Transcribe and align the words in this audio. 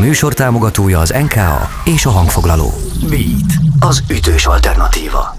műsor 0.00 0.34
támogatója 0.34 0.98
az 0.98 1.14
NKA 1.22 1.68
és 1.84 2.06
a 2.06 2.10
hangfoglaló. 2.10 2.74
Beat, 3.08 3.52
az 3.80 4.02
ütős 4.10 4.46
alternatíva. 4.46 5.36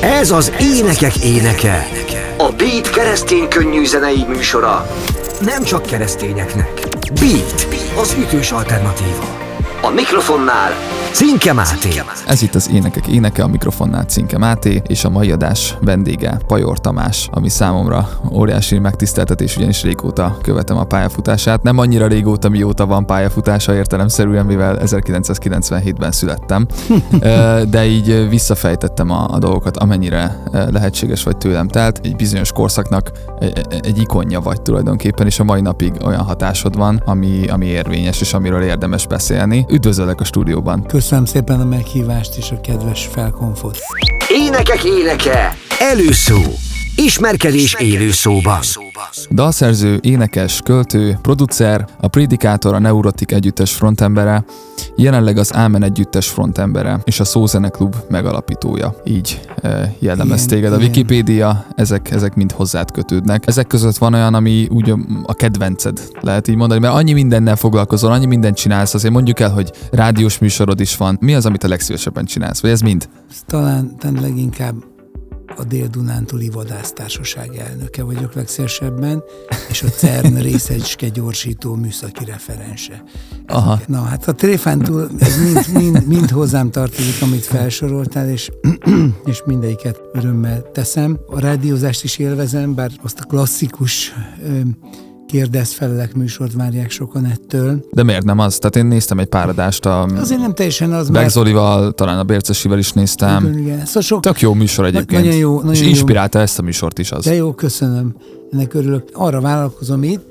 Ez 0.00 0.30
az 0.30 0.52
énekek 0.60 1.16
éneke. 1.16 1.88
A 2.36 2.52
Beat 2.56 2.90
keresztény 2.90 3.48
könnyű 3.48 3.84
zenei 3.84 4.24
műsora. 4.28 4.86
Nem 5.40 5.64
csak 5.64 5.82
keresztényeknek. 5.82 6.88
Beat, 7.20 7.68
az 8.00 8.16
ütős 8.18 8.50
alternatíva. 8.50 9.47
A 9.82 9.90
mikrofonnál 9.90 10.72
Cinke 11.12 11.52
Máté. 11.52 11.88
Ez 12.26 12.42
itt 12.42 12.54
az 12.54 12.70
Énekek 12.72 13.06
Éneke, 13.06 13.42
a 13.42 13.46
mikrofonnál 13.46 14.04
Cinke 14.04 14.38
Máté, 14.38 14.82
és 14.86 15.04
a 15.04 15.08
mai 15.08 15.30
adás 15.30 15.76
vendége 15.80 16.38
Pajor 16.46 16.78
Tamás, 16.80 17.28
ami 17.32 17.48
számomra 17.48 18.08
óriási 18.32 18.78
megtiszteltetés, 18.78 19.56
ugyanis 19.56 19.82
régóta 19.82 20.36
követem 20.42 20.76
a 20.76 20.84
pályafutását. 20.84 21.62
Nem 21.62 21.78
annyira 21.78 22.06
régóta, 22.06 22.48
mióta 22.48 22.86
van 22.86 23.06
pályafutása 23.06 23.74
értelemszerűen, 23.74 24.46
mivel 24.46 24.78
1997-ben 24.84 26.12
születtem, 26.12 26.66
de 27.74 27.86
így 27.86 28.28
visszafejtettem 28.28 29.10
a, 29.10 29.28
a 29.30 29.38
dolgokat, 29.38 29.76
amennyire 29.76 30.42
lehetséges 30.70 31.22
vagy 31.22 31.36
tőlem 31.36 31.68
telt. 31.68 32.00
Egy 32.02 32.16
bizonyos 32.16 32.52
korszaknak 32.52 33.10
egy, 33.40 33.66
egy 33.80 33.98
ikonja 33.98 34.40
vagy 34.40 34.62
tulajdonképpen, 34.62 35.26
és 35.26 35.40
a 35.40 35.44
mai 35.44 35.60
napig 35.60 35.92
olyan 36.04 36.24
hatásod 36.24 36.76
van, 36.76 37.02
ami, 37.04 37.48
ami 37.48 37.66
érvényes, 37.66 38.20
és 38.20 38.34
amiről 38.34 38.62
érdemes 38.62 39.06
beszélni. 39.06 39.66
Üdvözöllek 39.70 40.20
a 40.20 40.24
stúdióban! 40.24 40.86
Köszönöm 40.86 41.24
szépen 41.24 41.60
a 41.60 41.64
meghívást 41.64 42.36
és 42.36 42.50
a 42.50 42.60
kedves 42.60 43.06
felkonfot. 43.06 43.78
Énekek 44.28 44.84
éneke! 44.84 45.56
Előszó! 45.78 46.36
Ismerkedés 47.02 47.74
élő 47.74 48.10
szóban. 48.10 48.60
Dalszerző, 49.30 49.98
énekes, 50.02 50.60
költő, 50.64 51.18
producer, 51.22 51.86
a 52.00 52.08
Predikátor 52.08 52.74
a 52.74 52.78
Neurotik 52.78 53.32
együttes 53.32 53.72
frontembere, 53.72 54.44
jelenleg 54.96 55.38
az 55.38 55.54
Ámen 55.54 55.82
együttes 55.82 56.28
frontembere 56.28 57.00
és 57.04 57.20
a 57.20 57.24
Szózene 57.24 57.68
Klub 57.68 57.96
megalapítója. 58.08 58.94
Így 59.04 59.40
e, 59.62 59.94
jellemez 59.98 60.46
téged 60.46 60.72
a 60.72 60.76
Wikipédia, 60.76 61.66
ezek, 61.76 62.10
ezek 62.10 62.34
mind 62.34 62.52
hozzád 62.52 62.90
kötődnek. 62.90 63.46
Ezek 63.46 63.66
között 63.66 63.96
van 63.96 64.14
olyan, 64.14 64.34
ami 64.34 64.68
úgy 64.70 64.94
a 65.22 65.34
kedvenced, 65.34 66.02
lehet 66.20 66.48
így 66.48 66.56
mondani, 66.56 66.80
mert 66.80 66.94
annyi 66.94 67.12
mindennel 67.12 67.56
foglalkozol, 67.56 68.12
annyi 68.12 68.26
mindent 68.26 68.56
csinálsz, 68.56 68.94
azért 68.94 69.12
mondjuk 69.12 69.40
el, 69.40 69.50
hogy 69.50 69.72
rádiós 69.90 70.38
műsorod 70.38 70.80
is 70.80 70.96
van. 70.96 71.18
Mi 71.20 71.34
az, 71.34 71.46
amit 71.46 71.64
a 71.64 71.68
legszívesebben 71.68 72.24
csinálsz? 72.24 72.60
Vagy 72.60 72.70
ez 72.70 72.80
mind? 72.80 73.08
Talán, 73.46 73.96
talán 73.98 74.22
leginkább 74.22 74.87
a 75.58 75.64
Dél-Dunántúli 75.64 76.48
Vadásztársaság 76.48 77.56
elnöke 77.56 78.02
vagyok 78.02 78.34
legszélesebben, 78.34 79.22
és 79.68 79.82
a 79.82 79.88
CERN 79.88 80.34
részecske 80.34 81.08
gyorsító 81.08 81.74
műszaki 81.74 82.24
referense. 82.24 83.02
Aha. 83.46 83.80
Na 83.86 84.02
hát 84.02 84.28
a 84.28 84.34
tréfántúl 84.34 85.08
ez 85.18 85.36
mind, 85.42 85.66
mind, 85.72 86.06
mind 86.06 86.30
hozzám 86.30 86.70
tartozik, 86.70 87.22
amit 87.22 87.44
felsoroltál, 87.44 88.28
és, 88.28 88.50
és 89.30 89.42
mindegyiket 89.46 90.00
örömmel 90.12 90.70
teszem. 90.72 91.18
A 91.26 91.40
rádiózást 91.40 92.04
is 92.04 92.18
élvezem, 92.18 92.74
bár 92.74 92.90
azt 93.02 93.20
a 93.20 93.24
klasszikus 93.24 94.14
kérdez 95.28 95.72
felelek 95.72 96.14
műsort 96.14 96.52
várják 96.52 96.90
sokan 96.90 97.24
ettől. 97.24 97.84
De 97.92 98.02
miért 98.02 98.24
nem 98.24 98.38
az? 98.38 98.58
Tehát 98.58 98.76
én 98.76 98.86
néztem 98.86 99.18
egy 99.18 99.26
páradást 99.26 99.86
a... 99.86 100.02
Azért 100.02 100.40
nem 100.40 100.54
teljesen 100.54 100.92
az, 100.92 101.08
mert... 101.08 101.30
Zolival, 101.30 101.92
talán 101.92 102.18
a 102.18 102.24
Bércesivel 102.24 102.78
is 102.78 102.92
néztem. 102.92 103.44
Igen, 103.44 103.58
igen. 103.58 103.84
Szóval 103.86 104.02
sok... 104.02 104.20
Tök 104.20 104.40
jó 104.40 104.54
műsor 104.54 104.84
egyébként. 104.84 105.24
Nagyon 105.24 105.38
jó. 105.38 105.56
Nagyon 105.56 105.72
és 105.72 105.80
inspirálta 105.80 106.38
jó. 106.38 106.44
ezt 106.44 106.58
a 106.58 106.62
műsort 106.62 106.98
is 106.98 107.12
az. 107.12 107.24
De 107.24 107.34
jó, 107.34 107.52
köszönöm. 107.52 108.14
Ennek 108.52 108.74
örülök. 108.74 109.08
Arra 109.12 109.40
vállalkozom 109.40 110.02
itt, 110.02 110.26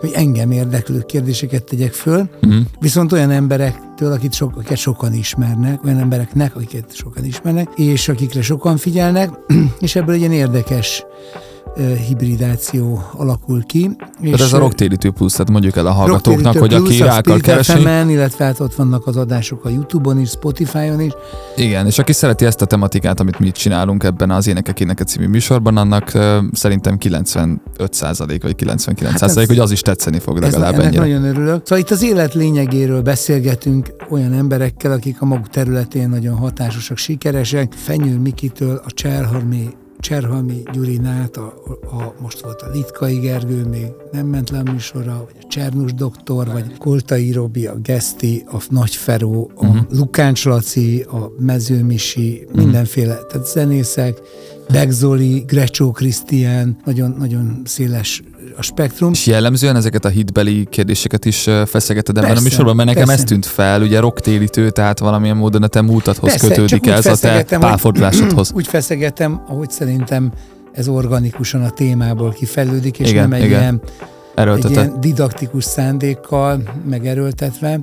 hogy 0.00 0.10
engem 0.14 0.50
érdeklő 0.50 1.00
kérdéseket 1.06 1.64
tegyek 1.64 1.92
föl, 1.92 2.28
uh-huh. 2.42 2.62
viszont 2.80 3.12
olyan 3.12 3.30
emberektől, 3.30 4.12
akit 4.12 4.32
so, 4.32 4.46
akiket 4.46 4.76
sokan 4.76 5.14
ismernek, 5.14 5.84
olyan 5.84 5.98
embereknek, 5.98 6.56
akiket 6.56 6.94
sokan 6.94 7.24
ismernek, 7.24 7.68
és 7.76 8.08
akikre 8.08 8.42
sokan 8.42 8.76
figyelnek, 8.76 9.30
és 9.80 9.96
ebből 9.96 10.14
egy 10.14 10.20
ilyen 10.20 10.32
érdekes 10.32 11.04
hibridáció 12.08 13.02
alakul 13.12 13.62
ki. 13.66 13.90
Tehát 14.22 14.40
ez 14.40 14.52
a 14.52 14.58
rocktérítő 14.58 15.10
plusz, 15.10 15.32
tehát 15.32 15.50
mondjuk 15.50 15.76
el 15.76 15.86
a 15.86 15.90
hallgatóknak, 15.90 16.56
hogy 16.56 16.74
aki 16.74 16.98
rá 16.98 17.18
akar 17.18 17.40
keresni. 17.40 18.12
illetve 18.12 18.44
hát 18.44 18.60
ott 18.60 18.74
vannak 18.74 19.06
az 19.06 19.16
adások 19.16 19.64
a 19.64 19.68
Youtube-on 19.68 20.20
is, 20.20 20.28
Spotify-on 20.28 21.00
is. 21.00 21.12
Igen, 21.56 21.86
és 21.86 21.98
aki 21.98 22.12
szereti 22.12 22.44
ezt 22.44 22.62
a 22.62 22.64
tematikát, 22.64 23.20
amit 23.20 23.38
mi 23.38 23.50
csinálunk 23.50 24.04
ebben 24.04 24.30
az 24.30 24.46
Énekek 24.46 24.80
Éneke 24.80 25.04
című 25.04 25.26
műsorban, 25.26 25.76
annak 25.76 26.10
uh, 26.14 26.36
szerintem 26.52 26.96
95% 27.00 27.58
vagy 28.42 28.54
99 28.54 29.20
hát 29.20 29.36
ez, 29.36 29.46
hogy 29.46 29.58
az 29.58 29.70
is 29.70 29.80
tetszeni 29.80 30.18
fog 30.18 30.38
legalább 30.38 30.78
ennyire. 30.78 31.00
nagyon 31.00 31.24
örülök. 31.24 31.60
Szóval 31.66 31.78
itt 31.78 31.90
az 31.90 32.02
élet 32.02 32.34
lényegéről 32.34 33.02
beszélgetünk 33.02 33.94
olyan 34.10 34.32
emberekkel, 34.32 34.92
akik 34.92 35.20
a 35.20 35.24
maguk 35.24 35.48
területén 35.48 36.08
nagyon 36.08 36.36
hatásosak, 36.36 36.96
sikeresek. 36.96 37.72
Fenyő 37.72 38.18
Mikitől 38.18 38.82
a 38.84 38.90
Cserhalmi 38.90 39.68
Cserhalmi 39.98 40.62
Gyurinát, 40.72 41.36
a, 41.36 41.54
a, 41.90 42.14
most 42.20 42.40
volt 42.40 42.62
a 42.62 42.70
Litkai 42.70 43.18
Gergő, 43.18 43.64
még 43.64 43.86
nem 44.12 44.26
ment 44.26 44.50
le 44.50 44.58
a 44.58 44.72
műsorra, 44.72 45.24
vagy 45.24 45.36
a 45.42 45.46
Csernus 45.48 45.94
doktor, 45.94 46.46
vagy 46.46 46.78
Koltai 46.78 47.32
Robi, 47.32 47.66
a 47.66 47.74
Geszti, 47.82 48.44
a 48.46 48.62
Nagy 48.68 48.94
Feró, 48.94 49.50
a 49.54 49.66
uh-huh. 49.66 49.86
Lukáncs 49.90 50.44
Laci, 50.44 51.00
a 51.00 51.32
Mezőmisi, 51.38 52.42
uh-huh. 52.42 52.62
mindenféle, 52.62 53.14
tehát 53.14 53.46
zenészek, 53.46 54.20
Begzoli, 54.68 55.44
Grecsó 55.46 55.90
Krisztián, 55.90 56.76
nagyon, 56.84 57.14
nagyon 57.18 57.62
széles 57.64 58.22
a 58.56 58.62
spektrum. 58.62 59.12
És 59.12 59.26
jellemzően 59.26 59.76
ezeket 59.76 60.04
a 60.04 60.08
hitbeli 60.08 60.66
kérdéseket 60.70 61.24
is 61.24 61.48
feszegeted 61.66 62.18
ebben 62.18 62.36
a 62.36 62.40
műsorban, 62.40 62.76
mert 62.76 62.88
nekem 62.88 63.06
persze. 63.06 63.22
ez 63.22 63.28
tűnt 63.28 63.46
fel, 63.46 63.82
ugye 63.82 64.00
rocktélítő, 64.00 64.70
tehát 64.70 64.98
valamilyen 64.98 65.36
módon 65.36 65.62
a 65.62 65.66
te 65.66 65.80
múltadhoz 65.80 66.30
persze, 66.30 66.48
kötődik 66.48 66.86
ez 66.86 67.06
a 67.06 67.16
te 67.16 67.58
pálfordulásodhoz. 67.58 68.52
Úgy 68.56 68.66
feszegetem, 68.66 69.42
ahogy 69.48 69.70
szerintem 69.70 70.32
ez 70.72 70.88
organikusan 70.88 71.62
a 71.62 71.70
témából 71.70 72.32
kifejlődik, 72.32 72.98
és 72.98 73.10
igen, 73.10 73.28
nem 73.28 73.32
egy 73.32 73.44
igen. 73.44 73.60
ilyen, 73.60 73.80
egy 74.56 74.70
ilyen 74.70 75.00
didaktikus 75.00 75.64
szándékkal 75.64 76.62
megerőltetve, 76.88 77.80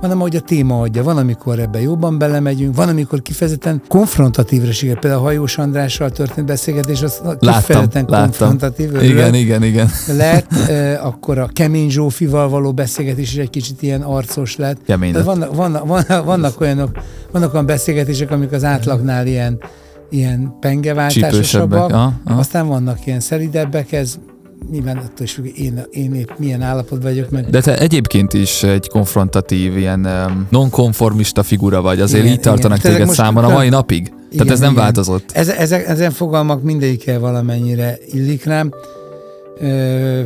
hanem 0.00 0.18
ahogy 0.18 0.36
a 0.36 0.40
téma 0.40 0.80
adja. 0.80 1.02
Van, 1.02 1.16
amikor 1.16 1.58
ebbe 1.58 1.80
jobban 1.80 2.18
belemegyünk, 2.18 2.76
van, 2.76 2.88
amikor 2.88 3.22
kifejezetten 3.22 3.82
konfrontatívra 3.88 4.72
sikerül. 4.72 5.00
Például 5.00 5.22
a 5.22 5.24
Hajós 5.24 5.58
Andrással 5.58 6.10
történt 6.10 6.46
beszélgetés, 6.46 7.02
az 7.02 7.22
kifejezetten 7.40 8.04
láttam, 8.08 8.22
konfrontatív. 8.22 8.90
Láttam. 8.90 9.08
Igen, 9.08 9.34
igen, 9.34 9.62
igen. 9.62 9.88
Lett, 10.16 10.52
e, 10.68 11.00
akkor 11.02 11.38
a 11.38 11.48
Kemény 11.52 11.90
Zsófival 11.90 12.48
való 12.48 12.72
beszélgetés 12.72 13.32
is 13.32 13.38
egy 13.38 13.50
kicsit 13.50 13.82
ilyen 13.82 14.02
arcos 14.02 14.56
lett. 14.56 14.76
Kemény 14.86 15.14
lett. 15.14 15.24
Vannak, 15.24 15.54
vannak, 15.54 15.86
vannak, 15.86 16.24
vannak, 16.24 16.60
olyanok, 16.60 16.90
vannak 17.32 17.52
olyan 17.52 17.66
beszélgetések, 17.66 18.30
amik 18.30 18.52
az 18.52 18.64
átlagnál 18.64 19.26
ilyen 19.26 19.58
ilyen 20.10 20.56
pengeváltásosabbak, 20.60 22.12
aztán 22.24 22.66
vannak 22.66 23.06
ilyen 23.06 23.20
szeridebbek, 23.20 23.92
ez 23.92 24.18
nyilván 24.70 24.96
attól 24.96 25.22
is 25.22 25.32
függ, 25.32 25.46
én, 25.58 25.82
én 25.90 26.14
épp 26.14 26.30
milyen 26.36 26.62
állapotban 26.62 27.12
vagyok. 27.12 27.30
Meg... 27.30 27.50
De 27.50 27.60
te 27.60 27.78
egyébként 27.78 28.32
is 28.34 28.62
egy 28.62 28.88
konfrontatív, 28.88 29.76
ilyen 29.76 30.08
nonkonformista 30.50 31.42
figura 31.42 31.80
vagy, 31.80 32.00
azért 32.00 32.22
igen, 32.22 32.34
így 32.34 32.40
tartanak 32.40 32.78
igen. 32.78 32.92
téged 32.92 33.08
számon 33.08 33.44
a 33.44 33.48
mai 33.48 33.68
napig? 33.68 34.00
Igen, 34.06 34.28
Tehát 34.30 34.52
ez 34.52 34.60
nem 34.60 34.70
igen. 34.70 34.82
változott? 34.82 35.30
Ez, 35.32 35.48
ezek, 35.48 35.88
ezen 35.88 36.10
fogalmak 36.10 36.62
mindegyikkel 36.62 37.20
valamennyire 37.20 37.98
illik 38.06 38.44
rám. 38.44 38.70
Ö, 39.60 40.22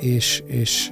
és, 0.00 0.42
és, 0.46 0.90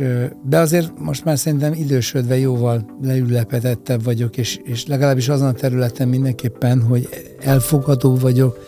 de 0.48 0.58
azért 0.58 0.90
most 0.98 1.24
már 1.24 1.38
szerintem 1.38 1.72
idősödve 1.72 2.38
jóval 2.38 2.86
leülepetettebb 3.02 4.04
vagyok, 4.04 4.36
és, 4.36 4.58
és 4.64 4.86
legalábbis 4.86 5.28
azon 5.28 5.48
a 5.48 5.52
területen 5.52 6.08
mindenképpen, 6.08 6.82
hogy 6.82 7.08
elfogadó 7.40 8.16
vagyok, 8.16 8.58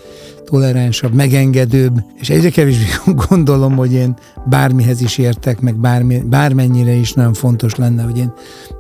toleránsabb, 0.51 1.15
megengedőbb, 1.15 2.03
és 2.21 2.31
egyre 2.31 2.51
kevésbé 2.51 2.85
gondolom, 3.29 3.77
hogy 3.77 3.93
én 3.93 4.15
bármihez 4.47 5.01
is 5.01 5.19
értek, 5.19 5.61
meg 5.61 5.75
bármi, 5.75 6.23
bármennyire 6.27 6.93
is 6.93 7.13
nagyon 7.13 7.35
fontos 7.35 7.75
lenne, 7.75 8.03
hogy 8.03 8.19
én 8.19 8.33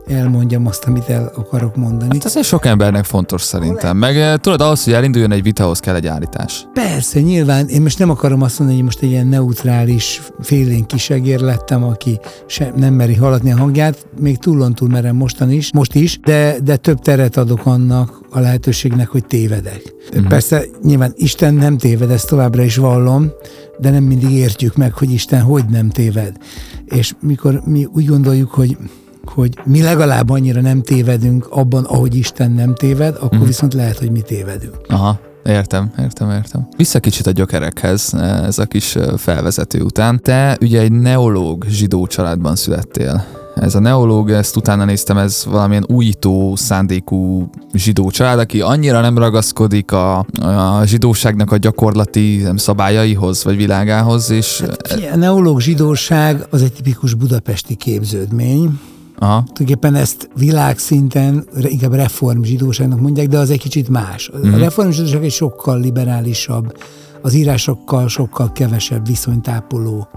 elmondjam 0.06 0.66
azt, 0.66 0.84
amit 0.84 1.08
el 1.08 1.32
akarok 1.36 1.76
mondani. 1.76 2.18
Hát 2.22 2.36
ez 2.36 2.46
sok 2.46 2.66
embernek 2.66 3.04
fontos 3.04 3.42
szerintem. 3.42 3.96
Meg 3.96 4.16
eh, 4.16 4.36
tudod, 4.36 4.60
ahhoz, 4.60 4.84
hogy 4.84 4.92
elinduljon 4.92 5.32
egy 5.32 5.42
vitahoz 5.42 5.80
kell 5.80 5.94
egy 5.94 6.06
állítás. 6.06 6.66
Persze, 6.72 7.20
nyilván. 7.20 7.68
Én 7.68 7.82
most 7.82 7.98
nem 7.98 8.10
akarom 8.10 8.42
azt 8.42 8.58
mondani, 8.58 8.78
hogy 8.78 8.86
most 8.88 9.02
egy 9.02 9.10
ilyen 9.10 9.26
neutrális, 9.26 10.20
félén 10.40 10.86
kisegér 10.86 11.40
lettem, 11.40 11.84
aki 11.84 12.18
sem 12.46 12.72
nem 12.76 12.94
meri 12.94 13.14
hallatni 13.14 13.52
a 13.52 13.56
hangját. 13.56 14.06
Még 14.20 14.38
túlon 14.38 14.74
túl 14.74 14.88
merem 14.88 15.16
mostan 15.16 15.50
is, 15.50 15.72
most 15.72 15.94
is, 15.94 16.20
de, 16.20 16.56
de 16.64 16.76
több 16.76 16.98
teret 16.98 17.36
adok 17.36 17.66
annak 17.66 18.20
a 18.30 18.40
lehetőségnek, 18.40 19.08
hogy 19.08 19.24
tévedek. 19.26 19.82
Uh-huh. 20.10 20.28
Persze, 20.28 20.64
nyilván 20.82 21.12
Isten 21.16 21.54
nem 21.60 21.78
téved, 21.78 22.10
ezt 22.10 22.28
továbbra 22.28 22.62
is 22.62 22.76
vallom, 22.76 23.30
de 23.78 23.90
nem 23.90 24.04
mindig 24.04 24.30
értjük 24.30 24.76
meg, 24.76 24.92
hogy 24.92 25.10
Isten 25.10 25.40
hogy 25.40 25.64
nem 25.64 25.88
téved. 25.88 26.36
És 26.84 27.12
mikor 27.20 27.62
mi 27.64 27.88
úgy 27.92 28.04
gondoljuk, 28.04 28.50
hogy 28.50 28.76
hogy 29.24 29.58
mi 29.64 29.82
legalább 29.82 30.30
annyira 30.30 30.60
nem 30.60 30.82
tévedünk 30.82 31.46
abban, 31.50 31.84
ahogy 31.84 32.14
Isten 32.14 32.50
nem 32.50 32.74
téved, 32.74 33.16
akkor 33.20 33.38
mm. 33.38 33.44
viszont 33.44 33.74
lehet, 33.74 33.98
hogy 33.98 34.10
mi 34.10 34.20
tévedünk. 34.20 34.76
Aha. 34.88 35.20
Értem, 35.44 35.92
értem, 35.98 36.30
értem. 36.30 36.68
Vissza 36.76 37.00
kicsit 37.00 37.26
a 37.26 37.30
gyökerekhez, 37.30 38.14
ez 38.14 38.58
a 38.58 38.64
kis 38.64 38.96
felvezető 39.16 39.80
után. 39.80 40.20
Te 40.22 40.56
ugye 40.60 40.80
egy 40.80 40.92
neológ 40.92 41.64
zsidó 41.68 42.06
családban 42.06 42.56
születtél. 42.56 43.24
Ez 43.54 43.74
a 43.74 43.80
neológ, 43.80 44.30
ezt 44.30 44.56
utána 44.56 44.84
néztem, 44.84 45.16
ez 45.16 45.44
valamilyen 45.50 45.84
újító 45.88 46.56
szándékú 46.56 47.50
zsidó 47.72 48.10
család, 48.10 48.38
aki 48.38 48.60
annyira 48.60 49.00
nem 49.00 49.18
ragaszkodik 49.18 49.92
a, 49.92 50.18
a 50.40 50.82
zsidóságnak 50.84 51.52
a 51.52 51.56
gyakorlati 51.56 52.36
nem, 52.36 52.56
szabályaihoz, 52.56 53.44
vagy 53.44 53.56
világához, 53.56 54.30
és... 54.30 54.60
Hát, 54.60 54.98
a 55.12 55.16
neológ 55.16 55.60
zsidóság 55.60 56.46
az 56.50 56.62
egy 56.62 56.72
tipikus 56.72 57.14
budapesti 57.14 57.74
képződmény, 57.74 58.78
Aha. 59.22 59.42
Tulajdonképpen 59.42 59.94
ezt 59.94 60.28
világszinten 60.34 61.44
inkább 61.62 61.92
reform 61.92 62.42
zsidóságnak 62.42 63.00
mondják, 63.00 63.28
de 63.28 63.38
az 63.38 63.50
egy 63.50 63.58
kicsit 63.58 63.88
más. 63.88 64.28
A 64.28 64.38
mhm. 64.38 64.58
reform 64.58 64.90
zsidóság 64.90 65.24
egy 65.24 65.32
sokkal 65.32 65.80
liberálisabb, 65.80 66.76
az 67.22 67.34
írásokkal 67.34 68.08
sokkal 68.08 68.52
kevesebb 68.52 69.06
viszonytápoló 69.06 70.08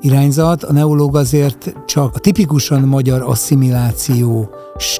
irányzat. 0.00 0.64
A 0.64 0.72
neológ 0.72 1.16
azért 1.16 1.74
csak 1.86 2.14
a 2.14 2.18
tipikusan 2.18 2.80
magyar 2.80 3.22
asszimiláció 3.22 4.50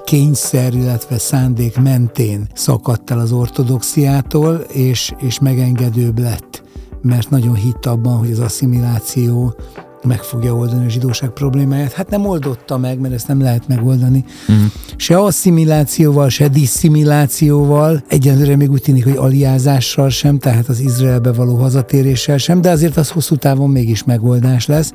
kényszer, 0.04 0.74
illetve 0.74 1.18
szándék 1.18 1.80
mentén 1.80 2.46
szakadt 2.54 3.10
el 3.10 3.18
az 3.18 3.32
ortodoxiától, 3.32 4.54
és, 4.54 5.12
és 5.18 5.38
megengedőbb 5.38 6.18
lett, 6.18 6.62
mert 7.02 7.30
nagyon 7.30 7.54
hitt 7.54 7.86
abban, 7.86 8.16
hogy 8.16 8.30
az 8.30 8.38
asszimiláció 8.38 9.54
meg 10.02 10.22
fogja 10.22 10.54
oldani 10.54 10.86
a 10.86 10.88
zsidóság 10.88 11.30
problémáját. 11.30 11.92
Hát 11.92 12.10
nem 12.10 12.26
oldotta 12.26 12.78
meg, 12.78 12.98
mert 12.98 13.14
ezt 13.14 13.28
nem 13.28 13.40
lehet 13.40 13.68
megoldani. 13.68 14.24
Uh-huh. 14.48 14.64
Se 14.96 15.18
asszimilációval, 15.18 16.28
se 16.28 16.48
disszimilációval, 16.48 18.02
egyelőre 18.08 18.56
még 18.56 18.70
úgy 18.70 18.82
tűnik, 18.82 19.04
hogy 19.04 19.16
aliázással 19.16 20.08
sem, 20.08 20.38
tehát 20.38 20.68
az 20.68 20.80
Izraelbe 20.80 21.32
való 21.32 21.56
hazatéréssel 21.56 22.38
sem, 22.38 22.60
de 22.60 22.70
azért 22.70 22.96
az 22.96 23.10
hosszú 23.10 23.36
távon 23.36 23.70
mégis 23.70 24.04
megoldás 24.04 24.66
lesz, 24.66 24.92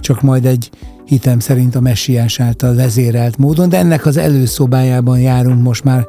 csak 0.00 0.22
majd 0.22 0.44
egy 0.44 0.70
hitem 1.04 1.38
szerint 1.38 1.74
a 1.74 1.80
messiás 1.80 2.40
által 2.40 2.74
vezérelt 2.74 3.36
módon, 3.36 3.68
de 3.68 3.78
ennek 3.78 4.06
az 4.06 4.16
előszobájában 4.16 5.20
járunk 5.20 5.62
most 5.62 5.84
már 5.84 6.06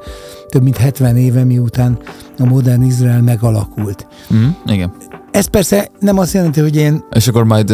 több 0.49 0.63
mint 0.63 0.77
70 0.77 1.17
éve, 1.17 1.43
miután 1.43 1.99
a 2.37 2.45
modern 2.45 2.81
Izrael 2.81 3.21
megalakult. 3.21 4.07
Mm, 4.33 4.47
igen. 4.65 4.91
Ez 5.31 5.45
persze 5.45 5.87
nem 5.99 6.17
azt 6.17 6.33
jelenti, 6.33 6.59
hogy 6.59 6.75
én... 6.75 7.03
És 7.11 7.27
akkor 7.27 7.43
majd 7.43 7.71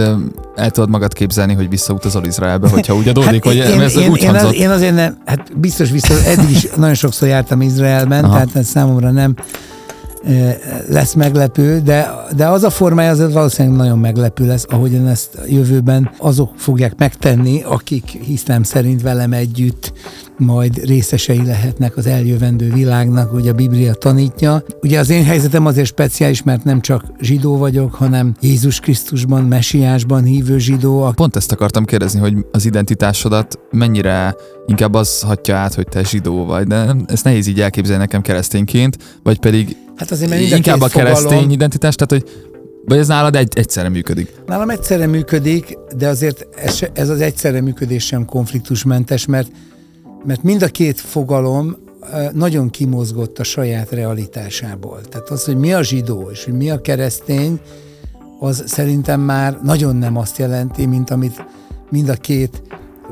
el 0.56 0.69
tudod 0.72 0.90
magad 0.90 1.13
képzelni, 1.13 1.54
hogy 1.54 1.69
visszautazol 1.69 2.25
Izraelbe, 2.25 2.69
hogyha 2.69 2.96
úgy 2.96 3.07
adódik, 3.07 3.44
hát 3.44 3.44
hogy 3.44 3.56
én, 3.56 3.81
ez 3.81 3.96
én, 3.96 4.10
úgy 4.10 4.22
én, 4.22 4.36
az, 4.36 4.54
én 4.54 4.69
azért 4.69 4.96
nem, 4.96 5.18
hát 5.25 5.60
biztos, 5.60 5.92
biztos, 5.92 6.25
eddig 6.25 6.50
is 6.50 6.68
nagyon 6.75 6.96
sokszor 6.96 7.28
jártam 7.28 7.62
Izraelben, 7.62 8.24
Aha. 8.24 8.34
tehát 8.34 8.56
ez 8.56 8.68
számomra 8.68 9.12
nem 9.12 9.36
lesz 10.89 11.13
meglepő, 11.13 11.80
de, 11.80 12.13
de 12.36 12.48
az 12.48 12.63
a 12.63 12.69
formája 12.69 13.12
azért 13.12 13.33
valószínűleg 13.33 13.77
nagyon 13.77 14.00
meglepő 14.00 14.45
lesz, 14.45 14.66
ahogyan 14.69 15.07
ezt 15.07 15.36
a 15.36 15.42
jövőben 15.48 16.10
azok 16.18 16.51
fogják 16.57 16.94
megtenni, 16.98 17.62
akik 17.63 18.06
hiszem 18.06 18.63
szerint 18.63 19.01
velem 19.01 19.33
együtt 19.33 19.94
majd 20.38 20.86
részesei 20.86 21.45
lehetnek 21.45 21.98
az 21.98 22.07
eljövendő 22.07 22.74
világnak, 22.74 23.30
hogy 23.30 23.48
a 23.48 23.54
Biblia 23.54 23.94
tanítja. 23.94 24.63
Ugye 24.81 25.00
az 25.00 25.10
én 25.10 25.24
helyzetem 25.24 25.66
azért 25.66 25.88
speciális, 25.88 26.44
mert 26.44 26.63
nem 26.63 26.81
csak 26.81 27.04
zsidó 27.19 27.57
vagyok, 27.57 27.94
hanem 27.94 28.36
Jézus 28.42 28.80
Krisztusban, 28.80 29.44
mesiásban 29.44 30.24
hívő 30.24 30.57
zsidó. 30.57 31.12
Pont 31.16 31.36
ezt 31.36 31.51
akartam 31.51 31.86
kérdezni, 31.86 32.19
hogy 32.19 32.45
az 32.51 32.66
identitásodat 32.66 33.60
mennyire 33.71 34.36
inkább 34.65 34.94
az 34.94 35.21
hatja 35.21 35.56
át, 35.56 35.73
hogy 35.73 35.88
te 35.88 36.03
zsidó 36.03 36.45
vagy, 36.45 36.67
de 36.67 36.95
ezt 37.07 37.23
nehéz 37.23 37.47
így 37.47 37.62
elképzelni 37.62 38.01
nekem 38.01 38.21
keresztényként, 38.21 38.97
vagy 39.23 39.39
pedig 39.39 39.75
hát 39.95 40.12
azért, 40.12 40.29
mert 40.29 40.41
inkább 40.41 40.81
a 40.81 40.88
keresztény 40.88 41.27
fogalom, 41.27 41.50
identitás, 41.50 41.95
tehát 41.95 42.12
hogy 42.12 42.53
vagy 42.85 42.97
ez 42.97 43.07
nálad 43.07 43.35
egy, 43.35 43.57
egyszerre 43.57 43.89
működik? 43.89 44.33
Nálam 44.45 44.69
egyszerre 44.69 45.07
működik, 45.07 45.77
de 45.97 46.07
azért 46.07 46.47
ez, 46.56 46.79
ez 46.94 47.09
az 47.09 47.21
egyszerre 47.21 47.62
működés 47.62 48.06
sem 48.06 48.25
konfliktusmentes, 48.25 49.25
mert 49.25 49.47
mert 50.25 50.44
mind 50.44 50.62
a 50.62 50.68
két 50.68 51.00
fogalom 51.00 51.75
nagyon 52.33 52.69
kimozgott 52.69 53.39
a 53.39 53.44
saját 53.44 53.91
realitásából. 53.91 55.01
Tehát 55.01 55.29
az, 55.29 55.45
hogy 55.45 55.57
mi 55.57 55.73
a 55.73 55.81
zsidó 55.81 56.29
és 56.31 56.44
hogy 56.44 56.53
mi 56.53 56.69
a 56.69 56.81
keresztény, 56.81 57.59
az 58.39 58.63
szerintem 58.65 59.21
már 59.21 59.59
nagyon 59.63 59.95
nem 59.95 60.18
azt 60.18 60.38
jelenti, 60.38 60.85
mint 60.85 61.09
amit 61.09 61.45
mind 61.89 62.09
a 62.09 62.13
két 62.13 62.61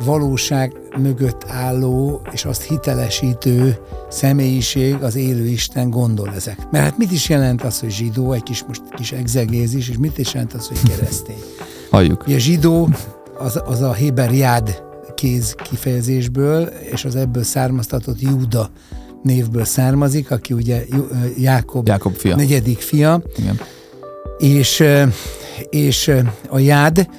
valóság 0.05 0.73
mögött 0.97 1.45
álló 1.47 2.21
és 2.31 2.45
azt 2.45 2.61
hitelesítő 2.61 3.77
személyiség, 4.09 4.95
az 5.01 5.15
élő 5.15 5.45
Isten 5.45 5.89
gondol 5.89 6.31
ezek. 6.35 6.57
Mert 6.71 6.83
hát 6.83 6.97
mit 6.97 7.11
is 7.11 7.29
jelent 7.29 7.63
az, 7.63 7.79
hogy 7.79 7.91
zsidó, 7.91 8.31
egy 8.31 8.43
kis, 8.43 8.63
most 8.67 8.81
kis 8.95 9.11
exegézis, 9.11 9.89
és 9.89 9.97
mit 9.97 10.17
is 10.17 10.33
jelent 10.33 10.53
az, 10.53 10.67
hogy 10.67 10.79
keresztény? 10.89 11.43
Halljuk. 11.91 12.23
a 12.27 12.37
zsidó 12.37 12.89
az, 13.37 13.61
az 13.65 13.81
a 13.81 13.93
Héber 13.93 14.33
jád 14.33 14.83
kéz 15.15 15.55
kifejezésből, 15.69 16.61
és 16.63 17.05
az 17.05 17.15
ebből 17.15 17.43
származtatott 17.43 18.21
Júda 18.21 18.69
névből 19.23 19.65
származik, 19.65 20.31
aki 20.31 20.53
ugye 20.53 20.85
Jákob, 21.37 21.87
Jákob 21.87 22.15
fia. 22.15 22.35
negyedik 22.35 22.79
fia. 22.79 23.21
Igen. 23.35 23.59
És, 24.37 24.83
és 25.69 26.11
a 26.49 26.59
jád, 26.59 27.09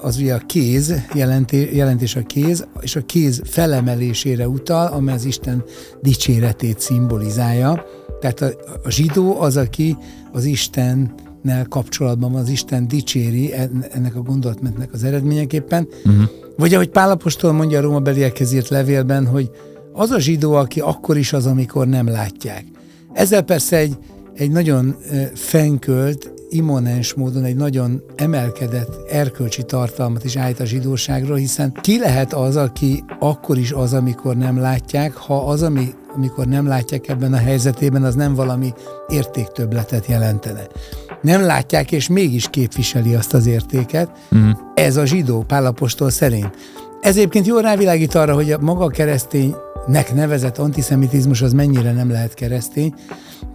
az 0.00 0.16
ugye 0.16 0.34
a 0.34 0.40
kéz, 0.46 0.94
jelenti, 1.14 1.76
jelentés 1.76 2.16
a 2.16 2.22
kéz, 2.22 2.66
és 2.80 2.96
a 2.96 3.00
kéz 3.00 3.42
felemelésére 3.44 4.48
utal, 4.48 4.86
amely 4.86 5.14
az 5.14 5.24
Isten 5.24 5.64
dicséretét 6.02 6.80
szimbolizálja. 6.80 7.84
Tehát 8.20 8.40
a, 8.40 8.46
a 8.84 8.90
zsidó 8.90 9.40
az, 9.40 9.56
aki 9.56 9.96
az 10.32 10.44
Isten 10.44 11.14
kapcsolatban 11.68 12.32
van, 12.32 12.40
az 12.40 12.48
Isten 12.48 12.88
dicséri 12.88 13.52
ennek 13.90 14.16
a 14.16 14.20
gondolatmentnek 14.20 14.92
az 14.92 15.04
eredményeképpen. 15.04 15.88
Uh-huh. 16.04 16.28
Vagy 16.56 16.74
ahogy 16.74 16.88
Pálapostól 16.88 17.52
mondja 17.52 17.78
a 17.78 17.82
Róma 17.82 18.00
beliekhez 18.00 18.52
írt 18.52 18.68
levélben, 18.68 19.26
hogy 19.26 19.50
az 19.92 20.10
a 20.10 20.18
zsidó, 20.18 20.52
aki 20.52 20.80
akkor 20.80 21.16
is 21.16 21.32
az, 21.32 21.46
amikor 21.46 21.86
nem 21.86 22.08
látják. 22.08 22.64
Ezzel 23.12 23.42
persze 23.42 23.76
egy, 23.76 23.96
egy 24.34 24.50
nagyon 24.50 24.96
fenkölt, 25.34 26.32
immanens 26.50 27.14
módon 27.14 27.44
egy 27.44 27.56
nagyon 27.56 28.02
emelkedett 28.16 29.10
erkölcsi 29.10 29.62
tartalmat 29.62 30.24
is 30.24 30.36
állít 30.36 30.60
a 30.60 30.64
zsidóságról, 30.64 31.36
hiszen 31.36 31.72
ki 31.80 31.98
lehet 31.98 32.32
az, 32.34 32.56
aki 32.56 33.04
akkor 33.18 33.58
is 33.58 33.72
az, 33.72 33.94
amikor 33.94 34.36
nem 34.36 34.58
látják, 34.58 35.14
ha 35.14 35.46
az, 35.46 35.62
ami, 35.62 35.94
amikor 36.16 36.46
nem 36.46 36.66
látják 36.66 37.08
ebben 37.08 37.32
a 37.32 37.36
helyzetében, 37.36 38.04
az 38.04 38.14
nem 38.14 38.34
valami 38.34 38.72
értéktöbletet 39.08 40.06
jelentene 40.06 40.66
nem 41.20 41.42
látják, 41.42 41.92
és 41.92 42.08
mégis 42.08 42.48
képviseli 42.50 43.14
azt 43.14 43.34
az 43.34 43.46
értéket. 43.46 44.10
Uh-huh. 44.30 44.50
Ez 44.74 44.96
a 44.96 45.04
zsidó 45.04 45.42
Pálapostól 45.42 46.10
szerint. 46.10 46.50
Ez 47.00 47.16
egyébként 47.16 47.46
jól 47.46 47.62
rávilágít 47.62 48.14
arra, 48.14 48.34
hogy 48.34 48.52
a 48.52 48.58
maga 48.60 48.86
kereszténynek 48.86 50.14
nevezett 50.14 50.58
antiszemitizmus 50.58 51.42
az 51.42 51.52
mennyire 51.52 51.92
nem 51.92 52.10
lehet 52.10 52.34
keresztény. 52.34 52.94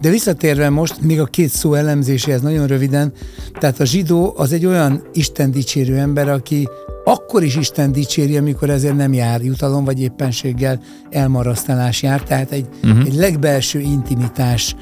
De 0.00 0.10
visszatérve 0.10 0.68
most, 0.68 1.00
még 1.00 1.20
a 1.20 1.24
két 1.24 1.48
szó 1.48 1.74
elemzéséhez 1.74 2.40
nagyon 2.40 2.66
röviden, 2.66 3.12
tehát 3.58 3.80
a 3.80 3.84
zsidó 3.84 4.34
az 4.36 4.52
egy 4.52 4.66
olyan 4.66 5.02
Isten 5.12 5.50
dicsérő 5.50 5.96
ember, 5.96 6.28
aki 6.28 6.68
akkor 7.04 7.42
is 7.42 7.56
Isten 7.56 7.92
dicséri, 7.92 8.36
amikor 8.36 8.70
ezért 8.70 8.96
nem 8.96 9.12
jár 9.12 9.42
jutalom, 9.42 9.84
vagy 9.84 10.00
éppenséggel 10.00 10.80
elmarasztalás 11.10 12.02
jár, 12.02 12.22
tehát 12.22 12.50
egy, 12.50 12.66
uh-huh. 12.84 13.06
egy 13.06 13.14
legbelső 13.14 13.80
intimitás 13.80 14.76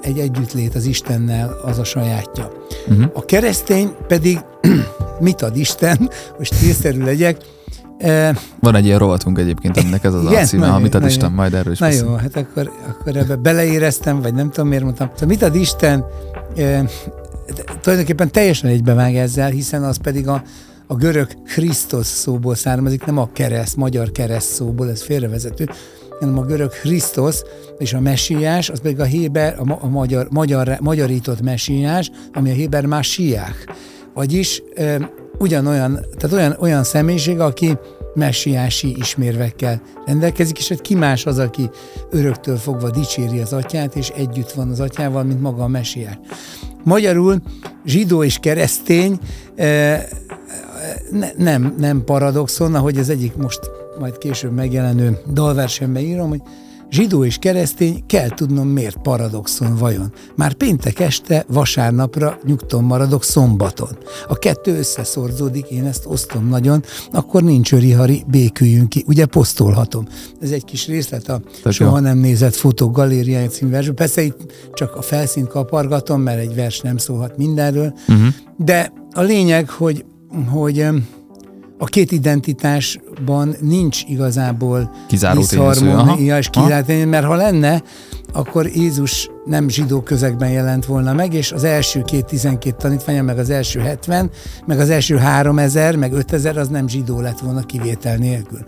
egy 0.00 0.18
együttlét 0.18 0.74
az 0.74 0.84
Istennel 0.84 1.58
az 1.64 1.78
a 1.78 1.84
sajátja. 1.84 2.52
Uh-huh. 2.88 3.10
A 3.14 3.24
keresztény 3.24 3.90
pedig 4.06 4.38
mit 5.20 5.42
ad 5.42 5.56
Isten, 5.56 6.10
most 6.38 6.60
térszerű 6.60 7.02
legyek, 7.02 7.36
van 8.60 8.74
egy 8.74 8.84
ilyen 8.84 8.98
rovatunk 8.98 9.38
egyébként, 9.38 9.76
aminek 9.76 10.04
ez 10.04 10.14
az 10.14 10.22
Igen, 10.22 10.34
alcíme, 10.34 10.66
nagyon, 10.66 10.82
mit 10.82 10.94
ad 10.94 11.00
nagyon, 11.00 11.16
Isten, 11.16 11.32
majd 11.32 11.54
erről 11.54 11.72
is 11.72 11.78
Na 11.78 11.86
beszél. 11.86 12.04
jó, 12.04 12.14
hát 12.14 12.36
akkor, 12.36 12.70
akkor 12.88 13.16
ebbe 13.16 13.36
beleéreztem, 13.36 14.20
vagy 14.20 14.34
nem 14.34 14.50
tudom 14.50 14.68
miért 14.68 14.84
mondtam. 14.84 15.10
Szóval 15.12 15.28
mit 15.28 15.42
ad 15.42 15.54
Isten, 15.54 16.04
e, 16.56 16.84
tulajdonképpen 17.80 18.30
teljesen 18.30 18.70
egybevág 18.70 19.16
ezzel, 19.16 19.50
hiszen 19.50 19.82
az 19.82 19.96
pedig 19.96 20.28
a, 20.28 20.42
a 20.86 20.94
görög 20.94 21.28
Krisztus 21.44 22.06
szóból 22.06 22.54
származik, 22.54 23.04
nem 23.04 23.18
a 23.18 23.28
kereszt, 23.32 23.76
magyar 23.76 24.10
kereszt 24.10 24.48
szóból, 24.52 24.90
ez 24.90 25.02
félrevezető, 25.02 25.68
hanem 26.20 26.38
a 26.38 26.42
görög 26.42 26.70
Krisztus 26.70 27.42
és 27.78 27.92
a 27.92 28.00
messiás, 28.00 28.70
az 28.70 28.80
pedig 28.80 29.00
a 29.00 29.04
héber, 29.04 29.56
a, 29.58 29.78
a 29.80 29.88
magyar, 29.88 30.26
magyar, 30.30 30.76
magyarított 30.80 31.42
messiás, 31.42 32.10
ami 32.32 32.50
a 32.50 32.54
héber 32.54 32.86
másiák. 32.86 33.74
Vagyis 34.14 34.62
e, 34.74 35.10
ugyanolyan, 35.38 35.98
tehát 36.16 36.36
olyan, 36.36 36.56
olyan 36.60 36.84
személyiség, 36.84 37.40
aki 37.40 37.78
messiási 38.14 38.96
ismérvekkel 38.98 39.82
rendelkezik, 40.06 40.58
és 40.58 40.68
hát 40.68 40.80
ki 40.80 40.94
más 40.94 41.26
az, 41.26 41.38
aki 41.38 41.70
öröktől 42.10 42.56
fogva 42.56 42.90
dicséri 42.90 43.40
az 43.40 43.52
atyát, 43.52 43.96
és 43.96 44.08
együtt 44.08 44.50
van 44.50 44.70
az 44.70 44.80
atyával, 44.80 45.22
mint 45.22 45.40
maga 45.40 45.62
a 45.62 45.68
messiás. 45.68 46.18
Magyarul 46.84 47.42
zsidó 47.84 48.24
és 48.24 48.38
keresztény 48.38 49.18
e, 49.56 50.04
ne, 51.10 51.28
nem, 51.36 51.74
nem 51.78 52.04
paradoxon, 52.04 52.74
ahogy 52.74 52.98
az 52.98 53.08
egyik 53.08 53.36
most 53.36 53.60
majd 53.98 54.18
később 54.18 54.52
megjelenő 54.52 55.18
dalversenben 55.32 56.02
írom, 56.02 56.28
hogy 56.28 56.42
zsidó 56.92 57.24
és 57.24 57.36
keresztény, 57.36 58.06
kell 58.06 58.28
tudnom 58.28 58.68
miért 58.68 58.96
paradoxon 58.96 59.76
vajon. 59.76 60.12
Már 60.36 60.52
péntek 60.52 61.00
este, 61.00 61.44
vasárnapra 61.48 62.38
nyugton 62.44 62.84
maradok 62.84 63.24
szombaton. 63.24 63.98
A 64.28 64.34
kettő 64.34 64.78
összeszorzódik, 64.78 65.66
én 65.66 65.84
ezt 65.84 66.04
osztom 66.06 66.48
nagyon, 66.48 66.84
akkor 67.10 67.42
nincs 67.42 67.72
örihari, 67.72 68.24
béküljünk 68.26 68.88
ki. 68.88 69.04
Ugye 69.06 69.26
posztolhatom. 69.26 70.06
Ez 70.40 70.50
egy 70.50 70.64
kis 70.64 70.86
részlet 70.86 71.28
a 71.28 71.40
Tök 71.62 71.72
Soha 71.72 71.96
jó. 71.96 72.02
nem 72.02 72.18
nézett 72.18 72.54
fotók 72.54 72.96
galériája 72.96 73.48
című. 73.48 73.90
Persze 73.90 74.22
itt 74.22 74.52
csak 74.72 74.96
a 74.96 75.02
felszínt 75.02 75.48
kapargatom, 75.48 76.20
mert 76.20 76.40
egy 76.40 76.54
vers 76.54 76.80
nem 76.80 76.96
szólhat 76.96 77.36
mindenről, 77.36 77.94
uh-huh. 78.08 78.26
de 78.56 78.92
a 79.10 79.20
lényeg, 79.20 79.70
hogy, 79.70 80.04
hogy 80.50 80.86
a 81.82 81.84
két 81.84 82.12
identitásban 82.12 83.54
nincs 83.60 84.02
igazából 84.08 84.90
Kizáró 85.06 85.40
diszharmónia 85.40 86.38
és 86.38 86.48
kizáró 86.48 86.84
tényező, 86.84 87.06
mert 87.10 87.26
ha 87.26 87.34
lenne, 87.34 87.82
akkor 88.32 88.66
Jézus 88.66 89.30
nem 89.44 89.68
zsidó 89.68 90.00
közegben 90.00 90.50
jelent 90.50 90.84
volna 90.86 91.12
meg, 91.12 91.34
és 91.34 91.52
az 91.52 91.64
első 91.64 92.02
két 92.02 92.24
12 92.24 92.76
tanítványa, 92.78 93.22
meg 93.22 93.38
az 93.38 93.50
első 93.50 93.80
70, 93.80 94.30
meg 94.66 94.78
az 94.80 94.90
első 94.90 95.16
3000, 95.16 95.96
meg 95.96 96.12
5000, 96.12 96.56
az 96.58 96.68
nem 96.68 96.88
zsidó 96.88 97.20
lett 97.20 97.38
volna 97.38 97.60
kivétel 97.60 98.16
nélkül. 98.16 98.58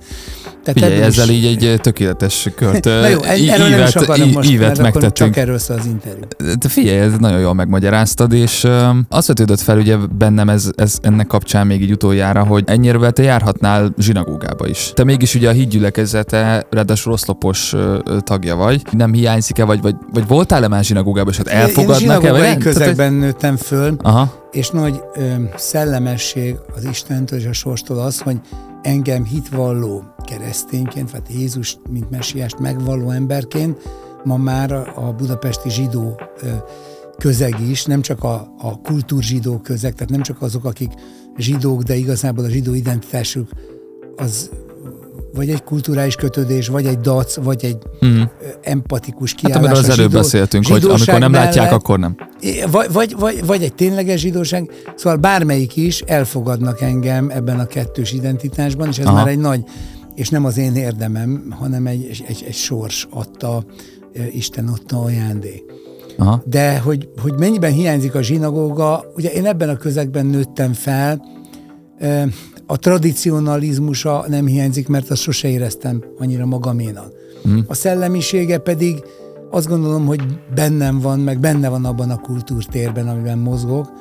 Tehát 0.64 0.72
Figyelj, 0.80 0.92
ebből 0.94 1.08
is- 1.08 1.18
ezzel 1.18 1.34
így 1.34 1.44
egy 1.66 1.80
tökéletes 1.80 2.48
kört, 2.56 2.84
Na 2.84 3.08
jó, 3.08 3.18
í- 3.36 3.48
erről 3.48 3.68
nem 3.68 3.80
is 3.82 3.88
ívet, 3.94 3.96
akarom 3.96 4.30
most, 4.30 4.50
ívet 4.50 4.78
mert 4.78 4.96
akkor 4.96 5.12
csak 5.12 5.36
erről 5.36 5.58
szól 5.58 5.76
az 5.78 5.86
interjú. 5.86 6.22
De 6.58 6.68
figyelj, 6.68 6.98
ez 6.98 7.12
nagyon 7.18 7.40
jól 7.40 7.54
megmagyaráztad, 7.54 8.32
és 8.32 8.64
ö, 8.64 8.88
azt 9.08 9.26
vetődött 9.26 9.60
fel 9.60 9.78
ugye 9.78 9.96
bennem 9.96 10.48
ez, 10.48 10.70
ez 10.76 10.98
ennek 11.02 11.26
kapcsán 11.26 11.66
még 11.66 11.82
így 11.82 11.90
utoljára, 11.92 12.42
hogy 12.44 12.64
ennyire 12.66 13.10
te 13.10 13.22
járhatnál 13.22 13.94
zsinagógába 13.98 14.68
is. 14.68 14.92
Te 14.94 15.04
mégis 15.04 15.34
ugye 15.34 15.48
a 15.48 15.52
hídgyülekezete, 15.52 16.66
ráadásul 16.70 17.12
oszlopos 17.12 17.74
tagja 18.20 18.56
vagy. 18.56 18.82
Nem 18.90 19.12
hiányzik-e, 19.12 19.64
vagy, 19.64 19.80
vagy, 19.82 19.94
vagy 20.12 20.26
voltál-e 20.26 20.63
már 20.68 20.84
zsinagógába, 20.84 21.30
és 21.30 21.36
hát 21.36 21.46
Én 21.46 21.54
elfogadnak-e? 21.54 21.92
vagy 21.92 22.00
zsinagógai 22.00 22.32
nem? 22.40 22.40
Tehát, 22.40 22.62
közegben 22.62 23.12
nőttem 23.12 23.56
föl, 23.56 23.96
Aha, 24.02 24.48
és 24.50 24.70
nagy 24.70 25.00
ö, 25.14 25.34
szellemesség 25.56 26.56
az 26.76 26.84
Istentől 26.84 27.38
és 27.38 27.46
a 27.46 27.52
sorstól 27.52 27.98
az, 27.98 28.20
hogy 28.20 28.40
engem 28.82 29.24
hitvalló 29.24 30.02
keresztényként, 30.24 31.10
vagy 31.10 31.22
Jézus, 31.28 31.78
mint 31.90 32.10
messiást 32.10 32.58
megvalló 32.58 33.10
emberként, 33.10 33.78
ma 34.24 34.36
már 34.36 34.72
a 34.72 34.94
a 34.94 35.12
budapesti 35.12 35.70
zsidó 35.70 36.20
ö, 36.42 36.46
közeg 37.18 37.60
is, 37.68 37.84
nem 37.84 38.00
csak 38.00 38.24
a, 38.24 38.54
a 38.58 38.80
kultúrzsidó 38.80 39.58
közeg, 39.58 39.94
tehát 39.94 40.10
nem 40.10 40.22
csak 40.22 40.42
azok, 40.42 40.64
akik 40.64 40.92
zsidók, 41.36 41.82
de 41.82 41.94
igazából 41.94 42.44
a 42.44 42.48
zsidó 42.48 42.74
identitásuk 42.74 43.48
az 44.16 44.50
vagy 45.34 45.50
egy 45.50 45.62
kulturális 45.62 46.14
kötődés, 46.14 46.68
vagy 46.68 46.86
egy 46.86 46.98
dac, 46.98 47.36
vagy 47.36 47.64
egy 47.64 47.76
ö, 48.00 48.20
empatikus 48.62 49.30
hát 49.30 49.40
kiállás. 49.40 49.58
amiről 49.58 49.78
az 49.78 49.88
előbb 49.88 50.10
zsidó- 50.10 50.20
beszéltünk, 50.20 50.66
hogy 50.66 50.84
amikor 50.84 51.18
nem 51.18 51.32
látják, 51.32 51.64
mellett. 51.64 51.72
akkor 51.72 51.98
nem. 51.98 52.16
Vagy, 52.70 52.92
vagy, 52.92 53.14
vagy, 53.18 53.46
vagy 53.46 53.62
egy 53.62 53.74
tényleges 53.74 54.20
zsidóság, 54.20 54.70
szóval 54.96 55.18
bármelyik 55.18 55.76
is 55.76 56.00
elfogadnak 56.00 56.80
engem 56.80 57.30
ebben 57.30 57.58
a 57.58 57.66
kettős 57.66 58.12
identitásban, 58.12 58.88
és 58.88 58.98
ez 58.98 59.06
Aha. 59.06 59.14
már 59.14 59.28
egy 59.28 59.38
nagy, 59.38 59.62
és 60.14 60.28
nem 60.28 60.44
az 60.44 60.58
én 60.58 60.74
érdemem, 60.74 61.54
hanem 61.58 61.86
egy, 61.86 62.24
egy, 62.26 62.44
egy 62.46 62.54
sors 62.54 63.06
adta, 63.10 63.64
Isten 64.32 64.66
adta 64.66 65.02
ajándék. 65.02 65.64
Aha. 66.18 66.42
De 66.46 66.78
hogy, 66.78 67.08
hogy 67.22 67.32
mennyiben 67.38 67.72
hiányzik 67.72 68.14
a 68.14 68.22
zsinagóga, 68.22 69.04
ugye 69.16 69.30
én 69.32 69.46
ebben 69.46 69.68
a 69.68 69.76
közegben 69.76 70.26
nőttem 70.26 70.72
fel, 70.72 71.22
a 72.66 72.76
tradicionalizmusa 72.76 74.24
nem 74.28 74.46
hiányzik, 74.46 74.88
mert 74.88 75.10
azt 75.10 75.22
sose 75.22 75.48
éreztem 75.48 76.04
annyira 76.18 76.46
magaménak. 76.46 77.12
Mhm. 77.42 77.58
A 77.66 77.74
szellemisége 77.74 78.58
pedig 78.58 79.02
azt 79.50 79.68
gondolom, 79.68 80.06
hogy 80.06 80.22
bennem 80.54 81.00
van, 81.00 81.20
meg 81.20 81.40
benne 81.40 81.68
van 81.68 81.84
abban 81.84 82.10
a 82.10 82.20
kultúrtérben, 82.20 83.08
amiben 83.08 83.38
mozgok. 83.38 83.92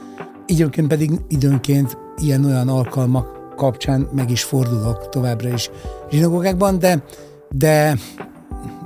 Időnként 0.46 0.88
pedig 0.88 1.12
időnként 1.28 1.98
ilyen-olyan 2.18 2.68
alkalmak 2.68 3.56
kapcsán 3.56 4.08
meg 4.16 4.32
is 4.32 4.44
fordulok 4.44 5.10
továbbra 5.10 5.50
is 5.50 5.70
zsinagógákban, 6.10 6.80
de, 6.80 7.04
de 7.50 7.98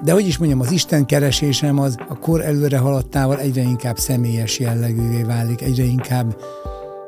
de 0.04 0.12
hogy 0.12 0.28
is 0.28 0.38
mondjam, 0.38 0.60
az 0.60 0.72
Isten 0.72 1.06
keresésem 1.06 1.80
az 1.80 1.96
a 2.08 2.20
kor 2.20 2.42
előre 2.42 2.78
haladtával 2.78 3.40
egyre 3.40 3.62
inkább 3.62 3.98
személyes 3.98 4.60
jellegűvé 4.60 5.24
válik, 5.24 5.62
egyre 5.62 5.84
inkább 5.84 6.38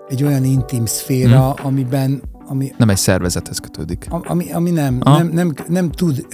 egy 0.10 0.24
olyan 0.24 0.44
intim 0.44 0.86
szféra, 0.86 1.52
hmm. 1.52 1.66
amiben 1.66 2.22
ami, 2.50 2.72
Nem 2.78 2.90
egy 2.90 2.98
szervezethez 2.98 3.58
kötődik. 3.58 4.06
ami, 4.10 4.52
ami 4.52 4.70
nem, 4.70 5.00
Aha. 5.02 5.18
nem, 5.18 5.28
nem, 5.32 5.54
nem 5.68 5.92
tud, 5.92 6.28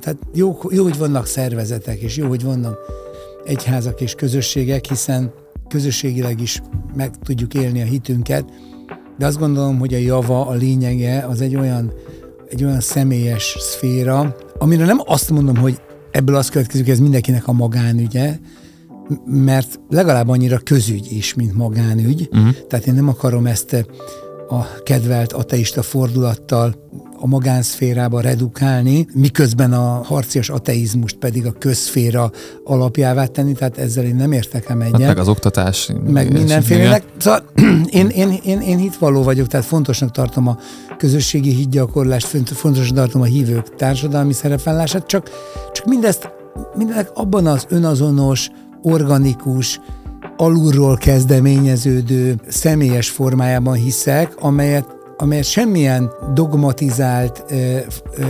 tehát- 0.00 0.18
jó, 0.34 0.58
jó, 0.70 0.82
hogy 0.82 0.98
vannak 0.98 1.26
szervezetek, 1.26 1.98
és 1.98 2.16
jó, 2.16 2.28
hogy 2.28 2.42
vannak 2.44 2.76
egyházak 3.44 4.00
és 4.00 4.14
közösségek, 4.14 4.84
hiszen 4.84 5.32
közösségileg 5.68 6.40
is 6.40 6.62
meg 6.94 7.10
tudjuk 7.24 7.54
élni 7.54 7.80
a 7.82 7.84
hitünket, 7.84 8.44
de 9.18 9.26
azt 9.26 9.38
gondolom, 9.38 9.78
hogy 9.78 9.94
a 9.94 9.98
java, 9.98 10.46
a 10.46 10.52
lényege 10.52 11.26
az 11.28 11.40
egy 11.40 11.56
olyan, 11.56 11.92
egy 12.48 12.64
olyan 12.64 12.80
személyes 12.80 13.56
szféra, 13.58 14.36
amire 14.58 14.84
nem 14.84 14.98
azt 15.04 15.30
mondom, 15.30 15.56
hogy 15.56 15.80
ebből 16.10 16.34
az 16.36 16.48
következik, 16.48 16.88
ez 16.88 16.98
mindenkinek 16.98 17.48
a 17.48 17.52
magánügye, 17.52 18.38
mert 19.24 19.80
legalább 19.88 20.28
annyira 20.28 20.58
közügy 20.58 21.12
is, 21.12 21.34
mint 21.34 21.54
magánügy. 21.54 22.28
Uh-huh. 22.32 22.54
Tehát 22.68 22.86
én 22.86 22.94
nem 22.94 23.08
akarom 23.08 23.46
ezt 23.46 23.86
a 24.54 24.68
kedvelt 24.82 25.32
ateista 25.32 25.82
fordulattal 25.82 26.74
a 27.18 27.26
magánszférába 27.26 28.20
redukálni, 28.20 29.06
miközben 29.14 29.72
a 29.72 30.02
harcias 30.04 30.48
ateizmust 30.48 31.16
pedig 31.16 31.46
a 31.46 31.52
közszféra 31.52 32.30
alapjává 32.64 33.26
tenni, 33.26 33.52
tehát 33.52 33.78
ezzel 33.78 34.04
én 34.04 34.16
nem 34.16 34.32
értek 34.32 34.68
el 34.68 34.78
Hát 34.78 34.94
egyet 34.94 35.06
meg 35.06 35.18
az 35.18 35.28
oktatás. 35.28 35.90
meg 36.06 36.32
mindenfélenek. 36.32 37.04
Szóval 37.18 37.44
én, 37.90 38.08
én, 38.08 38.38
én, 38.44 38.60
én 38.60 38.78
hitvalló 38.78 39.22
vagyok, 39.22 39.46
tehát 39.46 39.66
fontosnak 39.66 40.10
tartom 40.10 40.48
a 40.48 40.58
közösségi 40.98 41.54
hitgyakorlást, 41.54 42.26
font- 42.26 42.48
fontosnak 42.48 42.96
tartom 42.96 43.20
a 43.20 43.24
hívők 43.24 43.74
társadalmi 43.74 44.32
szerepvállását, 44.32 45.06
csak, 45.06 45.30
csak 45.72 45.86
mindezt, 45.86 46.28
mindenek 46.76 47.10
abban 47.14 47.46
az 47.46 47.66
önazonos, 47.68 48.50
organikus, 48.82 49.80
alulról 50.36 50.96
kezdeményeződő, 50.96 52.34
személyes 52.48 53.10
formájában 53.10 53.74
hiszek, 53.74 54.36
amelyet 54.40 54.94
amelyet 55.16 55.44
semmilyen 55.44 56.10
dogmatizált, 56.34 57.44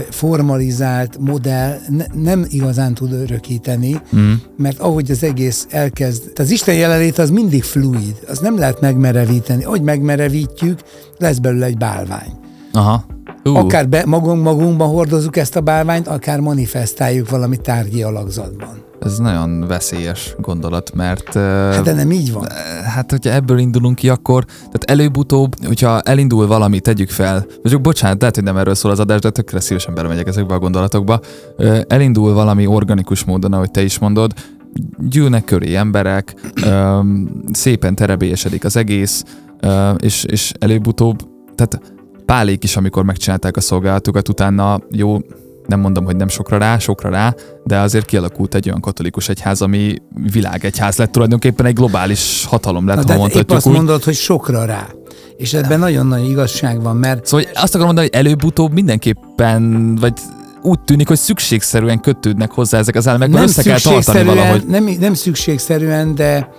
formalizált 0.09 1.17
modell 1.19 1.77
ne, 1.89 2.05
nem 2.13 2.45
igazán 2.49 2.93
tud 2.93 3.11
örökíteni, 3.11 4.01
mm. 4.15 4.33
mert 4.57 4.79
ahogy 4.79 5.11
az 5.11 5.23
egész 5.23 5.67
elkezd, 5.69 6.21
tehát 6.21 6.39
az 6.39 6.49
Isten 6.49 6.75
jelenlét 6.75 7.17
az 7.17 7.29
mindig 7.29 7.63
fluid, 7.63 8.19
az 8.27 8.39
nem 8.39 8.57
lehet 8.57 8.81
megmerevíteni. 8.81 9.63
Ahogy 9.63 9.81
megmerevítjük, 9.81 10.79
lesz 11.17 11.37
belőle 11.37 11.65
egy 11.65 11.77
bálvány. 11.77 12.31
Aha. 12.73 13.05
Ú, 13.43 13.55
Akár 13.55 13.89
be, 13.89 14.03
magunk 14.05 14.43
magunkban 14.43 14.87
hordozunk 14.87 15.35
ezt 15.35 15.55
a 15.55 15.61
bálványt, 15.61 16.07
akár 16.07 16.39
manifestáljuk 16.39 17.29
valami 17.29 17.57
tárgyi 17.57 18.03
alakzatban. 18.03 18.84
Ez 18.99 19.17
nagyon 19.17 19.67
veszélyes 19.67 20.35
gondolat, 20.39 20.93
mert 20.93 21.33
Hát 21.33 21.81
de 21.83 21.93
nem 21.93 22.11
így 22.11 22.33
van. 22.33 22.47
hát 22.93 23.11
hogyha 23.11 23.31
ebből 23.31 23.57
indulunk 23.57 23.95
ki, 23.95 24.09
akkor 24.09 24.45
tehát 24.45 24.83
előbb-utóbb, 24.85 25.65
hogyha 25.65 26.01
elindul 26.01 26.47
valami, 26.47 26.79
tegyük 26.79 27.09
fel, 27.09 27.45
csak 27.63 27.81
bocsánat, 27.81 28.19
lehet, 28.19 28.35
hogy 28.35 28.43
nem 28.43 28.57
erről 28.57 28.75
szól 28.75 28.91
az 28.91 28.99
adás, 28.99 29.19
de 29.19 29.29
tökre 29.29 29.59
szívesen 29.59 29.93
belemegyek 29.93 30.27
ezekbe 30.27 30.53
a 30.53 30.59
gondolatokba. 30.59 31.19
Elindul 31.87 32.33
valami 32.33 32.65
organikus 32.65 33.23
módon, 33.23 33.53
ahogy 33.53 33.71
te 33.71 33.83
is 33.83 33.99
mondod, 33.99 34.33
gyűlnek 34.99 35.43
köré 35.43 35.75
emberek, 35.75 36.33
szépen 37.51 37.95
terebélyesedik 37.95 38.65
az 38.65 38.75
egész, 38.75 39.23
és, 39.97 40.23
és 40.23 40.51
előbb-utóbb, 40.59 41.17
tehát 41.55 41.93
Pálék 42.25 42.63
is, 42.63 42.77
amikor 42.77 43.03
megcsinálták 43.03 43.57
a 43.57 43.61
szolgálatukat, 43.61 44.29
utána 44.29 44.79
jó, 44.91 45.17
nem 45.67 45.79
mondom, 45.79 46.05
hogy 46.05 46.15
nem 46.15 46.27
sokra 46.27 46.57
rá, 46.57 46.77
sokra 46.77 47.09
rá, 47.09 47.33
de 47.63 47.79
azért 47.79 48.05
kialakult 48.05 48.55
egy 48.55 48.67
olyan 48.67 48.81
katolikus 48.81 49.29
egyház, 49.29 49.61
ami 49.61 49.95
világegyház 50.31 50.97
lett, 50.97 51.11
tulajdonképpen 51.11 51.65
egy 51.65 51.73
globális 51.73 52.45
hatalom 52.45 52.87
lett, 52.87 52.95
Na, 52.95 53.03
ha 53.03 53.13
épp 53.13 53.17
mondhatjuk 53.19 53.57
azt 53.57 53.67
úgy. 53.67 53.73
mondod, 53.73 54.03
hogy 54.03 54.13
sokra 54.15 54.65
rá. 54.65 54.87
És 55.37 55.53
ebben 55.53 55.79
nagyon 55.79 56.07
nagy 56.07 56.29
igazság 56.29 56.81
van, 56.81 56.95
mert 56.95 57.25
Szóval 57.25 57.45
azt 57.53 57.75
akarom 57.75 57.85
mondani, 57.85 58.07
hogy 58.11 58.25
előbb-utóbb 58.25 58.73
mindenképpen, 58.73 59.95
vagy 59.95 60.13
úgy 60.65 60.79
tűnik, 60.79 61.07
hogy 61.07 61.17
szükségszerűen 61.17 61.99
kötődnek 61.99 62.51
hozzá 62.51 62.77
ezek 62.77 62.95
az 62.95 63.07
elemek, 63.07 63.29
mert 63.29 63.43
össze 63.43 63.63
kell 63.63 63.79
tartani 63.79 64.23
valahogy. 64.23 64.65
nem, 64.67 64.89
nem 64.99 65.13
szükségszerűen, 65.13 66.15
de, 66.15 66.49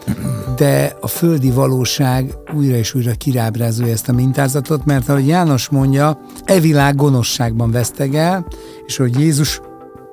de 0.56 0.96
a 1.00 1.06
földi 1.06 1.50
valóság 1.50 2.34
újra 2.56 2.76
és 2.76 2.94
újra 2.94 3.12
kirábrázolja 3.12 3.92
ezt 3.92 4.08
a 4.08 4.12
mintázatot, 4.12 4.84
mert 4.84 5.08
ahogy 5.08 5.26
János 5.26 5.68
mondja, 5.68 6.20
e 6.44 6.60
világ 6.60 6.94
gonoszságban 6.94 7.70
vesztegel, 7.70 8.46
és 8.86 8.96
hogy 8.96 9.20
Jézus 9.20 9.60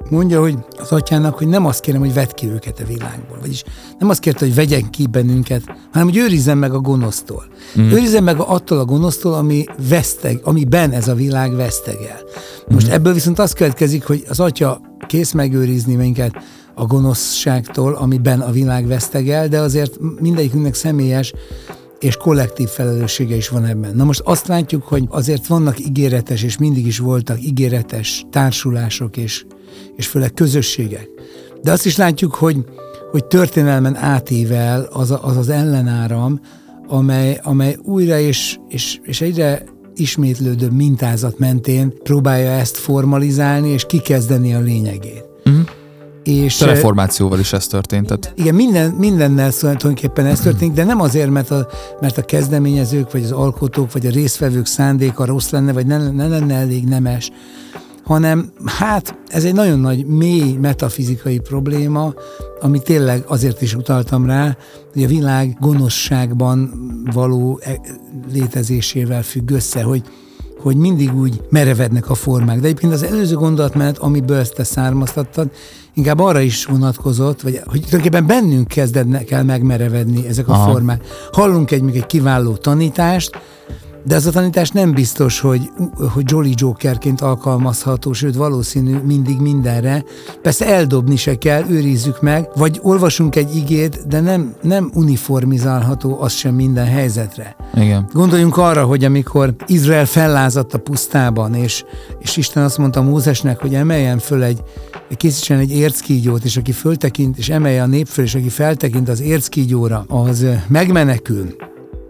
mondja, 0.10 0.40
hogy 0.40 0.58
az 0.80 0.92
atyának, 0.92 1.38
hogy 1.38 1.48
nem 1.48 1.66
azt 1.66 1.80
kérem, 1.80 2.00
hogy 2.00 2.14
vedd 2.14 2.34
ki 2.34 2.48
őket 2.48 2.80
a 2.80 2.86
világból. 2.86 3.38
Vagyis 3.42 3.64
nem 4.00 4.10
azt 4.10 4.20
kérte, 4.20 4.46
hogy 4.46 4.56
vegyen 4.56 4.90
ki 4.90 5.08
bennünket, 5.08 5.62
hanem 5.92 6.08
hogy 6.08 6.18
őrizzen 6.18 6.58
meg 6.58 6.74
a 6.74 6.80
gonosztól. 6.80 7.44
Mm. 7.80 7.90
Őrizzen 7.90 8.24
meg 8.24 8.40
attól 8.40 8.80
a 8.80 8.86
gonosztól, 8.86 9.34
ami 9.34 9.66
veszteg, 9.90 10.40
amiben 10.44 10.92
ez 10.92 11.08
a 11.08 11.14
világ 11.16 11.56
vesztegel. 11.56 12.20
Most 12.68 12.88
mm. 12.88 12.92
ebből 12.92 13.14
viszont 13.14 13.40
az 13.40 13.54
következik, 13.54 14.04
hogy 14.06 14.26
az 14.30 14.40
atya 14.40 14.82
kész 15.08 15.32
megőrizni 15.32 15.96
minket 15.96 16.36
a 16.76 16.86
gonoszságtól, 16.86 17.94
amiben 17.94 18.40
a 18.42 18.52
világ 18.52 18.88
vesztegel, 18.88 19.48
de 19.48 19.60
azért 19.60 19.98
mindegyikünknek 20.20 20.74
személyes 20.74 21.34
és 22.04 22.16
kollektív 22.16 22.68
felelőssége 22.68 23.36
is 23.36 23.50
van 23.50 23.66
ebben. 23.66 23.96
Na 23.96 24.04
most 24.04 24.20
azt 24.20 24.48
látjuk, 24.48 24.84
hogy 24.84 25.04
azért 25.10 25.48
vannak 25.48 25.80
ígéretes, 25.80 26.44
és 26.44 26.58
mindig 26.58 26.88
is 26.88 27.00
voltak 27.00 27.44
ígéretes 27.44 28.26
társulások 28.32 29.18
és, 29.18 29.46
és 29.96 30.08
főleg 30.08 30.34
közösségek. 30.34 31.10
De 31.62 31.72
azt 31.72 31.86
is 31.86 31.98
látjuk, 31.98 32.36
hogy, 32.36 32.58
hogy 33.12 33.26
történelmen 33.26 33.96
átível 33.96 34.88
az 34.92 35.12
az, 35.22 35.38
az 35.38 35.50
ellenáram, 35.50 36.40
amely, 36.88 37.40
amely 37.44 37.78
újra 37.84 38.20
és, 38.20 38.58
és, 38.68 39.00
és 39.04 39.22
egyre 39.22 39.64
ismétlődő 39.96 40.70
mintázat 40.70 41.40
mentén 41.40 41.94
próbálja 42.04 42.50
ezt 42.50 42.78
formalizálni 42.78 43.70
és 43.70 43.86
kikezdeni 43.86 44.54
a 44.54 44.60
lényegét. 44.60 45.24
Uh-huh. 45.46 45.66
És, 46.24 46.62
a 46.62 46.66
reformációval 46.66 47.40
is 47.40 47.54
ez 47.54 47.68
történt. 47.68 48.06
Tehát. 48.06 48.34
Igen, 48.36 48.56
minden, 48.56 48.92
mindennel 48.92 49.52
szóval 49.52 49.78
tulajdonképpen 49.78 50.26
ez 50.26 50.40
történik, 50.40 50.74
de 50.74 50.84
nem 50.84 51.00
azért, 51.00 51.30
mert 51.30 51.52
a, 51.52 51.68
mert 52.02 52.18
a 52.18 52.22
kezdeményezők, 52.22 53.12
vagy 53.12 53.24
az 53.24 53.32
alkotók, 53.32 53.92
vagy 53.92 54.06
a 54.06 54.10
résztvevők 54.10 54.66
szándéka 54.66 55.26
rossz 55.26 55.50
lenne, 55.50 55.74
vagy 55.74 55.86
ne, 55.86 56.12
ne 56.12 56.28
lenne 56.28 56.54
elég 56.56 56.84
nemes, 56.84 57.32
hanem 58.04 58.52
hát 58.66 59.18
ez 59.28 59.44
egy 59.44 59.54
nagyon 59.54 59.80
nagy, 59.80 60.06
mély 60.06 60.54
metafizikai 60.54 61.40
probléma, 61.40 62.14
ami 62.62 62.80
tényleg 62.80 63.24
azért 63.28 63.62
is 63.62 63.76
utaltam 63.76 64.26
rá, 64.26 64.58
hogy 64.94 65.04
a 65.04 65.08
világ 65.08 65.58
gonoszságban 65.60 66.72
való 67.14 67.60
e, 67.64 67.80
létezésével 68.34 69.24
függ 69.24 69.52
össze, 69.52 69.84
hogy 69.84 70.04
hogy 70.64 70.76
mindig 70.76 71.16
úgy 71.16 71.42
merevednek 71.50 72.10
a 72.10 72.14
formák. 72.14 72.60
De 72.60 72.66
egyébként 72.66 72.94
az 72.94 73.04
előző 73.04 73.36
gondolatmenet, 73.36 73.98
amiből 73.98 74.38
ezt 74.38 74.54
te 74.54 74.64
származtattad, 74.64 75.50
inkább 75.94 76.20
arra 76.20 76.40
is 76.40 76.66
vonatkozott, 76.66 77.42
vagy 77.42 77.62
hogy 77.66 77.80
tulajdonképpen 77.80 78.28
bennünk 78.28 78.68
kezdednek 78.68 79.32
el 79.32 79.44
megmerevedni 79.44 80.28
ezek 80.28 80.48
a 80.48 80.52
Aha. 80.54 80.72
formák. 80.72 81.04
Hallunk 81.32 81.72
egy, 81.72 81.96
egy 81.96 82.06
kiváló 82.06 82.56
tanítást, 82.56 83.40
de 84.04 84.16
ez 84.16 84.26
a 84.26 84.32
tanítás 84.32 84.70
nem 84.70 84.92
biztos, 84.92 85.40
hogy, 85.40 85.72
hogy 86.14 86.24
Jolly 86.28 86.54
Jokerként 86.56 87.22
alkalmazható, 87.22 88.14
sőt 88.14 88.36
valószínű 88.36 88.98
mindig 88.98 89.40
mindenre. 89.40 90.04
Persze 90.42 90.68
eldobni 90.68 91.16
se 91.16 91.38
kell, 91.38 91.64
őrizzük 91.70 92.22
meg, 92.22 92.50
vagy 92.56 92.80
olvasunk 92.82 93.36
egy 93.36 93.56
igét, 93.56 94.08
de 94.08 94.20
nem, 94.20 94.56
nem 94.62 94.92
uniformizálható 94.94 96.22
az 96.22 96.34
sem 96.34 96.56
minden 96.56 96.86
helyzetre. 96.86 97.56
Igen. 97.76 98.10
Gondoljunk 98.14 98.58
arra, 98.58 98.86
hogy 98.86 99.04
amikor 99.04 99.56
Izrael 99.68 100.06
fellázadt 100.06 100.74
a 100.74 100.78
pusztában, 100.78 101.54
és, 101.54 101.84
és 102.20 102.38
Isten 102.38 102.64
azt 102.64 102.78
mondta 102.78 103.02
Mózesnek, 103.02 103.60
hogy 103.60 103.74
emeljen 103.74 104.18
föl 104.20 104.44
egy, 104.44 104.64
készítsen 105.18 105.60
egy 105.60 105.72
érckígyót, 105.72 106.44
és 106.44 106.58
aki 106.58 106.72
föltekint, 106.72 107.38
és 107.38 107.50
emelje 107.50 107.82
a 107.82 107.86
nép 107.86 108.08
föl, 108.08 108.26
és 108.26 108.36
aki 108.36 108.50
feltekint 108.50 109.10
az 109.10 109.22
érckígyóra, 109.22 110.06
az 110.08 110.46
megmenekül 110.68 111.56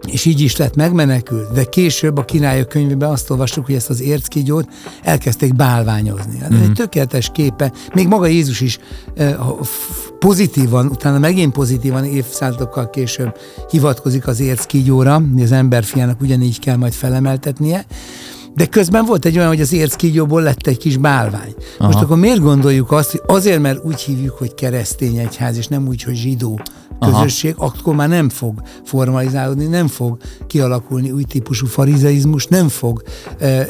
és 0.06 0.24
így 0.24 0.40
is 0.40 0.56
lett 0.56 0.74
megmenekült, 0.74 1.52
de 1.52 1.64
később 1.64 2.16
a 2.16 2.24
királyok 2.24 2.68
könyvében 2.68 3.10
azt 3.10 3.30
olvastuk, 3.30 3.66
hogy 3.66 3.74
ezt 3.74 3.90
az 3.90 4.00
érckígyót 4.00 4.68
elkezdték 5.02 5.54
bálványozni. 5.54 6.38
Ez 6.42 6.50
mm. 6.50 6.54
egy 6.54 6.62
mhm. 6.62 6.72
tökéletes 6.72 7.30
képe. 7.32 7.72
Még 7.94 8.08
maga 8.08 8.26
Jézus 8.26 8.60
is 8.60 8.78
eh, 9.14 9.36
pozitívan, 10.18 10.86
utána 10.86 11.18
megint 11.18 11.52
pozitívan 11.52 12.04
évszázadokkal 12.04 12.90
később 12.90 13.38
hivatkozik 13.70 14.26
az 14.26 14.40
érckígyóra, 14.40 15.22
hogy 15.32 15.42
az 15.42 15.52
emberfiának 15.52 16.20
ugyanígy 16.20 16.58
kell 16.58 16.76
majd 16.76 16.92
felemeltetnie. 16.92 17.84
De 18.54 18.66
közben 18.66 19.04
volt 19.04 19.24
egy 19.24 19.36
olyan, 19.36 19.48
hogy 19.48 19.60
az 19.60 19.72
érckígyóból 19.72 20.42
lett 20.42 20.66
egy 20.66 20.76
kis 20.76 20.96
bálvány. 20.96 21.54
Aha. 21.78 21.86
Most 21.86 22.02
akkor 22.04 22.16
miért 22.16 22.40
gondoljuk 22.40 22.92
azt, 22.92 23.10
hogy 23.10 23.22
azért, 23.26 23.60
mert 23.60 23.84
úgy 23.84 24.00
hívjuk, 24.00 24.38
hogy 24.38 24.54
keresztény 24.54 25.16
egyház, 25.16 25.56
és 25.56 25.66
nem 25.66 25.86
úgy, 25.88 26.02
hogy 26.02 26.14
zsidó 26.14 26.60
közösség, 27.00 27.54
Aha. 27.56 27.72
akkor 27.76 27.94
már 27.94 28.08
nem 28.08 28.28
fog 28.28 28.62
formalizálódni, 28.84 29.66
nem 29.66 29.86
fog 29.86 30.16
kialakulni 30.46 31.10
új 31.10 31.22
típusú 31.22 31.66
farizeizmus, 31.66 32.46
nem 32.46 32.68
fog 32.68 33.02
e, 33.38 33.66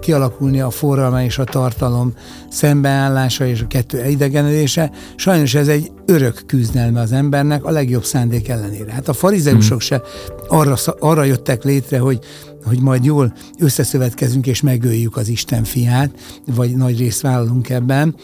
kialakulni 0.00 0.60
a 0.60 0.70
forralma 0.70 1.22
és 1.22 1.38
a 1.38 1.44
tartalom 1.44 2.12
szembeállása 2.50 3.46
és 3.46 3.60
a 3.60 3.66
kettő 3.66 4.08
idegenedése. 4.08 4.90
Sajnos 5.16 5.54
ez 5.54 5.68
egy 5.68 5.90
örök 6.06 6.42
küzdelme 6.46 7.00
az 7.00 7.12
embernek 7.12 7.64
a 7.64 7.70
legjobb 7.70 8.04
szándék 8.04 8.48
ellenére. 8.48 8.92
Hát 8.92 9.08
a 9.08 9.12
farizeusok 9.12 9.82
hmm. 9.82 9.98
se 9.98 10.02
arra, 10.48 10.76
arra 10.98 11.24
jöttek 11.24 11.64
létre, 11.64 11.98
hogy 11.98 12.18
hogy 12.64 12.80
majd 12.80 13.04
jól 13.04 13.32
összeszövetkezünk 13.58 14.46
és 14.46 14.60
megöljük 14.60 15.16
az 15.16 15.28
Isten 15.28 15.64
fiát, 15.64 16.10
vagy 16.54 16.76
nagy 16.76 16.98
részt 16.98 17.20
vállalunk 17.20 17.68
ebben, 17.68 18.14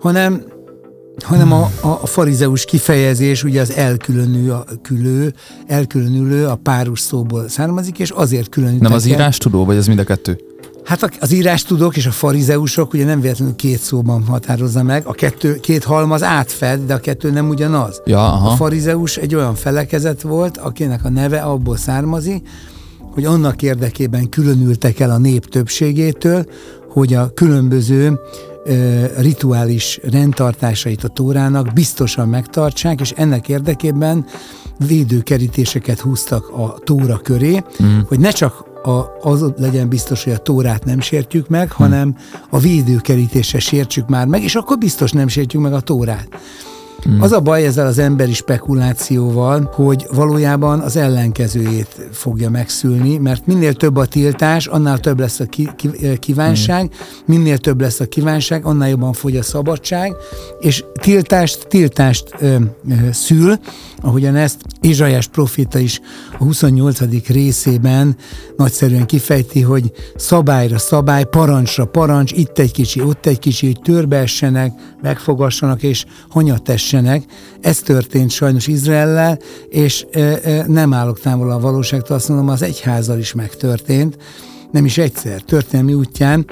hanem 0.00 0.42
hanem 1.24 1.52
a, 1.52 1.70
a, 1.80 2.06
farizeus 2.06 2.64
kifejezés 2.64 3.44
ugye 3.44 3.60
az 3.60 3.72
elkülönül, 3.72 4.50
a 4.50 4.64
külő, 4.82 5.34
elkülönülő 5.66 6.46
a 6.46 6.54
párus 6.54 7.00
szóból 7.00 7.48
származik, 7.48 7.98
és 7.98 8.10
azért 8.10 8.48
különül. 8.48 8.78
Nem 8.78 8.92
az 8.92 9.06
írás 9.06 9.38
tudó, 9.38 9.64
vagy 9.64 9.76
az 9.76 9.86
mind 9.86 9.98
a 9.98 10.04
kettő? 10.04 10.40
Hát 10.84 11.16
az 11.20 11.32
írás 11.32 11.62
tudók 11.62 11.96
és 11.96 12.06
a 12.06 12.10
farizeusok 12.10 12.92
ugye 12.92 13.04
nem 13.04 13.20
véletlenül 13.20 13.56
két 13.56 13.78
szóban 13.78 14.24
határozza 14.24 14.82
meg, 14.82 15.06
a 15.06 15.12
kettő, 15.12 15.60
két 15.60 15.84
halmaz 15.84 16.22
átfed, 16.22 16.80
de 16.86 16.94
a 16.94 16.98
kettő 16.98 17.30
nem 17.30 17.48
ugyanaz. 17.48 18.02
Ja, 18.04 18.32
aha. 18.32 18.50
A 18.50 18.54
farizeus 18.54 19.16
egy 19.16 19.34
olyan 19.34 19.54
felekezet 19.54 20.22
volt, 20.22 20.56
akinek 20.56 21.04
a 21.04 21.08
neve 21.08 21.40
abból 21.40 21.76
származik, 21.76 22.48
hogy 23.10 23.24
annak 23.24 23.62
érdekében 23.62 24.28
különültek 24.28 25.00
el 25.00 25.10
a 25.10 25.18
nép 25.18 25.48
többségétől, 25.48 26.46
hogy 26.88 27.14
a 27.14 27.30
különböző 27.34 28.20
rituális 29.18 30.00
rendtartásait 30.02 31.04
a 31.04 31.08
Tórának 31.08 31.72
biztosan 31.72 32.28
megtartsák, 32.28 33.00
és 33.00 33.10
ennek 33.10 33.48
érdekében 33.48 34.24
védőkerítéseket 34.86 36.00
húztak 36.00 36.48
a 36.48 36.78
Tóra 36.84 37.18
köré, 37.18 37.62
mm. 37.82 37.98
hogy 38.08 38.18
ne 38.18 38.30
csak 38.30 38.68
a, 38.82 39.28
az 39.30 39.44
legyen 39.56 39.88
biztos, 39.88 40.24
hogy 40.24 40.32
a 40.32 40.38
Tórát 40.38 40.84
nem 40.84 41.00
sértjük 41.00 41.48
meg, 41.48 41.72
hanem 41.72 42.16
a 42.50 42.58
védőkerítése 42.58 43.58
sértsük 43.58 44.08
már 44.08 44.26
meg, 44.26 44.42
és 44.42 44.54
akkor 44.54 44.78
biztos 44.78 45.10
nem 45.10 45.28
sértjük 45.28 45.62
meg 45.62 45.72
a 45.72 45.80
Tórát. 45.80 46.28
Mm. 47.08 47.20
Az 47.20 47.32
a 47.32 47.40
baj 47.40 47.64
ezzel 47.64 47.86
az 47.86 47.98
emberi 47.98 48.32
spekulációval, 48.32 49.70
hogy 49.74 50.06
valójában 50.12 50.80
az 50.80 50.96
ellenkezőjét 50.96 52.08
fogja 52.12 52.50
megszülni, 52.50 53.18
mert 53.18 53.46
minél 53.46 53.74
több 53.74 53.96
a 53.96 54.06
tiltás, 54.06 54.66
annál 54.66 54.98
több 54.98 55.20
lesz 55.20 55.40
a 55.40 55.44
ki, 55.44 55.68
ki, 55.76 55.90
eh, 56.02 56.16
kívánság, 56.16 56.84
mm. 56.84 56.88
minél 57.24 57.58
több 57.58 57.80
lesz 57.80 58.00
a 58.00 58.06
kívánság, 58.06 58.64
annál 58.64 58.88
jobban 58.88 59.12
fogy 59.12 59.36
a 59.36 59.42
szabadság, 59.42 60.14
és 60.60 60.84
tiltást, 61.00 61.66
tiltást 61.68 62.34
ö, 62.38 62.56
ö, 62.88 62.94
szül, 63.12 63.54
ahogyan 64.00 64.36
ezt 64.36 64.56
Izsajás 64.80 65.28
profita 65.28 65.78
is 65.78 66.00
a 66.38 66.44
28. 66.44 67.26
részében 67.26 68.16
nagyszerűen 68.56 69.06
kifejti, 69.06 69.60
hogy 69.60 69.92
szabályra 70.16 70.78
szabály, 70.78 71.24
parancsra 71.24 71.84
parancs, 71.84 72.32
itt 72.32 72.58
egy 72.58 72.72
kicsi, 72.72 73.02
ott 73.02 73.26
egy 73.26 73.38
kicsi, 73.38 73.66
hogy 73.66 73.80
törbeessenek, 73.82 74.72
megfogassanak 75.02 75.82
és 75.82 76.04
hanyatessenek. 76.28 76.89
Ez 77.60 77.78
történt 77.78 78.30
sajnos 78.30 78.66
Izraellel, 78.66 79.38
és 79.68 80.06
nem 80.66 80.92
állok 80.92 81.20
távol 81.20 81.50
a 81.50 81.60
valóságtól, 81.60 82.16
azt 82.16 82.28
mondom, 82.28 82.48
az 82.48 82.62
egyházal 82.62 83.18
is 83.18 83.32
megtörtént, 83.32 84.16
nem 84.70 84.84
is 84.84 84.98
egyszer, 84.98 85.40
történelmi 85.40 85.94
útján, 85.94 86.46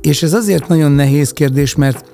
és 0.00 0.22
ez 0.22 0.32
azért 0.32 0.68
nagyon 0.68 0.92
nehéz 0.92 1.30
kérdés, 1.32 1.74
mert, 1.74 2.04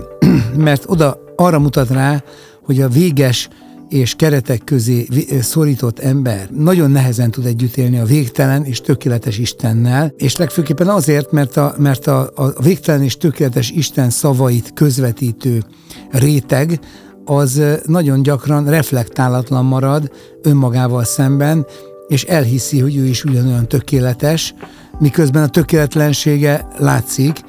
mert 0.56 0.84
oda 0.86 1.18
arra 1.36 1.58
mutat 1.58 1.90
rá, 1.90 2.22
hogy 2.62 2.80
a 2.80 2.88
véges 2.88 3.48
és 3.92 4.14
keretek 4.14 4.64
közé 4.64 5.06
szorított 5.40 5.98
ember 5.98 6.48
nagyon 6.50 6.90
nehezen 6.90 7.30
tud 7.30 7.46
együtt 7.46 7.76
élni 7.76 7.98
a 7.98 8.04
végtelen 8.04 8.64
és 8.64 8.80
tökéletes 8.80 9.38
Istennel, 9.38 10.12
és 10.16 10.36
legfőképpen 10.36 10.88
azért, 10.88 11.32
mert 11.32 11.56
a, 11.56 11.74
mert 11.78 12.06
a, 12.06 12.30
a 12.34 12.62
végtelen 12.62 13.02
és 13.02 13.16
tökéletes 13.16 13.70
Isten 13.70 14.10
szavait 14.10 14.72
közvetítő 14.74 15.62
réteg, 16.10 16.80
az 17.24 17.62
nagyon 17.86 18.22
gyakran 18.22 18.64
reflektálatlan 18.64 19.64
marad 19.64 20.10
önmagával 20.42 21.04
szemben, 21.04 21.66
és 22.08 22.24
elhiszi, 22.24 22.80
hogy 22.80 22.96
ő 22.96 23.06
is 23.06 23.24
ugyanolyan 23.24 23.68
tökéletes, 23.68 24.54
miközben 24.98 25.42
a 25.42 25.48
tökéletlensége 25.48 26.66
látszik, 26.78 27.40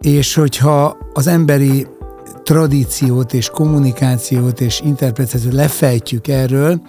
és 0.00 0.34
hogyha 0.34 0.96
az 1.12 1.26
emberi 1.26 1.86
tradíciót 2.46 3.32
és 3.32 3.50
kommunikációt 3.50 4.60
és 4.60 4.80
interpretációt 4.84 5.52
lefejtjük 5.52 6.28
erről, 6.28 6.80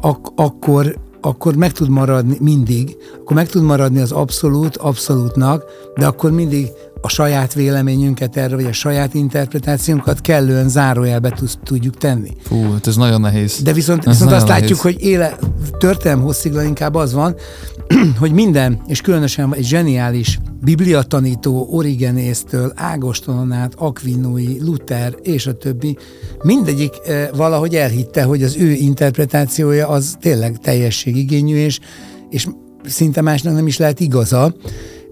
ak- 0.00 0.32
akkor, 0.36 0.96
akkor 1.20 1.54
meg 1.54 1.72
tud 1.72 1.88
maradni 1.88 2.36
mindig, 2.40 2.96
akkor 3.20 3.36
meg 3.36 3.48
tud 3.48 3.62
maradni 3.62 4.00
az 4.00 4.12
abszolút 4.12 4.76
abszolútnak, 4.76 5.64
de 5.96 6.06
akkor 6.06 6.30
mindig 6.30 6.68
a 7.00 7.08
saját 7.08 7.54
véleményünket 7.54 8.36
erre, 8.36 8.54
vagy 8.54 8.64
a 8.64 8.72
saját 8.72 9.14
interpretációnkat 9.14 10.20
kellően 10.20 10.68
zárójelbe 10.68 11.34
tudjuk 11.64 11.96
tenni. 11.96 12.30
Fú, 12.42 12.72
hát 12.72 12.86
ez 12.86 12.96
nagyon 12.96 13.20
nehéz. 13.20 13.62
De 13.62 13.72
viszont, 13.72 14.06
ez 14.06 14.12
viszont 14.12 14.32
azt 14.32 14.46
nehéz. 14.46 14.60
látjuk, 14.60 14.80
hogy 14.80 14.96
éle, 15.02 15.36
történelem 15.78 16.24
hossziglan 16.24 16.66
inkább 16.66 16.94
az 16.94 17.12
van, 17.12 17.34
hogy 18.20 18.32
minden, 18.32 18.82
és 18.86 19.00
különösen 19.00 19.54
egy 19.54 19.64
zseniális 19.64 20.38
bibliatanító 20.60 21.68
Origenésztől, 21.70 22.72
Ágostonon 22.74 23.52
át, 23.52 23.74
Aquinói, 23.76 24.60
Luther 24.60 25.14
és 25.22 25.46
a 25.46 25.52
többi, 25.52 25.96
mindegyik 26.42 26.92
eh, 27.06 27.28
valahogy 27.34 27.74
elhitte, 27.74 28.22
hogy 28.22 28.42
az 28.42 28.56
ő 28.56 28.70
interpretációja 28.70 29.88
az 29.88 30.16
tényleg 30.20 30.58
teljességigényű, 30.58 31.56
és, 31.56 31.78
és 32.30 32.48
szinte 32.84 33.20
másnak 33.20 33.54
nem 33.54 33.66
is 33.66 33.76
lehet 33.76 34.00
igaza, 34.00 34.54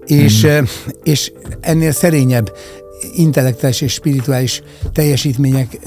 és, 0.09 0.45
mm. 0.45 0.63
és 1.03 1.31
ennél 1.61 1.91
szerényebb 1.91 2.51
intellektuális 3.15 3.81
és 3.81 3.93
spirituális 3.93 4.61
teljesítmények 4.93 5.79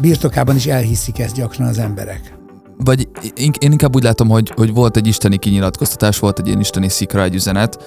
birtokában 0.00 0.56
is 0.56 0.66
elhiszik 0.66 1.18
ezt 1.18 1.34
gyakran 1.34 1.68
az 1.68 1.78
emberek. 1.78 2.34
Vagy 2.76 3.08
én, 3.34 3.50
én 3.58 3.70
inkább 3.70 3.94
úgy 3.94 4.02
látom, 4.02 4.28
hogy, 4.28 4.52
hogy 4.56 4.72
volt 4.72 4.96
egy 4.96 5.06
isteni 5.06 5.36
kinyilatkoztatás, 5.36 6.18
volt 6.18 6.38
egy 6.38 6.46
ilyen 6.46 6.60
isteni 6.60 6.88
szikra, 6.88 7.22
egy 7.22 7.34
üzenet, 7.34 7.78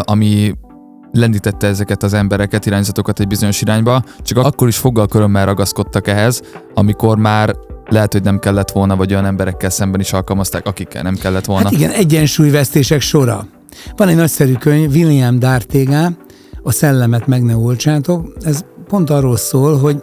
ami 0.00 0.54
lendítette 1.12 1.66
ezeket 1.66 2.02
az 2.02 2.12
embereket, 2.12 2.66
irányzatokat 2.66 3.20
egy 3.20 3.26
bizonyos 3.26 3.60
irányba, 3.60 4.04
csak 4.22 4.38
akkor 4.38 4.68
is 4.68 4.76
foggal 4.76 5.06
körömmel 5.06 5.46
ragaszkodtak 5.46 6.08
ehhez, 6.08 6.42
amikor 6.74 7.18
már 7.18 7.56
lehet, 7.88 8.12
hogy 8.12 8.22
nem 8.22 8.38
kellett 8.38 8.70
volna, 8.70 8.96
vagy 8.96 9.12
olyan 9.12 9.24
emberekkel 9.24 9.70
szemben 9.70 10.00
is 10.00 10.12
alkalmazták, 10.12 10.66
akikkel 10.66 11.02
nem 11.02 11.14
kellett 11.14 11.44
volna. 11.44 11.64
Hát 11.64 11.72
igen, 11.72 11.90
egyensúlyvesztések 11.90 13.00
sora. 13.00 13.46
Van 13.96 14.08
egy 14.08 14.16
nagyszerű 14.16 14.54
könyv, 14.54 14.94
William 14.94 15.38
Dartégá, 15.38 16.10
a 16.62 16.72
szellemet 16.72 17.26
meg 17.26 17.42
ne 17.42 17.56
olcsátok. 17.56 18.32
Ez 18.40 18.64
pont 18.88 19.10
arról 19.10 19.36
szól, 19.36 19.78
hogy 19.78 20.02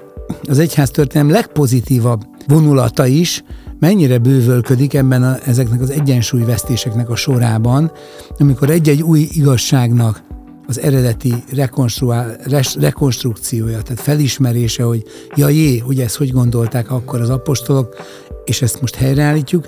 az 0.49 0.60
egyház 0.60 0.89
történelem 0.89 1.34
legpozitívabb 1.34 2.21
vonulata 2.47 3.06
is 3.06 3.43
mennyire 3.80 4.17
bővölködik 4.17 4.93
ebben 4.93 5.23
a, 5.23 5.38
ezeknek 5.45 5.82
az 5.82 5.89
egyensúlyvesztéseknek 5.89 7.10
a 7.10 7.15
sorában, 7.15 7.91
amikor 8.38 8.69
egy-egy 8.69 9.01
új 9.01 9.27
igazságnak 9.32 10.23
az 10.67 10.80
eredeti 10.80 11.34
rekonstrukciója, 12.80 13.82
tehát 13.82 14.01
felismerése, 14.01 14.84
hogy 14.84 15.03
ja 15.36 15.49
jé, 15.49 15.77
hogy 15.77 15.99
ezt 15.99 16.15
hogy 16.15 16.32
gondolták 16.32 16.91
akkor 16.91 17.21
az 17.21 17.30
apostolok, 17.30 17.95
és 18.45 18.62
ezt 18.62 18.82
most 18.82 18.95
helyreállítjuk, 18.95 19.67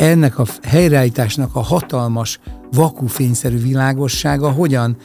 ennek 0.00 0.38
a 0.38 0.44
helyreállításnak 0.62 1.50
a 1.52 1.60
hatalmas, 1.60 2.40
vakufényszerű 2.72 3.58
világossága 3.62 4.50
hogyan 4.50 4.96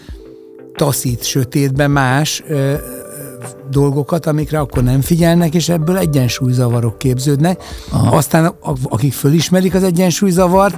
taszít 0.76 1.24
sötétbe 1.24 1.88
más 1.88 2.44
ö, 2.48 2.74
dolgokat, 3.70 4.26
amikre 4.26 4.60
akkor 4.60 4.84
nem 4.84 5.02
figyelnek, 5.02 5.54
és 5.54 5.70
ebből 5.70 5.98
egyensúlyzavarok 5.98 6.98
képződnek. 6.98 7.64
Aha. 7.92 8.16
Aztán 8.16 8.56
akik 8.84 9.14
fölismerik 9.14 9.74
az 9.74 9.84
egyensúlyzavart, 9.84 10.78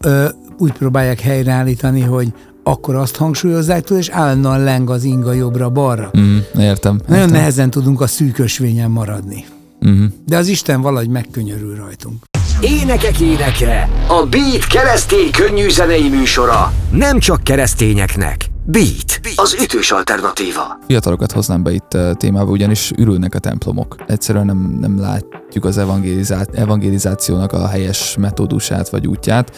ö, 0.00 0.28
úgy 0.58 0.72
próbálják 0.72 1.20
helyreállítani, 1.20 2.00
hogy 2.00 2.32
akkor 2.62 2.94
azt 2.94 3.16
hangsúlyozzák 3.16 3.84
túl, 3.84 3.98
és 3.98 4.08
állandóan 4.08 4.62
leng 4.62 4.90
az 4.90 5.04
inga 5.04 5.32
jobbra-balra. 5.32 6.10
Mm, 6.18 6.36
értem, 6.36 6.60
értem. 6.62 7.00
Nagyon 7.06 7.28
nehezen 7.28 7.70
tudunk 7.70 8.00
a 8.00 8.06
szűkösvényen 8.06 8.90
maradni. 8.90 9.44
Mm. 9.88 10.04
De 10.26 10.36
az 10.36 10.46
Isten 10.46 10.80
valahogy 10.80 11.08
megkönyörül 11.08 11.76
rajtunk. 11.76 12.37
Énekek 12.60 13.20
éneke, 13.20 13.88
a 14.08 14.26
Beat 14.30 14.66
keresztény 14.66 15.30
könnyű 15.30 15.68
zenei 15.68 16.08
műsora. 16.08 16.72
Nem 16.90 17.18
csak 17.18 17.42
keresztényeknek. 17.42 18.46
Beat, 18.64 19.20
az 19.36 19.56
ütős 19.62 19.90
alternatíva. 19.90 20.78
Fiatalokat 20.86 21.32
hoznám 21.32 21.62
be 21.62 21.72
itt 21.72 21.94
uh, 21.94 22.12
témába, 22.12 22.50
ugyanis 22.50 22.92
ürülnek 22.96 23.34
a 23.34 23.38
templomok. 23.38 23.96
Egyszerűen 24.06 24.46
nem, 24.46 24.76
nem 24.80 25.00
látjuk 25.00 25.64
az 25.64 25.78
evangelizá- 25.78 26.54
evangelizációnak 26.54 27.52
a 27.52 27.68
helyes 27.68 28.16
metódusát 28.16 28.88
vagy 28.88 29.06
útját. 29.06 29.56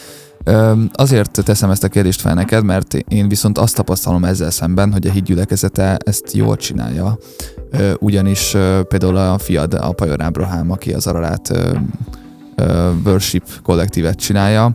Azért 0.92 1.44
teszem 1.44 1.70
ezt 1.70 1.84
a 1.84 1.88
kérdést 1.88 2.20
fel 2.20 2.34
neked, 2.34 2.64
mert 2.64 2.94
én 2.94 3.28
viszont 3.28 3.58
azt 3.58 3.74
tapasztalom 3.74 4.24
ezzel 4.24 4.50
szemben, 4.50 4.92
hogy 4.92 5.06
a 5.06 5.10
hídgyülekezete 5.10 5.96
ezt 6.04 6.32
jól 6.32 6.56
csinálja. 6.56 7.18
Ugyanis 7.98 8.56
például 8.88 9.16
a 9.16 9.38
fiad, 9.38 9.74
a 9.74 9.92
Pajor 9.92 10.22
Ábrahám, 10.22 10.70
aki 10.70 10.92
az 10.92 11.06
Ararát 11.06 11.52
worship 13.04 13.44
kollektívet 13.62 14.16
csinálja. 14.16 14.74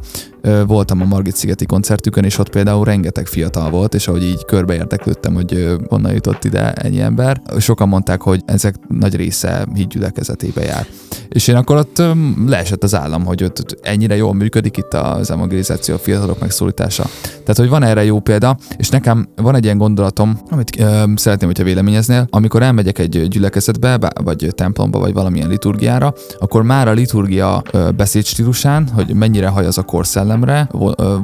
Voltam 0.68 1.02
a 1.02 1.06
Margit 1.06 1.36
szigeti 1.36 1.66
koncertükön, 1.66 2.24
és 2.24 2.38
ott 2.38 2.50
például 2.50 2.86
rengeteg 2.86 3.28
fiatal 3.28 3.70
volt, 3.70 3.94
és 3.94 4.08
ahogy 4.08 4.24
így 4.24 4.46
körbe 4.46 4.74
érdeklődtem, 4.74 5.34
hogy 5.34 5.76
honnan 5.88 6.14
jutott 6.14 6.44
ide 6.44 6.74
ennyi 6.74 7.00
ember, 7.00 7.42
sokan 7.60 7.88
mondták, 7.88 8.22
hogy 8.22 8.42
ezek 8.46 8.76
nagy 8.88 9.16
része 9.16 9.66
hídgyülekezetébe 9.74 10.64
jár. 10.64 10.88
És 11.30 11.48
én 11.48 11.56
akkor 11.56 11.78
ott 11.78 12.02
leesett 12.48 12.84
az 12.84 12.96
állam, 12.96 13.26
hogy 13.26 13.44
ott 13.44 13.78
ennyire 13.82 14.16
jól 14.16 14.34
működik 14.34 14.78
itt 14.78 14.94
az 14.94 15.32
evangelizáció, 15.32 15.96
a 15.96 15.98
fiatalok 15.98 16.40
megszólítása. 16.40 17.04
Tehát, 17.22 17.58
hogy 17.58 17.70
van 17.70 17.84
erre 17.84 18.04
jó 18.04 18.20
példa, 18.20 18.58
és 18.78 18.90
nekem 18.90 19.28
van 19.36 19.56
egy 19.56 19.64
ilyen 19.64 19.78
gondolatom, 19.78 20.40
amit 20.50 20.80
ö, 20.80 21.04
szeretném, 21.16 21.48
hogyha 21.48 21.64
véleményeznél, 21.64 22.28
amikor 22.30 22.64
elmegyek 22.64 23.00
egy 23.00 23.28
gyülekezetbe, 23.28 24.12
vagy 24.24 24.48
templomba, 24.56 25.00
vagy 25.00 25.14
valamilyen 25.14 25.50
liturgiára, 25.50 26.14
akkor 26.40 26.64
már 26.64 26.88
a 26.88 26.92
liturgia 26.92 27.64
beszédstílusán, 27.96 28.88
hogy 28.94 29.14
mennyire 29.14 29.48
haj 29.48 29.66
az 29.66 29.78
a 29.78 29.84
korszellemre, 29.84 30.70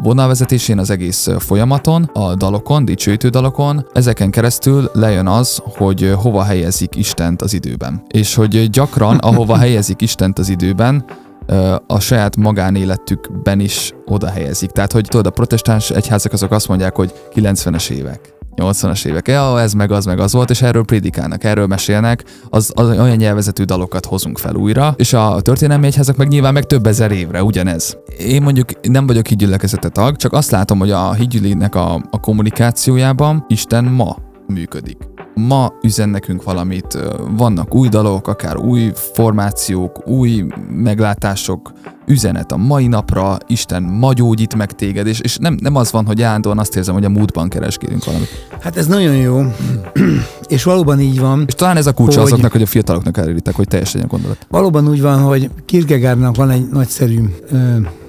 vonalvezetésén 0.03 0.77
az 0.77 0.89
egész 0.89 1.29
folyamaton, 1.39 2.03
a 2.13 2.35
dalokon, 2.35 2.85
dicsőítő 2.85 3.29
dalokon, 3.29 3.87
ezeken 3.93 4.31
keresztül 4.31 4.89
lejön 4.93 5.27
az, 5.27 5.61
hogy 5.65 6.13
hova 6.15 6.43
helyezik 6.43 6.95
Istent 6.95 7.41
az 7.41 7.53
időben. 7.53 8.03
És 8.07 8.35
hogy 8.35 8.69
gyakran, 8.69 9.17
ahova 9.17 9.57
helyezik 9.65 9.90
Istent 9.99 10.39
az 10.39 10.49
időben, 10.49 11.05
a 11.87 11.99
saját 11.99 12.35
magánéletükben 12.35 13.59
is 13.59 13.93
oda 14.05 14.29
helyezik. 14.29 14.69
Tehát, 14.69 14.91
hogy 14.91 15.05
tudod, 15.09 15.25
a 15.25 15.29
protestáns 15.29 15.89
egyházak 15.89 16.33
azok 16.33 16.51
azt 16.51 16.67
mondják, 16.67 16.95
hogy 16.95 17.13
90-es 17.35 17.89
évek. 17.89 18.39
80-as 18.55 19.05
évek, 19.05 19.27
ja, 19.27 19.59
ez 19.59 19.73
meg 19.73 19.91
az 19.91 20.05
meg 20.05 20.19
az 20.19 20.33
volt, 20.33 20.49
és 20.49 20.61
erről 20.61 20.83
prédikálnak, 20.83 21.43
erről 21.43 21.67
mesélnek, 21.67 22.23
az, 22.49 22.71
az 22.75 22.87
olyan 22.87 23.15
nyelvezetű 23.15 23.63
dalokat 23.63 24.05
hozunk 24.05 24.37
fel 24.37 24.55
újra, 24.55 24.93
és 24.97 25.13
a 25.13 25.41
történelmi 25.41 25.85
egyházak 25.85 26.15
meg 26.15 26.27
nyilván 26.27 26.53
meg 26.53 26.65
több 26.65 26.85
ezer 26.85 27.11
évre 27.11 27.43
ugyanez. 27.43 27.97
Én 28.17 28.41
mondjuk 28.41 28.69
nem 28.81 29.07
vagyok 29.07 29.27
hídgyülekezete 29.27 29.89
tag, 29.89 30.15
csak 30.15 30.33
azt 30.33 30.51
látom, 30.51 30.79
hogy 30.79 30.91
a 30.91 31.13
hídgyülinek 31.13 31.75
a, 31.75 31.93
a 32.09 32.19
kommunikációjában 32.19 33.45
Isten 33.47 33.83
ma 33.83 34.15
működik. 34.47 35.10
Ma 35.33 35.73
üzen 35.81 36.09
nekünk 36.09 36.43
valamit, 36.43 36.97
vannak 37.37 37.75
új 37.75 37.87
dalok, 37.87 38.27
akár 38.27 38.57
új 38.57 38.91
formációk, 39.13 40.07
új 40.07 40.45
meglátások, 40.69 41.71
üzenet 42.05 42.51
a 42.51 42.57
mai 42.57 42.87
napra, 42.87 43.37
Isten 43.47 43.83
ma 43.83 44.13
gyógyít 44.13 44.55
meg 44.55 44.71
téged, 44.71 45.07
és, 45.07 45.19
és 45.19 45.37
nem, 45.37 45.57
nem 45.61 45.75
az 45.75 45.91
van, 45.91 46.05
hogy 46.05 46.21
állandóan 46.21 46.59
azt 46.59 46.75
érzem, 46.75 46.93
hogy 46.93 47.05
a 47.05 47.09
múltban 47.09 47.49
keresgélünk 47.49 48.05
valamit. 48.05 48.27
Hát 48.59 48.77
ez 48.77 48.87
nagyon 48.87 49.15
jó, 49.15 49.41
és 50.47 50.63
valóban 50.63 50.99
így 50.99 51.19
van. 51.19 51.43
És 51.47 51.53
talán 51.53 51.77
ez 51.77 51.87
a 51.87 51.93
kulcsa 51.93 52.19
hogy... 52.19 52.27
azoknak, 52.27 52.51
hogy 52.51 52.61
a 52.61 52.65
fiataloknak 52.65 53.17
eléritek, 53.17 53.55
hogy 53.55 53.67
teljesen 53.67 54.05
gondolat. 54.07 54.45
Valóban 54.49 54.87
úgy 54.87 55.01
van, 55.01 55.19
hogy 55.19 55.49
Kierkegaardnak 55.65 56.35
van 56.35 56.49
egy 56.49 56.67
nagyszerű 56.69 57.19
ö, 57.51 57.57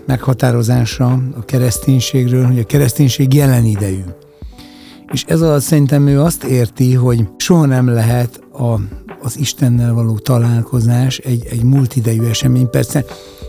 meghatározása 0.07 1.07
a 1.37 1.45
kereszténységről, 1.45 2.47
hogy 2.47 2.59
a 2.59 2.65
kereszténység 2.65 3.35
jelen 3.35 3.65
idejű. 3.65 4.03
És 5.12 5.25
ez 5.25 5.42
alatt 5.42 5.62
szerintem 5.62 6.07
ő 6.07 6.20
azt 6.20 6.44
érti, 6.44 6.94
hogy 6.94 7.29
soha 7.37 7.66
nem 7.66 7.88
lehet 7.88 8.40
a, 8.53 8.81
az 9.22 9.38
Istennel 9.38 9.92
való 9.92 10.18
találkozás 10.18 11.18
egy, 11.18 11.46
egy 11.51 11.62
multidejű 11.62 12.25
esemény. 12.25 12.70
Persze 12.70 13.05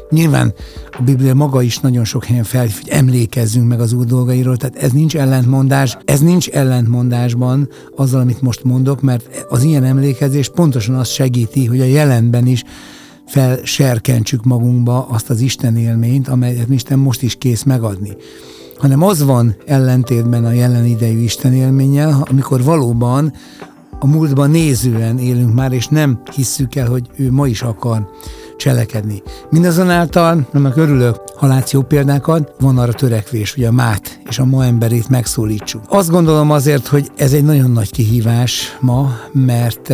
nyilván 0.10 0.54
a 0.92 1.02
Biblia 1.02 1.34
maga 1.34 1.62
is 1.62 1.80
nagyon 1.80 2.06
sok 2.06 2.26
helyen 2.26 2.44
fel, 2.44 2.62
hogy 2.62 2.90
emlékezzünk 2.90 3.68
meg 3.68 3.80
az 3.80 3.94
úr 3.94 4.06
dolgairól, 4.06 4.58
tehát 4.58 4.76
ez 4.76 4.92
nincs 4.92 5.16
ellentmondás, 5.16 5.98
ez 6.06 6.20
nincs 6.20 6.48
ellentmondásban 6.50 7.70
azzal, 7.96 8.22
amit 8.22 8.42
most 8.42 8.64
mondok, 8.64 9.02
mert 9.02 9.46
az 9.50 9.64
ilyen 9.64 9.84
emlékezés 9.84 10.50
pontosan 10.50 10.96
azt 10.96 11.12
segíti, 11.12 11.66
hogy 11.66 11.82
a 11.82 11.86
jelenben 11.86 12.48
is 12.48 12.64
felserkentsük 13.26 14.44
magunkba 14.44 15.08
azt 15.10 15.30
az 15.30 15.40
Isten 15.40 15.78
élményt, 15.78 16.28
amelyet 16.28 16.70
Isten 16.70 17.00
most 17.00 17.22
is 17.22 17.36
kész 17.36 17.64
megadni 17.64 18.16
hanem 18.84 19.04
az 19.04 19.24
van 19.24 19.56
ellentétben 19.66 20.46
a 20.46 20.52
jelen 20.52 20.86
idejű 20.86 21.20
Isten 21.20 21.54
élménnyel, 21.54 22.26
amikor 22.30 22.64
valóban 22.64 23.34
a 24.00 24.08
múltban 24.08 24.50
nézően 24.50 25.18
élünk 25.18 25.54
már, 25.54 25.72
és 25.72 25.88
nem 25.88 26.22
hisszük 26.36 26.76
el, 26.76 26.88
hogy 26.88 27.08
ő 27.16 27.32
ma 27.32 27.48
is 27.48 27.62
akar 27.62 28.10
cselekedni. 28.58 29.22
Mindazonáltal, 29.50 30.48
annak 30.54 30.78
örülök, 30.78 31.16
ha 31.36 31.48
látsz 31.48 31.72
jó 31.72 31.82
példákat, 31.82 32.54
van 32.60 32.78
arra 32.78 32.94
törekvés, 32.94 33.54
hogy 33.54 33.64
a 33.64 33.72
mát 33.72 34.20
és 34.30 34.40
a 34.40 34.46
ma 34.46 34.66
emberét 34.66 35.10
megszólítsuk. 35.10 35.82
Azt 35.88 36.10
gondolom 36.10 36.52
azért, 36.52 36.88
hogy 36.88 37.12
ez 37.16 37.34
egy 37.34 37.44
nagyon 37.44 37.72
nagy 37.72 37.92
kihívás 37.92 38.78
ma, 38.82 39.16
mert 39.32 39.94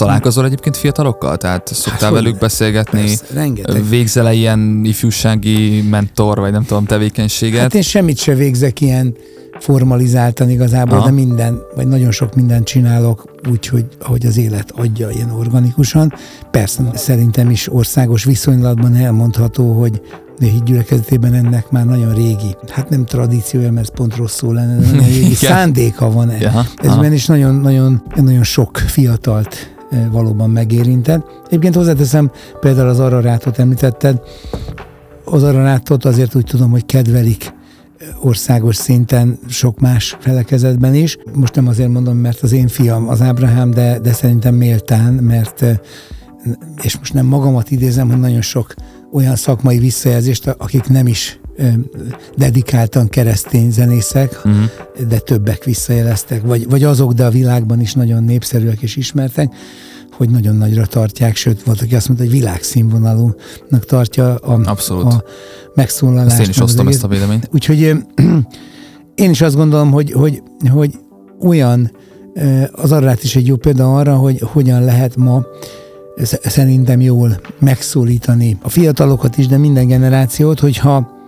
Találkozol 0.00 0.44
egyébként 0.44 0.76
fiatalokkal? 0.76 1.36
Tehát 1.36 1.74
szoktál 1.74 2.12
hát, 2.12 2.22
velük 2.22 2.38
beszélgetni? 2.38 3.00
Persze, 3.00 3.80
Végzel-e 3.88 4.32
ilyen 4.32 4.80
ifjúsági 4.84 5.82
mentor, 5.90 6.38
vagy 6.38 6.52
nem 6.52 6.64
tudom, 6.64 6.84
tevékenységet? 6.84 7.60
Hát 7.60 7.74
én 7.74 7.82
semmit 7.82 8.18
se 8.18 8.34
végzek 8.34 8.80
ilyen 8.80 9.14
formalizáltan 9.58 10.50
igazából, 10.50 10.98
Aha. 10.98 11.06
de 11.06 11.12
minden, 11.12 11.58
vagy 11.74 11.86
nagyon 11.86 12.10
sok 12.10 12.34
mindent 12.34 12.64
csinálok 12.64 13.24
úgy, 13.50 13.66
hogy 13.66 13.84
ahogy 14.00 14.26
az 14.26 14.38
élet 14.38 14.72
adja 14.76 15.10
ilyen 15.10 15.30
organikusan. 15.30 16.14
Persze 16.50 16.82
szerintem 16.94 17.50
is 17.50 17.72
országos 17.72 18.24
viszonylatban 18.24 18.94
elmondható, 18.94 19.72
hogy 19.72 20.00
de 20.38 20.46
hídgyülekezetében 20.46 21.34
ennek 21.34 21.70
már 21.70 21.86
nagyon 21.86 22.14
régi, 22.14 22.56
hát 22.68 22.88
nem 22.88 23.04
tradíciója, 23.04 23.72
mert 23.72 23.88
ez 23.88 23.94
pont 23.94 24.16
rosszul 24.16 24.54
lenne, 24.54 24.80
de 24.80 24.86
nagyon 24.86 25.08
régi 25.08 25.34
szándéka 25.50 26.10
van 26.10 26.30
ja, 26.30 26.64
ezben 26.76 27.12
is 27.12 27.26
nagyon, 27.26 27.54
nagyon, 27.54 28.02
nagyon 28.14 28.42
sok 28.42 28.76
fiatalt 28.76 29.78
valóban 30.10 30.50
megérintett. 30.50 31.26
Egyébként 31.46 31.74
hozzáteszem, 31.74 32.30
például 32.60 32.88
az 32.88 33.00
ararátot 33.00 33.58
említetted, 33.58 34.20
az 35.24 35.42
ararátot 35.42 36.04
azért 36.04 36.34
úgy 36.34 36.44
tudom, 36.44 36.70
hogy 36.70 36.86
kedvelik 36.86 37.52
országos 38.20 38.76
szinten 38.76 39.38
sok 39.48 39.80
más 39.80 40.16
felekezetben 40.20 40.94
is. 40.94 41.18
Most 41.34 41.54
nem 41.54 41.66
azért 41.66 41.90
mondom, 41.90 42.16
mert 42.16 42.40
az 42.40 42.52
én 42.52 42.68
fiam 42.68 43.08
az 43.08 43.20
Ábrahám, 43.20 43.70
de, 43.70 43.98
de 43.98 44.12
szerintem 44.12 44.54
méltán, 44.54 45.12
mert 45.12 45.64
és 46.82 46.98
most 46.98 47.14
nem 47.14 47.26
magamat 47.26 47.70
idézem, 47.70 48.08
hogy 48.08 48.18
nagyon 48.18 48.40
sok 48.40 48.74
olyan 49.12 49.36
szakmai 49.36 49.78
visszajelzést, 49.78 50.46
akik 50.46 50.88
nem 50.88 51.06
is 51.06 51.39
dedikáltan 52.36 53.08
keresztény 53.08 53.70
zenészek, 53.70 54.40
uh-huh. 54.44 55.08
de 55.08 55.18
többek 55.18 55.64
visszajeleztek, 55.64 56.42
vagy, 56.42 56.68
vagy 56.68 56.84
azok, 56.84 57.12
de 57.12 57.24
a 57.24 57.30
világban 57.30 57.80
is 57.80 57.94
nagyon 57.94 58.24
népszerűek 58.24 58.82
és 58.82 58.96
ismertek, 58.96 59.54
hogy 60.12 60.30
nagyon 60.30 60.56
nagyra 60.56 60.86
tartják, 60.86 61.36
sőt, 61.36 61.62
volt, 61.62 61.80
aki 61.80 61.94
azt 61.94 62.08
mondta, 62.08 62.26
hogy 62.26 62.34
világszínvonalúnak 62.34 63.84
tartja 63.86 64.34
a, 64.34 64.60
Abszolút. 64.64 65.12
a 65.12 65.24
megszólalást. 65.74 66.30
Ezt 66.30 66.40
én 66.40 66.48
is 66.48 66.60
osztom 66.60 66.88
ezt 66.88 67.04
a 67.04 67.08
véleményt. 67.08 67.48
Úgyhogy 67.52 67.78
én 69.14 69.30
is 69.30 69.40
azt 69.40 69.56
gondolom, 69.56 69.90
hogy, 69.90 70.12
hogy, 70.12 70.42
hogy 70.70 70.98
olyan, 71.40 71.90
az 72.72 72.92
arrát 72.92 73.22
is 73.22 73.36
egy 73.36 73.46
jó 73.46 73.56
példa 73.56 73.96
arra, 73.96 74.16
hogy 74.16 74.40
hogyan 74.52 74.84
lehet 74.84 75.16
ma 75.16 75.42
szerintem 76.42 77.00
jól 77.00 77.40
megszólítani 77.58 78.58
a 78.62 78.68
fiatalokat 78.68 79.38
is, 79.38 79.46
de 79.46 79.56
minden 79.56 79.86
generációt, 79.86 80.60
hogyha 80.60 81.19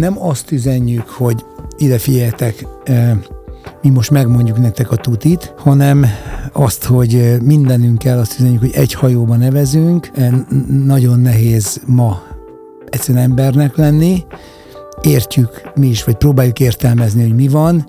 nem 0.00 0.22
azt 0.22 0.52
üzenjük, 0.52 1.08
hogy 1.08 1.44
ide 1.76 1.98
figyeljetek, 1.98 2.66
mi 3.82 3.88
most 3.88 4.10
megmondjuk 4.10 4.58
nektek 4.58 4.90
a 4.90 4.96
tutit, 4.96 5.54
hanem 5.58 6.06
azt, 6.52 6.84
hogy 6.84 7.36
mindenünkkel 7.42 8.18
azt 8.18 8.38
üzenjük, 8.38 8.60
hogy 8.60 8.74
egy 8.74 8.92
hajóban 8.92 9.38
nevezünk, 9.38 10.10
nagyon 10.84 11.20
nehéz 11.20 11.80
ma 11.86 12.22
egyszerűen 12.88 13.24
embernek 13.24 13.76
lenni, 13.76 14.24
értjük 15.02 15.70
mi 15.74 15.86
is, 15.86 16.04
vagy 16.04 16.14
próbáljuk 16.14 16.60
értelmezni, 16.60 17.22
hogy 17.22 17.34
mi 17.34 17.48
van, 17.48 17.86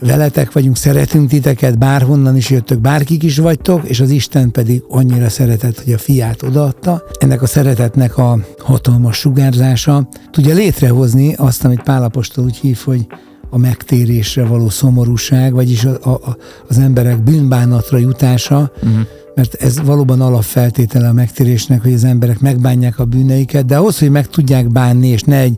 veletek 0.00 0.52
vagyunk, 0.52 0.76
szeretünk 0.76 1.28
titeket, 1.28 1.78
bárhonnan 1.78 2.36
is 2.36 2.50
jöttök, 2.50 2.78
bárkik 2.78 3.22
is 3.22 3.38
vagytok, 3.38 3.88
és 3.88 4.00
az 4.00 4.10
Isten 4.10 4.50
pedig 4.50 4.82
annyira 4.88 5.28
szeretett, 5.28 5.82
hogy 5.84 5.92
a 5.92 5.98
fiát 5.98 6.42
odaadta. 6.42 7.02
Ennek 7.18 7.42
a 7.42 7.46
szeretetnek 7.46 8.18
a 8.18 8.38
hatalmas 8.58 9.16
sugárzása 9.16 10.08
tudja 10.30 10.54
létrehozni 10.54 11.34
azt, 11.34 11.64
amit 11.64 11.82
Pálapostól 11.82 12.44
úgy 12.44 12.56
hív, 12.56 12.78
hogy 12.84 13.06
a 13.50 13.58
megtérésre 13.58 14.44
való 14.44 14.68
szomorúság, 14.68 15.52
vagyis 15.52 15.84
a, 15.84 16.10
a, 16.10 16.36
az 16.68 16.78
emberek 16.78 17.22
bűnbánatra 17.22 17.98
jutása, 17.98 18.70
uh-huh. 18.76 19.00
mert 19.34 19.54
ez 19.54 19.80
valóban 19.84 20.20
alapfeltétele 20.20 21.08
a 21.08 21.12
megtérésnek, 21.12 21.82
hogy 21.82 21.92
az 21.92 22.04
emberek 22.04 22.40
megbánják 22.40 22.98
a 22.98 23.04
bűneiket, 23.04 23.66
de 23.66 23.76
ahhoz, 23.76 23.98
hogy 23.98 24.10
meg 24.10 24.26
tudják 24.26 24.72
bánni, 24.72 25.08
és 25.08 25.22
ne 25.22 25.38
egy, 25.38 25.56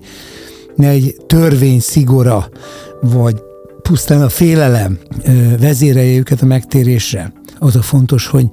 ne 0.77 0.88
egy 0.88 1.16
törvény 1.27 1.81
szigora, 1.81 2.48
vagy 3.01 3.42
pusztán 3.88 4.22
a 4.22 4.29
félelem 4.29 4.98
vezérelje 5.59 6.18
őket 6.18 6.42
a 6.42 6.46
megtérésre. 6.46 7.33
Az 7.59 7.77
a 7.77 7.83
fontos, 7.83 8.27
hogy 8.27 8.46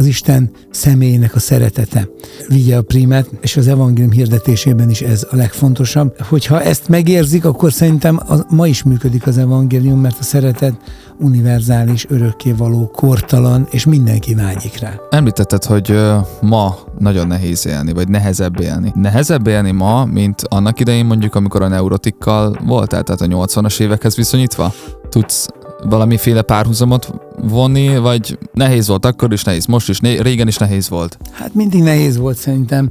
az 0.00 0.06
Isten 0.06 0.50
személyének 0.70 1.34
a 1.34 1.38
szeretete 1.38 2.08
vigye 2.48 2.76
a 2.76 2.82
primet, 2.82 3.30
és 3.40 3.56
az 3.56 3.68
evangélium 3.68 4.10
hirdetésében 4.10 4.90
is 4.90 5.00
ez 5.00 5.26
a 5.30 5.36
legfontosabb. 5.36 6.20
Hogyha 6.20 6.62
ezt 6.62 6.88
megérzik, 6.88 7.44
akkor 7.44 7.72
szerintem 7.72 8.20
a, 8.28 8.34
ma 8.48 8.66
is 8.66 8.82
működik 8.82 9.26
az 9.26 9.38
evangélium, 9.38 10.00
mert 10.00 10.18
a 10.18 10.22
szeretet 10.22 10.74
univerzális, 11.18 12.06
örökkévaló, 12.08 12.90
kortalan, 12.94 13.66
és 13.70 13.84
mindenki 13.84 14.34
vágyik 14.34 14.78
rá. 14.78 14.94
Említetted, 15.10 15.64
hogy 15.64 16.00
ma 16.40 16.76
nagyon 16.98 17.26
nehéz 17.26 17.66
élni, 17.66 17.92
vagy 17.92 18.08
nehezebb 18.08 18.60
élni. 18.60 18.92
Nehezebb 18.94 19.46
élni 19.46 19.70
ma, 19.70 20.04
mint 20.04 20.42
annak 20.48 20.80
idején 20.80 21.06
mondjuk, 21.06 21.34
amikor 21.34 21.62
a 21.62 21.68
neurotikkal 21.68 22.56
voltál, 22.66 23.02
tehát 23.02 23.20
a 23.20 23.26
80-as 23.26 23.80
évekhez 23.80 24.16
viszonyítva? 24.16 24.72
Tudsz 25.08 25.48
valamiféle 25.88 26.42
párhuzamot 26.42 27.12
vonni, 27.42 27.98
vagy 27.98 28.38
nehéz 28.52 28.88
volt 28.88 29.04
akkor 29.04 29.32
is, 29.32 29.44
nehéz 29.44 29.66
most 29.66 29.88
is, 29.88 30.00
né- 30.00 30.20
régen 30.20 30.48
is 30.48 30.56
nehéz 30.56 30.88
volt? 30.88 31.18
Hát 31.32 31.54
mindig 31.54 31.82
nehéz 31.82 32.16
volt 32.16 32.36
szerintem, 32.36 32.90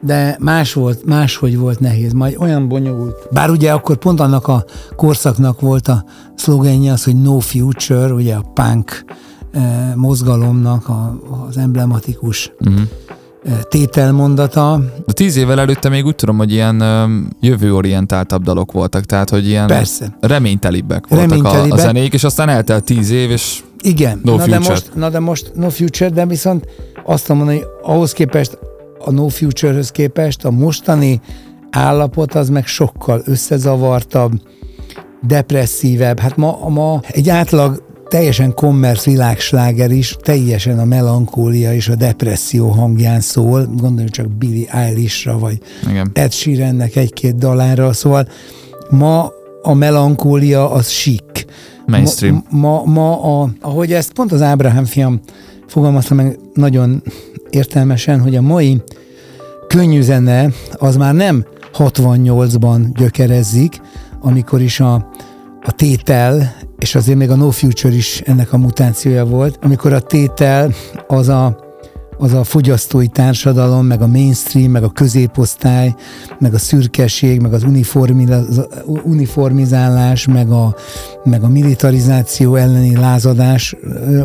de 0.00 0.36
más 0.40 0.72
volt, 0.72 1.04
máshogy 1.04 1.58
volt 1.58 1.80
nehéz, 1.80 2.12
majd 2.12 2.36
olyan 2.38 2.68
bonyolult. 2.68 3.28
Bár 3.30 3.50
ugye 3.50 3.72
akkor 3.72 3.96
pont 3.96 4.20
annak 4.20 4.48
a 4.48 4.64
korszaknak 4.96 5.60
volt 5.60 5.88
a 5.88 6.04
szlogenje 6.34 6.92
az, 6.92 7.04
hogy 7.04 7.22
no 7.22 7.38
future, 7.38 8.12
ugye 8.12 8.34
a 8.34 8.44
punk 8.54 9.04
eh, 9.52 9.92
mozgalomnak 9.94 10.88
a, 10.88 11.18
az 11.48 11.56
emblematikus 11.56 12.52
uh-huh 12.60 12.82
tételmondata. 13.68 14.80
De 15.06 15.12
tíz 15.12 15.36
évvel 15.36 15.60
előtte 15.60 15.88
még 15.88 16.04
úgy 16.04 16.14
tudom, 16.14 16.36
hogy 16.36 16.52
ilyen 16.52 16.82
jövőorientáltabb 17.40 18.42
dalok 18.42 18.72
voltak, 18.72 19.04
tehát 19.04 19.30
hogy 19.30 19.46
ilyen 19.46 19.66
Persze. 19.66 20.16
reménytelibbek 20.20 21.06
voltak 21.08 21.28
reménytelibbek. 21.28 21.72
A, 21.72 21.74
a 21.74 21.78
zenék, 21.78 22.12
és 22.12 22.24
aztán 22.24 22.48
eltelt 22.48 22.84
tíz 22.84 23.10
év, 23.10 23.30
és 23.30 23.62
Igen, 23.80 24.20
no 24.22 24.36
na, 24.36 24.38
future. 24.38 24.58
de 24.58 24.68
most, 24.68 24.90
na 24.94 25.10
de 25.10 25.18
most 25.18 25.52
no 25.54 25.68
future, 25.68 26.10
de 26.10 26.26
viszont 26.26 26.66
azt 27.04 27.28
mondani, 27.28 27.58
hogy 27.58 27.66
ahhoz 27.82 28.12
képest, 28.12 28.58
a 29.04 29.10
no 29.10 29.28
future-höz 29.28 29.90
képest 29.90 30.44
a 30.44 30.50
mostani 30.50 31.20
állapot 31.70 32.34
az 32.34 32.48
meg 32.48 32.66
sokkal 32.66 33.22
összezavartabb, 33.24 34.32
depresszívebb. 35.26 36.18
Hát 36.18 36.36
ma, 36.36 36.68
ma 36.68 37.00
egy 37.08 37.28
átlag 37.28 37.82
teljesen 38.08 38.54
kommersz 38.54 39.04
világsláger 39.04 39.90
is, 39.90 40.16
teljesen 40.20 40.78
a 40.78 40.84
melankólia 40.84 41.74
és 41.74 41.88
a 41.88 41.94
depresszió 41.94 42.68
hangján 42.68 43.20
szól, 43.20 43.66
gondolj 43.76 44.08
csak 44.08 44.30
Billy 44.30 44.66
Eilishra, 44.70 45.38
vagy 45.38 45.58
Igen. 45.88 46.10
Ed 46.12 46.32
Sheerannek 46.32 46.96
egy-két 46.96 47.36
dalára, 47.36 47.92
szóval 47.92 48.28
ma 48.90 49.32
a 49.62 49.74
melankólia 49.74 50.70
az 50.70 50.88
sik. 50.88 51.46
Mainstream. 51.86 52.44
Ma, 52.50 52.82
ma, 52.84 52.84
ma 52.84 53.40
a, 53.42 53.48
ahogy 53.60 53.92
ezt 53.92 54.12
pont 54.12 54.32
az 54.32 54.42
Ábrahám 54.42 54.84
fiam 54.84 55.20
fogalmazta 55.66 56.14
meg 56.14 56.38
nagyon 56.54 57.02
értelmesen, 57.50 58.20
hogy 58.20 58.36
a 58.36 58.40
mai 58.40 58.82
könnyű 59.66 60.00
zene 60.00 60.50
az 60.72 60.96
már 60.96 61.14
nem 61.14 61.44
68-ban 61.78 62.86
gyökerezzik, 62.94 63.80
amikor 64.20 64.60
is 64.60 64.80
a, 64.80 64.94
a 65.62 65.72
tétel 65.72 66.54
és 66.84 66.94
azért 66.94 67.18
még 67.18 67.30
a 67.30 67.34
No 67.34 67.50
Future 67.50 67.94
is 67.94 68.20
ennek 68.20 68.52
a 68.52 68.58
mutációja 68.58 69.24
volt, 69.24 69.58
amikor 69.62 69.92
a 69.92 70.00
tétel 70.00 70.72
az 71.06 71.28
a 71.28 71.62
az 72.18 72.32
a 72.32 72.44
fogyasztói 72.44 73.06
társadalom, 73.06 73.86
meg 73.86 74.02
a 74.02 74.06
mainstream, 74.06 74.70
meg 74.70 74.82
a 74.82 74.88
középosztály, 74.88 75.94
meg 76.38 76.54
a 76.54 76.58
szürkeség, 76.58 77.40
meg 77.40 77.52
az 77.52 77.66
uniformizálás, 79.04 80.26
meg 80.26 80.50
a, 80.50 80.74
meg 81.24 81.42
a 81.42 81.48
militarizáció 81.48 82.54
elleni 82.54 82.96
lázadás 82.96 83.76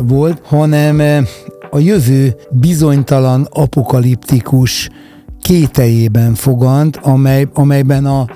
volt, 0.06 0.40
hanem 0.44 1.26
a 1.70 1.78
jövő 1.78 2.36
bizonytalan, 2.50 3.48
apokaliptikus 3.50 4.90
kételjében 5.42 6.34
fogant, 6.34 6.96
amely, 6.96 7.48
amelyben 7.52 8.06
a, 8.06 8.26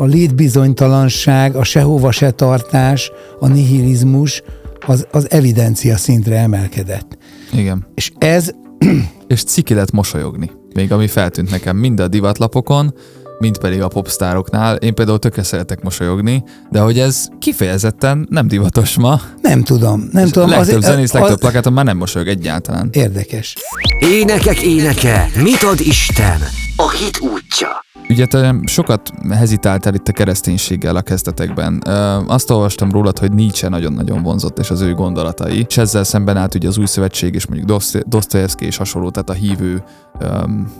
a 0.00 0.04
létbizonytalanság, 0.04 1.56
a 1.56 1.64
sehova 1.64 2.10
se 2.10 2.30
tartás, 2.30 3.10
a 3.38 3.48
nihilizmus 3.48 4.42
az, 4.86 5.06
az 5.10 5.30
evidencia 5.30 5.96
szintre 5.96 6.38
emelkedett. 6.38 7.18
Igen. 7.52 7.86
És 7.94 8.12
ez... 8.18 8.50
És 9.26 9.44
ciki 9.44 9.74
lett 9.74 9.90
mosolyogni. 9.90 10.50
Még 10.74 10.92
ami 10.92 11.06
feltűnt 11.06 11.50
nekem 11.50 11.76
mind 11.76 12.00
a 12.00 12.08
divatlapokon, 12.08 12.94
mint 13.40 13.58
pedig 13.58 13.82
a 13.82 13.88
popstároknál. 13.88 14.76
Én 14.76 14.94
például 14.94 15.18
tökre 15.18 15.42
szeretek 15.42 15.82
mosolyogni, 15.82 16.44
de 16.70 16.80
hogy 16.80 16.98
ez 16.98 17.28
kifejezetten 17.38 18.26
nem 18.30 18.48
divatos 18.48 18.96
ma. 18.96 19.20
Nem 19.42 19.62
tudom, 19.62 20.08
nem 20.12 20.24
És 20.24 20.30
tudom. 20.30 20.48
Legtöbb 20.48 20.76
az, 20.76 20.84
zenész, 20.84 21.12
legtöbb 21.12 21.32
az... 21.32 21.38
plakáton 21.38 21.72
már 21.72 21.84
nem 21.84 21.96
mosolyog 21.96 22.28
egyáltalán. 22.28 22.88
Érdekes. 22.92 23.56
Énekek 23.98 24.60
éneke, 24.60 25.30
mit 25.42 25.62
ad 25.62 25.80
Isten? 25.80 26.40
A 26.76 26.90
hit 26.90 27.20
útja. 27.20 27.68
Ugye 28.08 28.26
te 28.26 28.54
sokat 28.64 29.10
hezitáltál 29.30 29.94
itt 29.94 30.08
a 30.08 30.12
kereszténységgel 30.12 30.96
a 30.96 31.00
kezdetekben. 31.00 31.82
Azt 32.26 32.50
olvastam 32.50 32.90
rólad, 32.90 33.18
hogy 33.18 33.32
Nietzsche 33.32 33.68
nagyon-nagyon 33.68 34.22
vonzott, 34.22 34.58
és 34.58 34.70
az 34.70 34.80
ő 34.80 34.94
gondolatai, 34.94 35.66
és 35.68 35.76
ezzel 35.76 36.04
szemben 36.04 36.36
állt 36.36 36.54
ugye 36.54 36.68
az 36.68 36.78
új 36.78 36.86
szövetség, 36.86 37.34
és 37.34 37.46
mondjuk 37.46 37.80
Dostoyevsky 38.06 38.66
és 38.66 38.76
hasonló, 38.76 39.10
tehát 39.10 39.30
a 39.30 39.32
hívő 39.32 39.82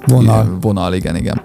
vonal. 0.07 0.57
vonal, 0.61 0.95
igen, 0.95 1.17
igen. 1.17 1.43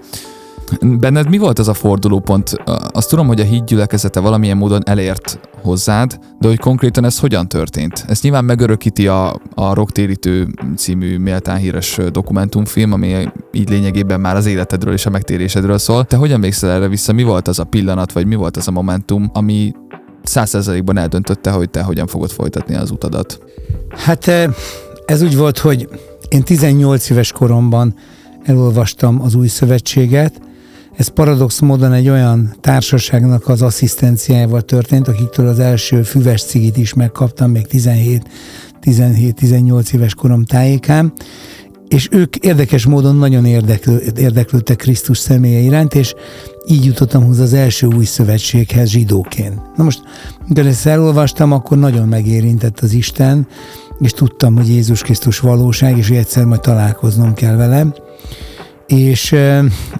Benned 0.80 1.28
mi 1.28 1.38
volt 1.38 1.58
az 1.58 1.68
a 1.68 1.74
fordulópont? 1.74 2.52
Azt 2.92 3.08
tudom, 3.08 3.26
hogy 3.26 3.40
a 3.40 3.44
híd 3.44 3.64
gyülekezete 3.64 4.20
valamilyen 4.20 4.56
módon 4.56 4.82
elért 4.84 5.40
hozzád, 5.62 6.18
de 6.38 6.48
hogy 6.48 6.58
konkrétan 6.58 7.04
ez 7.04 7.18
hogyan 7.18 7.48
történt? 7.48 8.04
Ez 8.08 8.20
nyilván 8.20 8.44
megörökíti 8.44 9.06
a, 9.06 9.40
a 9.54 9.74
Rocktérítő 9.74 10.48
című 10.76 11.18
méltán 11.18 11.56
híres 11.56 11.98
dokumentumfilm, 12.12 12.92
ami 12.92 13.28
így 13.52 13.68
lényegében 13.68 14.20
már 14.20 14.36
az 14.36 14.46
életedről 14.46 14.92
és 14.92 15.06
a 15.06 15.10
megtérésedről 15.10 15.78
szól. 15.78 16.04
Te 16.04 16.16
hogyan 16.16 16.34
emlékszel 16.34 16.70
erre 16.70 16.88
vissza? 16.88 17.12
Mi 17.12 17.22
volt 17.22 17.48
az 17.48 17.58
a 17.58 17.64
pillanat, 17.64 18.12
vagy 18.12 18.26
mi 18.26 18.34
volt 18.34 18.56
az 18.56 18.68
a 18.68 18.70
momentum, 18.70 19.30
ami 19.32 19.72
százszerzalékban 20.22 20.98
eldöntötte, 20.98 21.50
hogy 21.50 21.70
te 21.70 21.82
hogyan 21.82 22.06
fogod 22.06 22.30
folytatni 22.30 22.74
az 22.74 22.90
utadat? 22.90 23.40
Hát 23.88 24.26
ez 25.06 25.22
úgy 25.22 25.36
volt, 25.36 25.58
hogy 25.58 25.88
én 26.28 26.42
18 26.42 27.10
éves 27.10 27.32
koromban 27.32 27.94
elolvastam 28.44 29.20
az 29.22 29.34
új 29.34 29.46
szövetséget, 29.46 30.40
ez 30.96 31.08
paradox 31.08 31.60
módon 31.60 31.92
egy 31.92 32.08
olyan 32.08 32.56
társaságnak 32.60 33.48
az 33.48 33.62
asszisztenciájával 33.62 34.62
történt, 34.62 35.08
akiktől 35.08 35.48
az 35.48 35.58
első 35.58 36.02
füves 36.02 36.42
cigit 36.42 36.76
is 36.76 36.94
megkaptam 36.94 37.50
még 37.50 37.66
17-18 37.70 39.94
éves 39.94 40.14
korom 40.14 40.44
tájékán, 40.44 41.12
és 41.88 42.08
ők 42.10 42.36
érdekes 42.36 42.86
módon 42.86 43.16
nagyon 43.16 43.44
érdeklő, 43.44 44.02
érdeklődtek 44.16 44.76
Krisztus 44.76 45.18
személye 45.18 45.58
iránt, 45.58 45.94
és 45.94 46.14
így 46.68 46.84
jutottam 46.84 47.24
hozzá 47.24 47.42
az 47.42 47.52
első 47.52 47.86
új 47.86 48.04
szövetséghez 48.04 48.88
zsidóként. 48.88 49.60
Na 49.76 49.84
most, 49.84 50.02
amikor 50.44 50.66
ezt 50.66 50.86
elolvastam, 50.86 51.52
akkor 51.52 51.78
nagyon 51.78 52.08
megérintett 52.08 52.80
az 52.80 52.92
Isten, 52.92 53.46
és 53.98 54.12
tudtam, 54.12 54.56
hogy 54.56 54.68
Jézus 54.68 55.02
Krisztus 55.02 55.38
valóság, 55.38 55.98
és 55.98 56.08
hogy 56.08 56.16
egyszer 56.16 56.44
majd 56.44 56.60
találkoznom 56.60 57.34
kell 57.34 57.56
vele. 57.56 57.86
És 58.86 59.32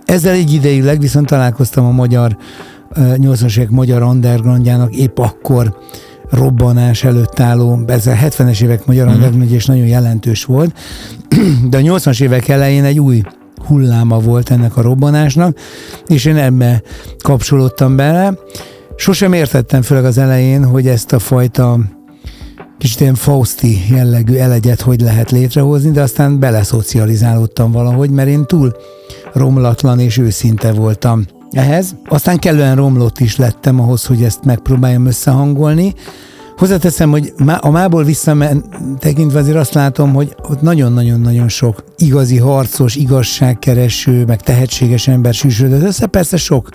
ezzel 0.05 0.33
egy 0.33 0.53
ideig 0.53 0.99
viszont 1.01 1.27
találkoztam 1.27 1.85
a 1.85 1.91
magyar 1.91 2.37
80-as 2.95 3.57
évek 3.57 3.71
magyar 3.71 4.03
undergroundjának 4.03 4.95
épp 4.95 5.19
akkor 5.19 5.77
robbanás 6.31 7.05
előtt 7.05 7.41
álló, 7.41 7.83
ez 7.87 8.07
a 8.07 8.13
70-es 8.13 8.63
évek 8.63 8.87
magyar 8.87 9.07
mm. 9.07 9.11
underground 9.11 9.53
és 9.53 9.67
nagyon 9.67 9.87
jelentős 9.87 10.45
volt, 10.45 10.79
de 11.71 11.77
a 11.77 11.81
80-as 11.81 12.23
évek 12.23 12.49
elején 12.49 12.85
egy 12.85 13.01
új 13.01 13.23
hulláma 13.67 14.19
volt 14.19 14.51
ennek 14.51 14.77
a 14.77 14.83
robbanásnak, 14.83 15.59
és 16.07 16.25
én 16.25 16.37
ebbe 16.37 16.83
kapcsolódtam 17.23 17.97
bele. 17.97 18.39
Sosem 18.97 19.33
értettem, 19.33 19.83
főleg 19.83 20.05
az 20.05 20.19
elején, 20.19 20.65
hogy 20.65 20.87
ezt 20.87 21.13
a 21.13 21.19
fajta 21.19 21.79
kicsit 22.79 23.01
ilyen 23.01 23.15
Fausti 23.15 23.79
jellegű 23.91 24.35
elegyet 24.35 24.81
hogy 24.81 25.01
lehet 25.01 25.31
létrehozni, 25.31 25.91
de 25.91 26.03
aztán 26.03 26.39
beleszocializálódtam 26.39 27.73
valahogy, 27.73 28.11
mert 28.11 28.29
én 28.29 28.45
túl 28.45 28.77
romlatlan 29.33 30.01
és 30.01 30.19
őszinte 30.19 30.73
voltam 30.73 31.25
ehhez. 31.51 31.95
Aztán 32.09 32.39
kellően 32.39 32.77
romlott 32.77 33.19
is 33.19 33.37
lettem 33.37 33.81
ahhoz, 33.81 34.05
hogy 34.05 34.23
ezt 34.23 34.45
megpróbáljam 34.45 35.07
összehangolni. 35.07 35.95
Hozzáteszem, 36.57 37.11
hogy 37.11 37.33
a 37.61 37.71
mából 37.71 38.05
visszatekintve 38.05 39.39
azért 39.39 39.57
azt 39.57 39.75
látom, 39.75 40.15
hogy 40.15 40.35
ott 40.49 40.61
nagyon-nagyon-nagyon 40.61 41.49
sok 41.49 41.85
igazi 41.97 42.39
harcos, 42.39 42.95
igazságkereső, 42.95 44.25
meg 44.25 44.43
tehetséges 44.43 45.09
ember 45.09 45.35
sűsödött 45.35 45.83
össze. 45.83 46.07
Persze 46.07 46.37
sok 46.37 46.69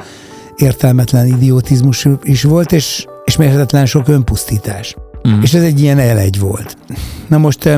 értelmetlen 0.55 1.25
idiotizmus 1.25 2.07
is 2.23 2.43
volt, 2.43 2.71
és, 2.71 3.05
és 3.25 3.35
mérhetetlen 3.35 3.85
sok 3.85 4.07
önpusztítás. 4.07 4.95
Mm. 5.27 5.41
És 5.41 5.53
ez 5.53 5.63
egy 5.63 5.81
ilyen 5.81 5.99
elegy 5.99 6.39
volt. 6.39 6.77
Na 7.27 7.37
most 7.37 7.69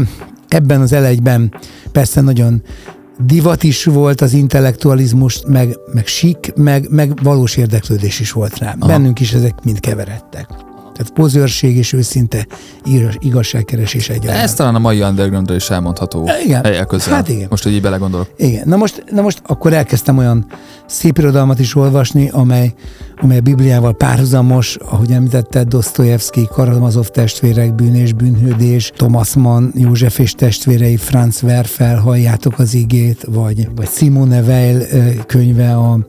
ebben 0.47 0.81
az 0.81 0.91
elegyben 0.93 1.53
persze 1.91 2.21
nagyon 2.21 2.63
divat 3.25 3.63
is 3.63 3.83
volt 3.83 4.21
az 4.21 4.33
intellektualizmus, 4.33 5.41
meg, 5.47 5.77
meg 5.93 6.07
sik, 6.07 6.51
meg, 6.55 6.87
meg 6.89 7.23
valós 7.23 7.57
érdeklődés 7.57 8.19
is 8.19 8.31
volt 8.31 8.57
rá. 8.57 8.75
Aha. 8.79 8.87
Bennünk 8.87 9.19
is 9.19 9.33
ezek 9.33 9.63
mind 9.63 9.79
keveredtek. 9.79 10.47
Tehát 10.93 11.13
pozőrség 11.13 11.77
és 11.77 11.93
őszinte 11.93 12.47
igazságkeresés 13.19 14.09
egyaránt. 14.09 14.41
Ez 14.41 14.53
talán 14.53 14.75
a 14.75 14.79
mai 14.79 15.01
undergroundra 15.01 15.55
is 15.55 15.69
elmondható 15.69 16.29
igen. 16.45 16.63
helyek 16.63 16.87
közel. 16.87 17.13
Hát 17.13 17.29
igen. 17.29 17.47
Most, 17.49 17.63
hogy 17.63 17.73
így 17.73 17.81
belegondolok. 17.81 18.27
Igen. 18.37 18.63
Na 18.65 18.75
most, 18.75 19.03
na 19.11 19.21
most 19.21 19.41
akkor 19.45 19.73
elkezdtem 19.73 20.17
olyan 20.17 20.45
szép 20.85 21.17
irodalmat 21.17 21.59
is 21.59 21.75
olvasni, 21.75 22.29
amely, 22.29 22.73
amely 23.21 23.37
a 23.37 23.41
Bibliával 23.41 23.93
párhuzamos, 23.93 24.75
ahogy 24.75 25.11
említette, 25.11 25.63
Dostoyevsky, 25.63 26.47
Karamazov 26.51 27.07
testvérek, 27.07 27.75
Bűn 27.75 27.95
és 27.95 28.13
bűnhődés, 28.13 28.91
Thomas 28.95 29.33
Mann, 29.33 29.71
József 29.75 30.19
és 30.19 30.31
testvérei, 30.31 30.97
Franz 30.97 31.43
Werfel, 31.43 31.99
Halljátok 31.99 32.59
az 32.59 32.73
igét, 32.73 33.23
vagy, 33.27 33.67
vagy 33.75 33.89
Simone 33.89 34.41
Weil 34.41 34.87
könyve, 35.25 35.75
a, 35.75 35.99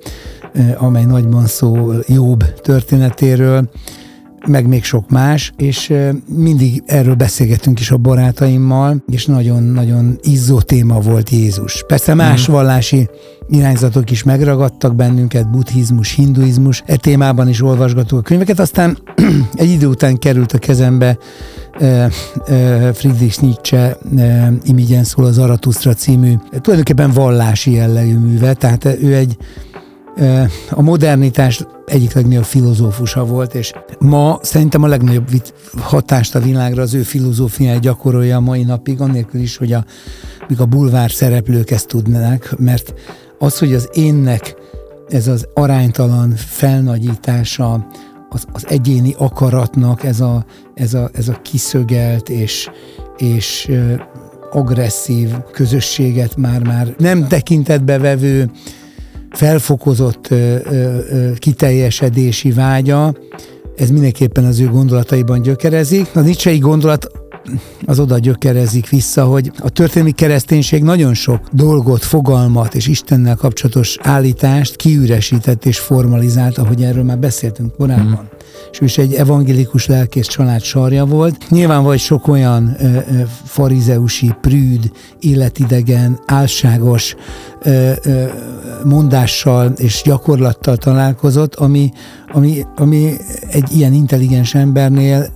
amely 0.77 1.05
nagyban 1.05 1.47
szól 1.47 2.05
Jobb 2.07 2.61
történetéről 2.61 3.69
meg 4.47 4.67
még 4.67 4.85
sok 4.85 5.11
más, 5.11 5.53
és 5.57 5.93
mindig 6.29 6.83
erről 6.87 7.15
beszélgetünk 7.15 7.81
is 7.81 7.91
a 7.91 7.97
barátaimmal, 7.97 9.03
és 9.07 9.27
nagyon-nagyon 9.27 10.19
izzó 10.23 10.61
téma 10.61 11.01
volt 11.01 11.31
Jézus. 11.31 11.85
Persze 11.87 12.15
más 12.15 12.49
mm. 12.49 12.53
vallási 12.53 13.09
irányzatok 13.49 14.11
is 14.11 14.23
megragadtak 14.23 14.95
bennünket, 14.95 15.51
buddhizmus, 15.51 16.15
hinduizmus, 16.15 16.83
e 16.87 16.97
témában 16.97 17.49
is 17.49 17.63
olvasgatunk 17.63 18.23
a 18.23 18.25
könyveket, 18.25 18.59
aztán 18.59 18.99
egy 19.55 19.71
idő 19.71 19.87
után 19.87 20.19
került 20.19 20.53
a 20.53 20.59
kezembe 20.59 21.19
Friedrich 22.93 23.43
Nietzsche 23.43 23.99
Imigyen 24.65 25.05
szól 25.05 25.25
az 25.25 25.39
Aratusztra 25.39 25.95
című, 25.95 26.35
tulajdonképpen 26.51 27.11
vallási 27.11 27.73
jellegű 27.73 28.19
műve, 28.19 28.55
tehát 28.55 28.85
ő 28.85 29.15
egy 29.15 29.37
a 30.71 30.83
modernitás 30.83 31.65
egyik 31.87 32.13
legnagyobb 32.13 32.45
filozófusa 32.45 33.25
volt, 33.25 33.55
és 33.55 33.73
ma 33.99 34.39
szerintem 34.43 34.83
a 34.83 34.87
legnagyobb 34.87 35.29
hatást 35.79 36.35
a 36.35 36.41
világra 36.41 36.83
az 36.83 36.95
ő 36.95 37.03
filozófiája 37.03 37.79
gyakorolja 37.79 38.37
a 38.37 38.41
mai 38.41 38.63
napig, 38.63 39.01
annélkül 39.01 39.41
is, 39.41 39.57
hogy 39.57 39.73
a, 39.73 39.85
még 40.49 40.61
a 40.61 40.67
bulvár 40.67 41.11
szereplők 41.11 41.71
ezt 41.71 41.89
tudnák, 41.89 42.55
mert 42.59 42.95
az, 43.39 43.59
hogy 43.59 43.75
az 43.75 43.89
énnek 43.93 44.55
ez 45.09 45.27
az 45.29 45.47
aránytalan 45.55 46.33
felnagyítása, 46.37 47.87
az, 48.29 48.45
az 48.53 48.67
egyéni 48.69 49.15
akaratnak 49.19 50.05
ez 50.05 50.21
a, 50.21 50.45
ez 50.75 50.95
a, 50.95 51.11
ez 51.13 51.29
a 51.29 51.41
kiszögelt 51.43 52.29
és, 52.29 52.71
és 53.17 53.71
agresszív 54.51 55.31
közösséget 55.53 56.37
már-már 56.37 56.95
nem 56.99 57.29
tekintetbe 57.29 57.99
vevő 57.99 58.51
felfokozott 59.35 60.31
ö, 60.31 60.57
kiteljesedési 61.39 62.51
vágya, 62.51 63.15
ez 63.77 63.91
mindenképpen 63.91 64.45
az 64.45 64.61
ő 64.61 64.69
gondolataiban 64.69 65.43
gyökerezik. 65.43 66.09
A 66.15 66.21
nicsei 66.21 66.59
gondolat 66.59 67.09
az 67.85 67.99
oda 67.99 68.19
gyökerezik 68.19 68.89
vissza, 68.89 69.25
hogy 69.25 69.51
a 69.59 69.71
történelmi 69.71 70.13
kereszténység 70.13 70.83
nagyon 70.83 71.15
sok 71.15 71.41
dolgot, 71.53 72.05
fogalmat 72.05 72.75
és 72.75 72.87
Istennel 72.87 73.37
kapcsolatos 73.37 73.97
állítást 74.03 74.77
kiüresített 74.77 75.65
és 75.65 75.79
formalizált, 75.79 76.59
ahogy 76.59 76.83
erről 76.83 77.05
már 77.05 77.19
beszéltünk 77.19 77.75
korábban. 77.77 78.29
Mm. 78.33 78.34
És 78.75 78.81
ő 78.81 78.85
is 78.85 78.99
egy 78.99 79.15
evangélikus 79.15 79.87
lelkész 79.87 80.27
család 80.27 80.63
sarja 80.63 81.05
volt. 81.05 81.51
Nyilván 81.51 81.83
vagy 81.83 81.99
sok 81.99 82.29
olyan 82.29 82.77
ö, 82.79 82.85
ö, 82.85 82.99
farizeusi, 83.45 84.35
prűd, 84.41 84.91
életidegen, 85.21 86.21
álságos 86.27 87.15
ö, 87.63 87.93
ö, 88.05 88.25
mondással 88.85 89.73
és 89.77 90.03
gyakorlattal 90.05 90.77
találkozott, 90.77 91.55
ami, 91.55 91.93
ami, 92.33 92.67
ami 92.77 93.13
egy 93.51 93.77
ilyen 93.77 93.93
intelligens 93.93 94.55
embernél 94.55 95.33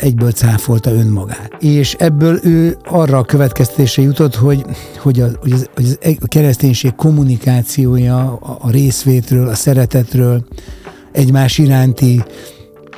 egyből 0.00 0.30
cáfolta 0.30 0.90
önmagát. 0.90 1.50
És 1.60 1.94
ebből 1.98 2.38
ő 2.42 2.76
arra 2.84 3.18
a 3.18 3.24
következtetése 3.24 4.02
jutott, 4.02 4.34
hogy, 4.34 4.64
hogy, 4.98 5.20
a, 5.20 5.28
hogy, 5.40 5.52
az, 5.52 5.68
hogy 5.74 5.98
a 6.20 6.26
kereszténység 6.26 6.94
kommunikációja 6.94 8.18
a, 8.18 8.58
a 8.60 8.70
részvétről, 8.70 9.48
a 9.48 9.54
szeretetről, 9.54 10.44
egymás 11.14 11.58
iránti 11.58 12.22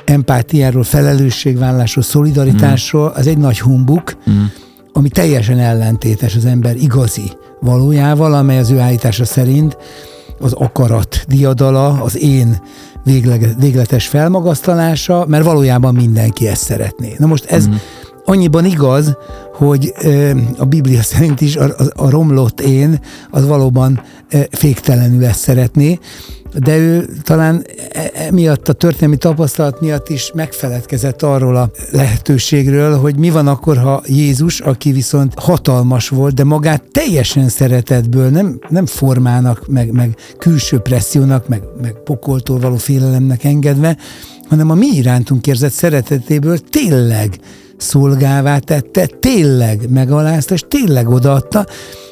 empátiáról, 0.05 0.83
felelősségvállásról, 0.83 2.03
szolidaritásról, 2.03 3.07
az 3.15 3.27
egy 3.27 3.37
nagy 3.37 3.59
humbuk, 3.59 4.17
mm. 4.29 4.43
ami 4.93 5.09
teljesen 5.09 5.59
ellentétes 5.59 6.35
az 6.35 6.45
ember 6.45 6.75
igazi 6.75 7.31
valójával, 7.59 8.33
amely 8.33 8.57
az 8.57 8.69
ő 8.69 8.79
állítása 8.79 9.25
szerint 9.25 9.77
az 10.39 10.53
akarat 10.53 11.25
diadala, 11.27 12.01
az 12.03 12.17
én 12.17 12.61
végleges, 13.03 13.49
végletes 13.59 14.07
felmagasztalása, 14.07 15.25
mert 15.27 15.43
valójában 15.43 15.95
mindenki 15.95 16.47
ezt 16.47 16.63
szeretné. 16.63 17.15
Na 17.17 17.25
most 17.25 17.45
ez, 17.45 17.67
mm. 17.67 17.73
Annyiban 18.29 18.65
igaz, 18.65 19.17
hogy 19.53 19.93
a 20.57 20.65
Biblia 20.65 21.01
szerint 21.01 21.41
is 21.41 21.55
a, 21.55 21.75
a, 21.95 22.09
romlott 22.09 22.61
én 22.61 22.99
az 23.29 23.47
valóban 23.47 24.01
féktelenül 24.51 25.25
ezt 25.25 25.39
szeretné, 25.39 25.99
de 26.53 26.77
ő 26.77 27.09
talán 27.23 27.65
e, 27.91 28.11
emiatt 28.13 28.67
a 28.67 28.73
történelmi 28.73 29.17
tapasztalat 29.17 29.81
miatt 29.81 30.09
is 30.09 30.31
megfeledkezett 30.33 31.21
arról 31.21 31.55
a 31.55 31.71
lehetőségről, 31.91 32.97
hogy 32.97 33.17
mi 33.17 33.29
van 33.29 33.47
akkor, 33.47 33.77
ha 33.77 34.03
Jézus, 34.05 34.59
aki 34.59 34.91
viszont 34.91 35.33
hatalmas 35.39 36.09
volt, 36.09 36.33
de 36.33 36.43
magát 36.43 36.83
teljesen 36.91 37.49
szeretetből, 37.49 38.29
nem, 38.29 38.59
nem 38.69 38.85
formának, 38.85 39.67
meg, 39.67 39.91
meg 39.91 40.15
külső 40.37 40.77
pressziónak, 40.79 41.47
meg, 41.47 41.61
meg 41.81 41.93
pokoltól 42.03 42.59
való 42.59 42.75
félelemnek 42.75 43.43
engedve, 43.43 43.97
hanem 44.49 44.69
a 44.69 44.75
mi 44.75 44.87
irántunk 44.87 45.47
érzett 45.47 45.71
szeretetéből 45.71 46.57
tényleg 46.59 47.39
szolgává 47.77 48.57
tette, 48.57 49.05
tényleg 49.05 49.89
megalázta, 49.89 50.53
és 50.53 50.63
tényleg 50.67 51.09
odaadta, 51.09 51.65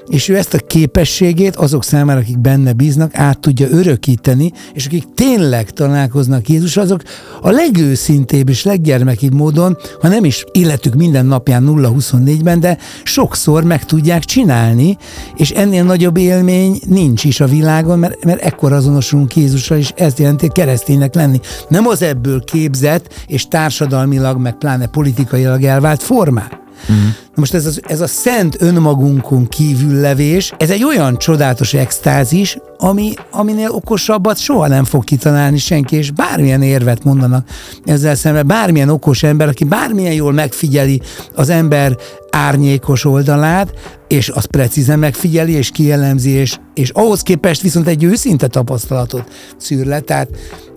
és 0.07 0.29
ő 0.29 0.37
ezt 0.37 0.53
a 0.53 0.57
képességét 0.57 1.55
azok 1.55 1.83
számára, 1.83 2.19
akik 2.19 2.39
benne 2.39 2.73
bíznak, 2.73 3.17
át 3.17 3.39
tudja 3.39 3.67
örökíteni, 3.69 4.51
és 4.73 4.85
akik 4.85 5.03
tényleg 5.15 5.69
találkoznak 5.69 6.49
Jézus, 6.49 6.77
azok 6.77 7.01
a 7.41 7.49
legőszintébb 7.49 8.49
és 8.49 8.63
leggyermekibb 8.63 9.33
módon, 9.33 9.77
ha 10.01 10.07
nem 10.07 10.25
is 10.25 10.43
életük 10.51 10.93
minden 10.93 11.25
napján 11.25 11.63
0-24-ben, 11.67 12.59
de 12.59 12.77
sokszor 13.03 13.63
meg 13.63 13.85
tudják 13.85 14.23
csinálni, 14.23 14.97
és 15.35 15.51
ennél 15.51 15.83
nagyobb 15.83 16.17
élmény 16.17 16.79
nincs 16.87 17.23
is 17.23 17.39
a 17.39 17.45
világon, 17.45 17.99
mert, 17.99 18.25
mert 18.25 18.41
ekkor 18.41 18.73
azonosulunk 18.73 19.35
Jézussal, 19.35 19.77
és 19.77 19.93
ez 19.95 20.13
jelenti 20.17 20.47
kereszténynek 20.51 21.15
lenni. 21.15 21.39
Nem 21.67 21.87
az 21.87 22.01
ebből 22.01 22.43
képzett, 22.43 23.13
és 23.27 23.47
társadalmilag, 23.47 24.37
meg 24.37 24.57
pláne 24.57 24.87
politikailag 24.87 25.63
elvált 25.63 26.03
formák. 26.03 26.64
Uh-huh. 26.81 27.05
Most 27.35 27.53
ez, 27.53 27.65
az, 27.65 27.79
ez 27.87 28.01
a 28.01 28.07
szent 28.07 28.61
önmagunkon 28.61 29.47
kívül 29.47 29.99
levés, 29.99 30.53
ez 30.57 30.69
egy 30.69 30.83
olyan 30.83 31.17
csodálatos 31.17 31.73
extázis, 31.73 32.57
ami, 32.77 33.13
aminél 33.31 33.69
okosabbat 33.69 34.37
soha 34.37 34.67
nem 34.67 34.83
fog 34.83 35.03
kitalálni 35.03 35.57
senki, 35.57 35.95
és 35.95 36.11
bármilyen 36.11 36.61
érvet 36.61 37.03
mondanak 37.03 37.47
ezzel 37.85 38.15
szemben, 38.15 38.47
bármilyen 38.47 38.89
okos 38.89 39.23
ember, 39.23 39.47
aki 39.47 39.63
bármilyen 39.63 40.13
jól 40.13 40.31
megfigyeli 40.31 41.01
az 41.35 41.49
ember 41.49 41.97
árnyékos 42.31 43.05
oldalát, 43.05 43.73
és 44.07 44.29
azt 44.29 44.47
precízen 44.47 44.99
megfigyeli, 44.99 45.51
és 45.51 45.69
kielemzi, 45.69 46.29
és, 46.29 46.57
és 46.73 46.89
ahhoz 46.89 47.21
képest 47.21 47.61
viszont 47.61 47.87
egy 47.87 48.03
őszinte 48.03 48.47
tapasztalatot 48.47 49.23
szűr 49.57 49.85
le. 49.85 49.99
Tehát 49.99 50.29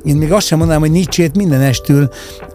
én 0.08 0.16
még 0.16 0.32
azt 0.32 0.46
sem 0.46 0.58
mondanám, 0.58 0.82
hogy 0.82 0.90
Nietzsét 0.90 1.36
minden 1.36 1.60
estül 1.60 2.08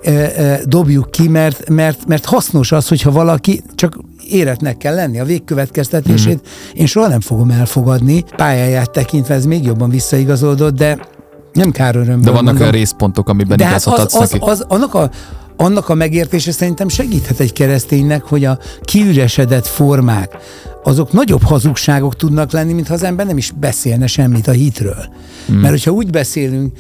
e, 0.04 0.12
e, 0.12 0.60
dobjuk 0.66 1.12
ki, 1.12 1.28
mert, 1.28 1.70
mert, 1.70 2.08
mert 2.08 2.26
hasznos 2.26 2.72
az, 2.72 2.88
hogyha 2.88 3.12
valaki 3.12 3.64
csak 3.76 3.98
éretnek 4.30 4.78
kell 4.78 4.96
lenni. 4.96 5.20
A 5.20 5.26
végkövetkeztetését 5.26 6.36
mm. 6.36 6.74
én 6.74 6.86
soha 6.86 7.08
nem 7.08 7.20
fogom 7.20 7.50
elfogadni. 7.50 8.24
Pályáját 8.36 8.92
tekintve 8.92 9.34
ez 9.34 9.46
még 9.46 9.64
jobban 9.64 9.90
visszaigazolódott, 9.90 10.76
de 10.76 11.08
nem 11.54 11.72
kár 11.72 11.96
örömből 11.96 12.24
De 12.24 12.32
vannak 12.32 12.60
olyan 12.60 12.72
részpontok, 12.72 13.30
amiben 13.30 13.58
de 13.58 13.66
hát 13.66 13.86
az, 13.86 14.00
az, 14.00 14.16
az, 14.16 14.38
az, 14.40 14.66
annak 14.68 14.94
a 14.94 15.10
annak 15.58 15.90
a 15.90 15.94
megértése 15.94 16.52
szerintem 16.52 16.88
segíthet 16.88 17.40
egy 17.40 17.54
kereszténynek, 17.54 18.24
hogy 18.24 18.46
a 18.46 18.60
kiüresedett 18.82 19.68
formák, 19.68 20.38
azok 20.84 21.12
nagyobb 21.12 21.44
hazugságok 21.44 22.16
tudnak 22.16 22.52
lenni, 22.52 22.74
mintha 22.74 22.94
az 22.94 23.04
ember 23.04 23.26
nem 23.26 23.38
is 23.38 23.52
beszélne 23.52 24.08
semmit 24.08 24.48
a 24.48 24.52
hitről. 24.52 25.06
Hmm. 25.46 25.58
Mert 25.58 25.70
hogyha 25.70 25.92
úgy 25.92 26.10
beszélünk 26.10 26.78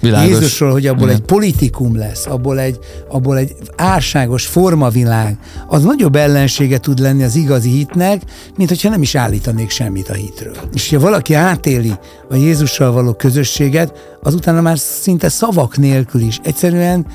Világos. 0.00 0.28
Jézusról, 0.28 0.70
hogy 0.70 0.86
abból 0.86 1.08
Igen. 1.08 1.14
egy 1.14 1.26
politikum 1.26 1.96
lesz, 1.96 2.26
abból 2.26 2.60
egy, 2.60 2.78
abból 3.08 3.36
egy 3.36 3.54
árságos 3.76 4.46
formavilág, 4.46 5.38
az 5.66 5.82
nagyobb 5.82 6.16
ellensége 6.16 6.78
tud 6.78 6.98
lenni 6.98 7.22
az 7.22 7.36
igazi 7.36 7.70
hitnek, 7.70 8.22
mint 8.56 8.68
hogyha 8.68 8.88
nem 8.88 9.02
is 9.02 9.14
állítanék 9.14 9.70
semmit 9.70 10.08
a 10.08 10.14
hitről. 10.14 10.56
És 10.72 10.90
ha 10.90 10.98
valaki 10.98 11.34
átéli 11.34 11.92
a 12.30 12.36
Jézussal 12.36 12.92
való 12.92 13.12
közösséget, 13.12 14.16
az 14.22 14.34
utána 14.34 14.60
már 14.60 14.78
szinte 14.78 15.28
szavak 15.28 15.76
nélkül 15.76 16.20
is 16.20 16.40
egyszerűen 16.42 17.06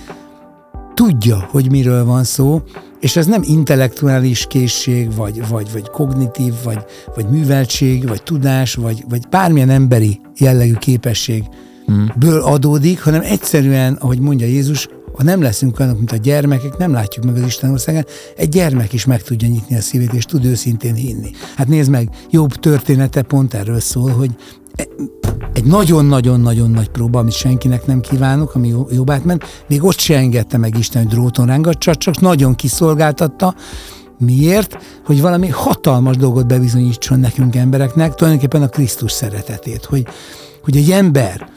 tudja, 0.98 1.48
hogy 1.52 1.72
miről 1.72 2.06
van 2.06 2.24
szó, 2.24 2.62
és 3.00 3.16
ez 3.16 3.26
nem 3.26 3.42
intellektuális 3.46 4.46
készség, 4.50 5.16
vagy, 5.16 5.48
vagy, 5.48 5.72
vagy 5.72 5.90
kognitív, 5.90 6.54
vagy, 6.64 6.86
vagy 7.16 7.26
műveltség, 7.30 8.08
vagy 8.08 8.24
tudás, 8.24 8.76
vagy, 8.76 9.04
vagy 9.10 9.22
bármilyen 9.30 9.70
emberi 9.70 10.20
jellegű 10.38 10.74
képességből 10.74 12.42
adódik, 12.42 13.02
hanem 13.02 13.22
egyszerűen, 13.24 13.94
ahogy 13.94 14.20
mondja 14.20 14.48
Jézus, 14.48 14.88
ha 15.14 15.24
nem 15.24 15.42
leszünk 15.42 15.80
olyanok, 15.80 15.98
mint 15.98 16.12
a 16.12 16.18
gyermekek, 16.18 16.78
nem 16.78 16.92
látjuk 16.92 17.26
meg 17.26 17.36
az 17.36 17.46
Isten 17.46 17.72
országát, 17.72 18.10
egy 18.36 18.50
gyermek 18.50 18.94
is 18.94 19.06
meg 19.06 19.22
tudja 19.22 19.48
nyitni 19.48 19.76
a 19.76 19.82
szívét, 19.82 20.14
és 20.14 20.26
tud 20.26 20.46
őszintén 20.46 20.94
hinni. 20.94 21.30
Hát 21.56 21.68
nézd 21.68 21.90
meg, 21.90 22.10
jobb 22.30 22.54
története 22.54 23.22
pont 23.22 23.54
erről 23.54 23.80
szól, 23.80 24.12
hogy 24.12 24.36
egy 25.54 25.64
nagyon-nagyon-nagyon 25.64 26.72
nagy 26.72 26.90
próba, 26.90 27.20
amit 27.20 27.34
senkinek 27.34 27.86
nem 27.86 28.00
kívánok, 28.02 28.56
ami 28.56 28.74
jobbát 28.90 29.24
ment, 29.24 29.64
még 29.68 29.84
ott 29.84 30.00
se 30.00 30.18
engedte 30.18 30.58
meg 30.58 30.78
Isten, 30.78 31.04
hogy 31.04 31.12
dróton 31.12 31.46
rángatsa, 31.46 31.96
csak 31.96 32.20
nagyon 32.20 32.56
kiszolgáltatta, 32.56 33.56
Miért? 34.20 34.78
Hogy 35.06 35.22
valami 35.22 35.48
hatalmas 35.48 36.18
dolgot 36.18 36.48
bebizonyítson 36.48 37.20
nekünk 37.20 37.56
embereknek, 37.56 38.14
tulajdonképpen 38.14 38.62
a 38.62 38.68
Krisztus 38.68 39.12
szeretetét, 39.12 39.86
hogy, 39.86 40.08
hogy 40.64 40.78
egy 40.78 40.92
ember, 40.92 41.50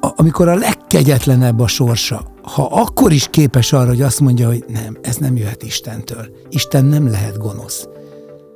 amikor 0.00 0.48
a 0.48 0.54
legkegyetlenebb 0.54 1.60
a 1.60 1.66
sorsa, 1.66 2.22
ha 2.42 2.68
akkor 2.70 3.12
is 3.12 3.28
képes 3.30 3.72
arra, 3.72 3.88
hogy 3.88 4.02
azt 4.02 4.20
mondja, 4.20 4.46
hogy 4.46 4.64
nem, 4.68 4.98
ez 5.02 5.16
nem 5.16 5.36
jöhet 5.36 5.62
Istentől. 5.62 6.26
Isten 6.50 6.84
nem 6.84 7.08
lehet 7.10 7.38
gonosz. 7.38 7.88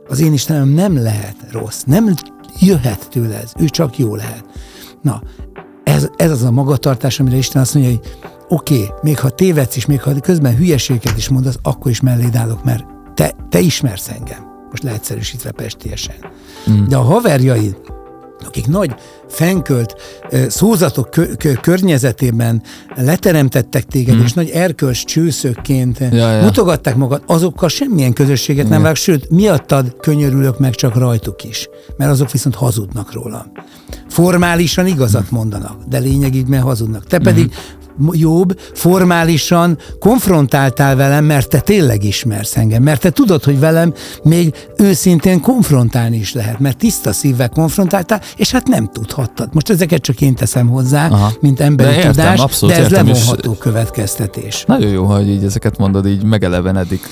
Az 0.08 0.20
én 0.20 0.32
Istenem 0.32 0.68
nem 0.68 1.02
lehet 1.02 1.36
rossz. 1.50 1.82
Nem 1.86 2.14
jöhet 2.60 3.08
tőle 3.10 3.40
ez. 3.40 3.52
Ő 3.58 3.64
csak 3.64 3.98
jó 3.98 4.14
lehet. 4.14 4.44
Na, 5.02 5.22
ez, 5.84 6.08
ez 6.16 6.30
az 6.30 6.42
a 6.42 6.50
magatartás, 6.50 7.20
amire 7.20 7.36
Isten 7.36 7.62
azt 7.62 7.74
mondja, 7.74 7.92
hogy 7.92 8.16
oké, 8.48 8.74
okay, 8.74 8.88
még 9.02 9.18
ha 9.18 9.30
tévedsz 9.30 9.76
is, 9.76 9.86
még 9.86 10.02
ha 10.02 10.20
közben 10.20 10.56
hülyeséget 10.56 11.16
is 11.16 11.28
mondasz, 11.28 11.58
akkor 11.62 11.90
is 11.90 12.00
melléd 12.00 12.34
állok, 12.34 12.64
mert 12.64 12.84
te, 13.14 13.34
te 13.48 13.60
ismersz 13.60 14.08
engem. 14.08 14.50
Most 14.70 14.82
leegyszerűsítve 14.82 15.50
pestiesen. 15.50 16.16
Mm. 16.70 16.84
De 16.84 16.96
a 16.96 17.02
haverjaid, 17.02 17.76
akik 18.46 18.66
nagy 18.66 18.94
fenkölt 19.28 19.94
szózatok 20.48 21.08
környezetében 21.60 22.62
leteremtettek 22.96 23.84
téged, 23.84 24.16
mm. 24.16 24.22
és 24.22 24.32
nagy 24.32 24.50
erkölcs 24.50 25.04
csőszökként 25.04 25.98
ja, 25.98 26.32
ja. 26.32 26.42
mutogatták 26.42 26.96
magad, 26.96 27.22
azokkal 27.26 27.68
semmilyen 27.68 28.12
közösséget 28.12 28.68
nem 28.68 28.82
vág, 28.82 28.94
sőt, 28.94 29.30
miattad 29.30 29.96
könyörülök 30.00 30.58
meg 30.58 30.74
csak 30.74 30.94
rajtuk 30.94 31.44
is, 31.44 31.68
mert 31.96 32.10
azok 32.10 32.30
viszont 32.30 32.54
hazudnak 32.54 33.12
rólam. 33.12 33.52
Formálisan 34.08 34.86
igazat 34.86 35.30
mondanak, 35.30 35.84
de 35.88 35.98
lényegig 35.98 36.54
hazudnak. 36.54 37.06
Te 37.06 37.18
pedig 37.18 37.44
mm 37.44 37.80
jobb, 38.10 38.58
formálisan 38.74 39.78
konfrontáltál 39.98 40.96
velem, 40.96 41.24
mert 41.24 41.48
te 41.48 41.60
tényleg 41.60 42.04
ismersz 42.04 42.56
engem, 42.56 42.82
mert 42.82 43.00
te 43.00 43.10
tudod, 43.10 43.44
hogy 43.44 43.58
velem 43.58 43.92
még 44.22 44.54
őszintén 44.76 45.40
konfrontálni 45.40 46.16
is 46.16 46.34
lehet, 46.34 46.58
mert 46.58 46.76
tiszta 46.76 47.12
szívvel 47.12 47.48
konfrontáltál, 47.48 48.20
és 48.36 48.50
hát 48.50 48.66
nem 48.66 48.88
tudhattad. 48.92 49.48
Most 49.52 49.70
ezeket 49.70 50.02
csak 50.02 50.20
én 50.20 50.34
teszem 50.34 50.68
hozzá, 50.68 51.08
Aha. 51.08 51.32
mint 51.40 51.60
emberi 51.60 51.88
de 51.88 51.96
értem, 51.96 52.12
tudás, 52.12 52.40
abszolút, 52.40 52.74
de 52.74 52.80
ez 52.80 52.90
értem, 52.90 53.06
levonható 53.06 53.52
következtetés. 53.52 54.64
Nagyon 54.66 54.90
jó, 54.90 55.04
hogy 55.04 55.28
így 55.28 55.44
ezeket 55.44 55.78
mondod, 55.78 56.06
így 56.06 56.22
megelevenedik, 56.22 57.08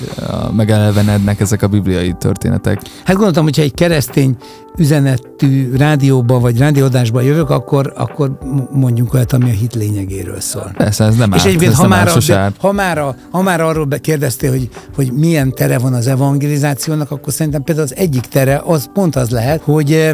megelevenednek 0.55 1.39
ezek 1.39 1.61
a 1.61 1.67
bibliai 1.67 2.15
történetek. 2.19 2.81
Hát 3.03 3.15
gondoltam, 3.15 3.43
hogyha 3.43 3.61
egy 3.61 3.73
keresztény 3.73 4.35
üzenetű 4.77 5.75
rádióba 5.75 6.39
vagy 6.39 6.57
rádiódásba 6.57 7.21
jövök, 7.21 7.49
akkor, 7.49 7.93
akkor 7.95 8.37
mondjunk 8.71 9.13
olyat, 9.13 9.33
ami 9.33 9.49
a 9.49 9.53
hit 9.53 9.75
lényegéről 9.75 10.39
szól. 10.39 10.71
Persze, 10.77 11.03
ez 11.03 11.15
nem 11.15 11.31
És 11.31 11.43
egyébként, 11.43 11.73
ha, 11.73 11.87
már, 11.87 12.07
a, 12.07 12.51
ha, 12.57 12.71
már 12.71 12.97
a, 12.97 13.15
ha 13.31 13.41
már 13.41 13.61
arról 13.61 13.87
kérdeztél, 14.01 14.49
hogy, 14.49 14.69
hogy 14.95 15.11
milyen 15.11 15.53
tere 15.53 15.77
van 15.77 15.93
az 15.93 16.07
evangelizációnak, 16.07 17.11
akkor 17.11 17.33
szerintem 17.33 17.63
például 17.63 17.87
az 17.87 17.95
egyik 17.95 18.25
tere 18.25 18.61
az 18.65 18.89
pont 18.93 19.15
az 19.15 19.29
lehet, 19.29 19.61
hogy 19.61 19.93
eh, 19.93 20.11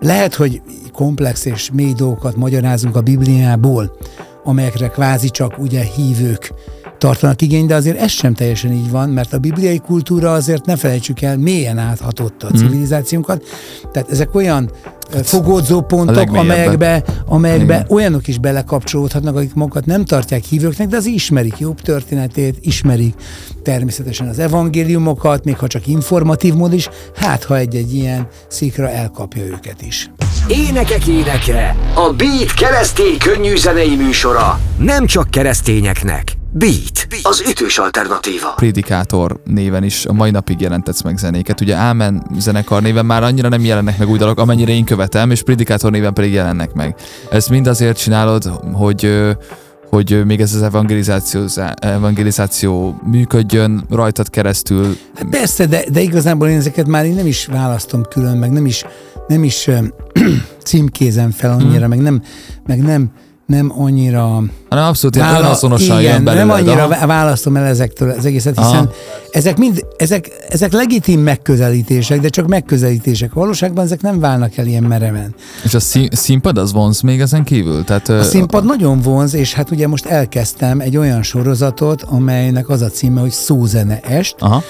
lehet, 0.00 0.34
hogy 0.34 0.62
komplex 0.92 1.44
és 1.44 1.70
mély 1.72 1.92
dolgokat 1.92 2.36
magyarázunk 2.36 2.96
a 2.96 3.00
Bibliából, 3.00 3.96
amelyekre 4.44 4.88
kvázi 4.88 5.28
csak 5.28 5.58
ugye 5.58 5.82
hívők 5.82 6.52
tartanak 6.98 7.42
igény, 7.42 7.66
de 7.66 7.74
azért 7.74 8.00
ez 8.00 8.10
sem 8.10 8.34
teljesen 8.34 8.72
így 8.72 8.90
van, 8.90 9.08
mert 9.08 9.32
a 9.32 9.38
bibliai 9.38 9.78
kultúra 9.78 10.32
azért 10.32 10.64
ne 10.64 10.76
felejtsük 10.76 11.22
el, 11.22 11.36
mélyen 11.36 11.78
áthatotta 11.78 12.46
a 12.46 12.50
mhm. 12.52 12.58
civilizációnkat. 12.58 13.42
Tehát 13.92 14.10
ezek 14.10 14.34
olyan 14.34 14.70
hát, 15.12 15.26
fogódzó 15.26 15.80
pontok, 15.80 16.32
amelyekbe, 16.32 17.02
amelyekbe 17.26 17.86
olyanok 17.88 18.28
is 18.28 18.38
belekapcsolódhatnak, 18.38 19.36
akik 19.36 19.54
magukat 19.54 19.86
nem 19.86 20.04
tartják 20.04 20.44
hívőknek, 20.44 20.88
de 20.88 20.96
az 20.96 21.06
ismerik 21.06 21.58
jobb 21.58 21.80
történetét, 21.80 22.56
ismerik 22.60 23.14
természetesen 23.62 24.28
az 24.28 24.38
evangéliumokat, 24.38 25.44
még 25.44 25.56
ha 25.56 25.66
csak 25.66 25.86
informatív 25.86 26.54
mód 26.54 26.72
is, 26.72 26.88
hát 27.16 27.44
ha 27.44 27.56
egy-egy 27.56 27.94
ilyen 27.94 28.26
szikra 28.48 28.90
elkapja 28.90 29.44
őket 29.44 29.82
is. 29.82 30.10
Énekek 30.48 31.06
éneke, 31.06 31.76
a 31.94 32.12
Beat 32.16 32.52
keresztény 32.54 33.18
könnyű 33.18 33.56
zenei 33.56 33.96
műsora, 33.96 34.60
nem 34.78 35.06
csak 35.06 35.30
keresztényeknek. 35.30 36.36
Beat, 36.52 37.06
az 37.22 37.44
ütős 37.50 37.78
alternatíva. 37.78 38.52
Prédikátor 38.56 39.40
néven 39.44 39.82
is 39.82 40.06
a 40.06 40.12
mai 40.12 40.30
napig 40.30 40.60
jelentetsz 40.60 41.02
meg 41.02 41.18
zenéket. 41.18 41.60
Ugye 41.60 41.74
Ámen 41.74 42.26
zenekar 42.38 42.82
néven 42.82 43.06
már 43.06 43.22
annyira 43.22 43.48
nem 43.48 43.64
jelennek 43.64 43.98
meg 43.98 44.08
új 44.08 44.18
dalok, 44.18 44.38
amennyire 44.38 44.72
én 44.72 44.84
követem, 44.84 45.30
és 45.30 45.42
Prédikátor 45.42 45.90
néven 45.90 46.14
pedig 46.14 46.32
jelennek 46.32 46.72
meg. 46.72 46.94
Ezt 47.30 47.50
mind 47.50 47.66
azért 47.66 47.98
csinálod, 47.98 48.44
hogy 48.72 49.10
hogy 49.90 50.24
még 50.24 50.40
ez 50.40 50.54
az 50.54 50.62
evangelizáció, 50.62 51.46
evangelizáció 51.76 53.00
működjön 53.04 53.84
rajtad 53.90 54.30
keresztül. 54.30 54.96
Hát 55.14 55.28
persze, 55.28 55.66
de, 55.66 55.84
de 55.92 56.00
igazából 56.00 56.48
én 56.48 56.56
ezeket 56.56 56.86
már 56.86 57.04
én 57.04 57.14
nem 57.14 57.26
is 57.26 57.46
választom 57.46 58.02
külön, 58.02 58.36
meg 58.36 58.50
nem 58.50 58.66
is, 58.66 58.84
nem 59.26 59.44
is 59.44 59.70
címkézem 60.64 61.30
fel 61.30 61.50
annyira, 61.50 61.80
hmm. 61.80 61.88
meg 61.88 61.98
nem, 61.98 62.22
meg 62.66 62.82
nem 62.82 63.10
nem 63.46 63.72
annyira... 63.78 64.42
Hanem 64.68 64.84
abszolút 64.84 65.16
vála- 65.16 65.38
önazonosan 65.38 66.02
jön 66.02 66.24
belőled, 66.24 66.46
Nem 66.46 66.56
annyira 66.56 66.84
aha. 66.84 67.06
választom 67.06 67.56
el 67.56 67.64
ezektől 67.64 68.10
az 68.10 68.24
egészet, 68.24 68.58
hiszen 68.58 68.74
aha. 68.74 68.90
ezek 69.30 69.56
mind, 69.56 69.86
ezek, 69.96 70.30
ezek 70.48 70.72
legitim 70.72 71.20
megközelítések, 71.20 72.20
de 72.20 72.28
csak 72.28 72.46
megközelítések. 72.46 73.32
Valóságban 73.32 73.84
ezek 73.84 74.00
nem 74.00 74.20
válnak 74.20 74.56
el 74.56 74.66
ilyen 74.66 74.82
mereven. 74.82 75.34
És 75.64 75.74
a 75.74 75.80
színpad 76.10 76.58
az 76.58 76.72
vonz 76.72 77.00
még 77.00 77.20
ezen 77.20 77.44
kívül? 77.44 77.84
Tehát, 77.84 78.08
a 78.08 78.22
színpad 78.22 78.62
a... 78.62 78.66
nagyon 78.66 79.00
vonz, 79.00 79.34
és 79.34 79.54
hát 79.54 79.70
ugye 79.70 79.88
most 79.88 80.06
elkezdtem 80.06 80.80
egy 80.80 80.96
olyan 80.96 81.22
sorozatot, 81.22 82.02
amelynek 82.02 82.68
az 82.68 82.82
a 82.82 82.88
címe, 82.88 83.20
hogy 83.20 83.30
Szózene 83.30 84.00
est, 84.00 84.34
aha. 84.38 84.62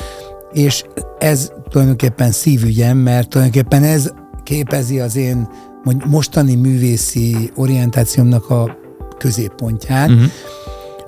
és 0.53 0.85
ez 1.19 1.51
tulajdonképpen 1.71 2.31
szívügyem, 2.31 2.97
mert 2.97 3.29
tulajdonképpen 3.29 3.83
ez 3.83 4.13
képezi 4.43 5.01
az 5.01 5.17
én 5.17 5.49
mostani 6.07 6.55
művészi 6.55 7.51
orientációmnak 7.55 8.51
a 8.51 8.79
középpontját, 9.19 10.09
uh-huh. 10.09 10.31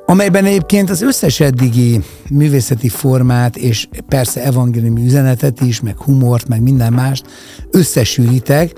amelyben 0.07 0.45
egyébként 0.45 0.91
az 0.91 1.03
összes 1.03 1.41
eddigi 1.41 2.01
művészeti 2.31 2.89
formát, 2.89 3.57
és 3.57 3.89
persze 4.09 4.45
evangéliumi 4.45 5.05
üzenetet 5.05 5.61
is, 5.61 5.81
meg 5.81 5.99
humort, 5.99 6.49
meg 6.49 6.63
minden 6.63 6.93
mást 6.93 7.27
összesűrítek. 7.71 8.73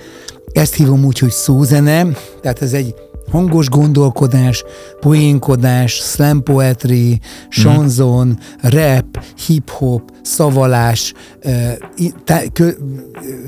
Ezt 0.53 0.75
hívom 0.75 1.05
úgy, 1.05 1.19
hogy 1.19 1.31
szózene, 1.31 2.07
tehát 2.41 2.63
ez 2.63 2.73
egy 2.73 2.95
hangos 3.31 3.69
gondolkodás, 3.69 4.65
poénkodás, 5.01 5.93
slam 5.93 6.43
poetry, 6.43 7.21
chanson, 7.51 8.27
mm. 8.27 8.69
rap, 8.69 9.25
hip-hop, 9.47 10.03
szavalás, 10.23 11.13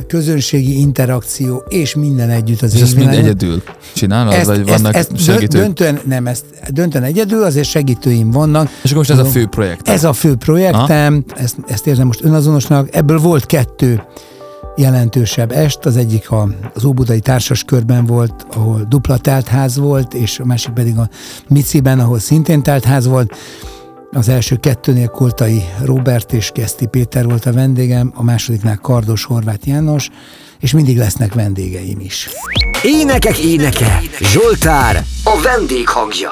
közönségi 0.07 0.79
interakció, 0.79 1.65
és 1.69 1.95
minden 1.95 2.31
együtt 2.31 2.63
az 2.63 2.75
És 2.75 2.81
ezt 2.81 2.97
mind 2.97 3.13
egyedül 3.13 3.63
csinálod, 3.95 4.33
ezt, 4.33 4.47
vagy 4.47 4.67
vannak 4.67 4.95
ezt, 4.95 5.13
ezt 5.13 5.25
segítők? 5.25 5.61
Döntően, 5.61 6.01
nem, 6.05 6.27
ezt 6.27 6.45
döntően 6.69 7.05
egyedül, 7.05 7.43
azért 7.43 7.69
segítőim 7.69 8.31
vannak. 8.31 8.69
És 8.83 8.91
akkor 8.91 8.97
most 8.97 9.11
ez 9.11 9.19
a 9.19 9.25
fő 9.25 9.47
projekt? 9.47 9.89
Ez 9.89 10.05
a 10.05 10.13
fő 10.13 10.35
projektem, 10.35 11.25
ezt, 11.37 11.57
ezt 11.67 11.87
érzem 11.87 12.07
most 12.07 12.25
önazonosnak, 12.25 12.97
ebből 12.97 13.19
volt 13.19 13.47
kettő 13.47 14.03
jelentősebb 14.77 15.53
est, 15.53 15.85
az 15.85 15.97
egyik 15.97 16.31
a, 16.31 16.49
az 16.75 16.85
Óbudai 16.85 17.21
Társas 17.21 17.65
Körben 17.65 18.07
volt, 18.07 18.47
ahol 18.51 18.85
dupla 18.89 19.19
teltház 19.19 19.77
volt, 19.77 20.15
és 20.15 20.39
a 20.39 20.45
másik 20.45 20.73
pedig 20.73 20.99
a 20.99 21.09
Miciben, 21.49 22.01
ahol 22.01 22.19
szintén 22.19 22.63
teltház 22.63 23.07
volt. 23.07 23.37
Az 24.11 24.29
első 24.29 24.57
kettőnél 24.57 25.09
Koltai 25.09 25.65
Robert 25.85 26.33
és 26.33 26.51
Keszti 26.55 26.87
Péter 26.87 27.25
volt 27.25 27.47
a 27.47 27.53
vendégem, 27.53 28.13
a 28.15 28.23
másodiknál 28.23 28.77
Kardos 28.77 29.25
Horváth 29.25 29.69
János, 29.69 30.09
és 30.61 30.73
mindig 30.73 30.97
lesznek 30.97 31.35
vendégeim 31.35 32.01
is. 32.01 32.29
Énekek 32.83 33.39
éneke, 33.39 34.01
Zsoltár, 34.21 35.05
a 35.25 35.41
vendég 35.43 35.89
hangja. 35.89 36.31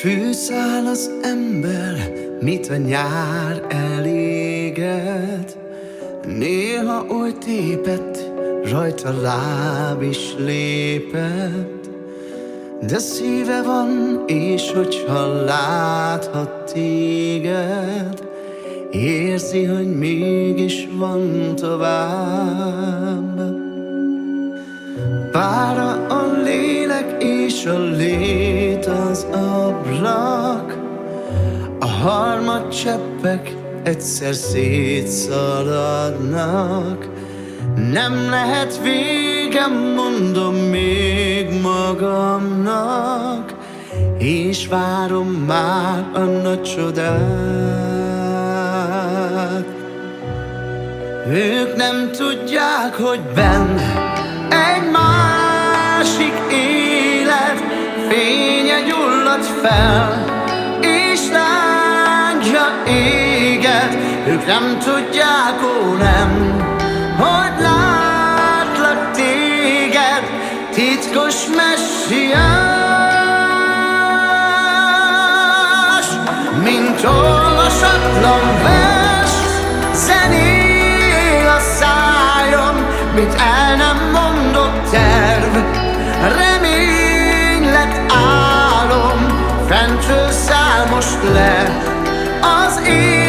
Fűszál 0.00 0.86
az 0.86 1.10
ember, 1.22 2.12
mit 2.40 2.66
a 2.66 2.76
nyár 2.76 3.62
eléget, 3.68 5.67
Néha 6.36 7.04
oly 7.08 7.32
tépett, 7.32 8.30
rajta 8.70 9.20
láb 9.20 10.02
is 10.02 10.34
lépett, 10.38 11.88
de 12.80 12.98
szíve 12.98 13.62
van, 13.62 14.22
és 14.26 14.72
hogyha 14.72 15.44
láthat 15.44 16.72
téged, 16.72 18.26
Érzi, 18.90 19.64
hogy 19.64 19.96
mégis 19.96 20.88
van 20.98 21.54
tovább. 21.54 23.40
Pára 25.32 26.06
a 26.06 26.42
lélek 26.42 27.22
és 27.22 27.66
a 27.66 27.78
lét 27.78 28.86
az 28.86 29.26
ablak, 29.32 30.78
a 31.78 31.86
harmad 31.86 32.68
cseppek 32.68 33.57
egyszer 33.82 34.34
szétszaladnak. 34.34 37.08
Nem 37.92 38.30
lehet 38.30 38.80
végem, 38.82 39.72
mondom 39.96 40.54
még 40.54 41.60
magamnak 41.62 43.54
És 44.18 44.66
várom 44.66 45.28
már 45.28 46.04
a 46.12 46.18
nagy 46.18 46.62
csodát. 46.62 47.18
Ők 51.28 51.76
nem 51.76 52.10
tudják, 52.12 52.94
hogy 52.94 53.20
benne 53.34 54.12
egy 54.50 54.90
másik 54.90 56.32
élet 56.52 57.62
Fénye 58.08 58.80
gyullad 58.80 59.42
fel, 59.42 60.37
él 62.88 63.18
ők 64.28 64.46
nem 64.46 64.78
tudják, 64.78 65.62
ó 65.62 65.94
nem, 65.94 66.62
hogy 67.18 67.60
látlak 67.60 69.10
téged, 69.10 70.22
titkos 70.72 71.34
messiás. 71.56 72.38
Mint 76.62 77.04
olvasatlan 77.04 78.62
vers, 78.62 79.30
zenél 79.94 81.48
a 81.48 81.60
szájom, 81.60 82.86
mint 83.14 83.34
el 83.34 83.76
nem 83.76 84.10
mondott 84.12 84.90
terv, 84.90 85.56
remény 86.36 87.70
lett 87.70 88.12
álom, 88.12 89.18
fentről 89.68 90.30
száll 90.30 90.86
most 90.90 91.18
le 91.32 91.87
az 92.40 92.80
én 92.86 93.28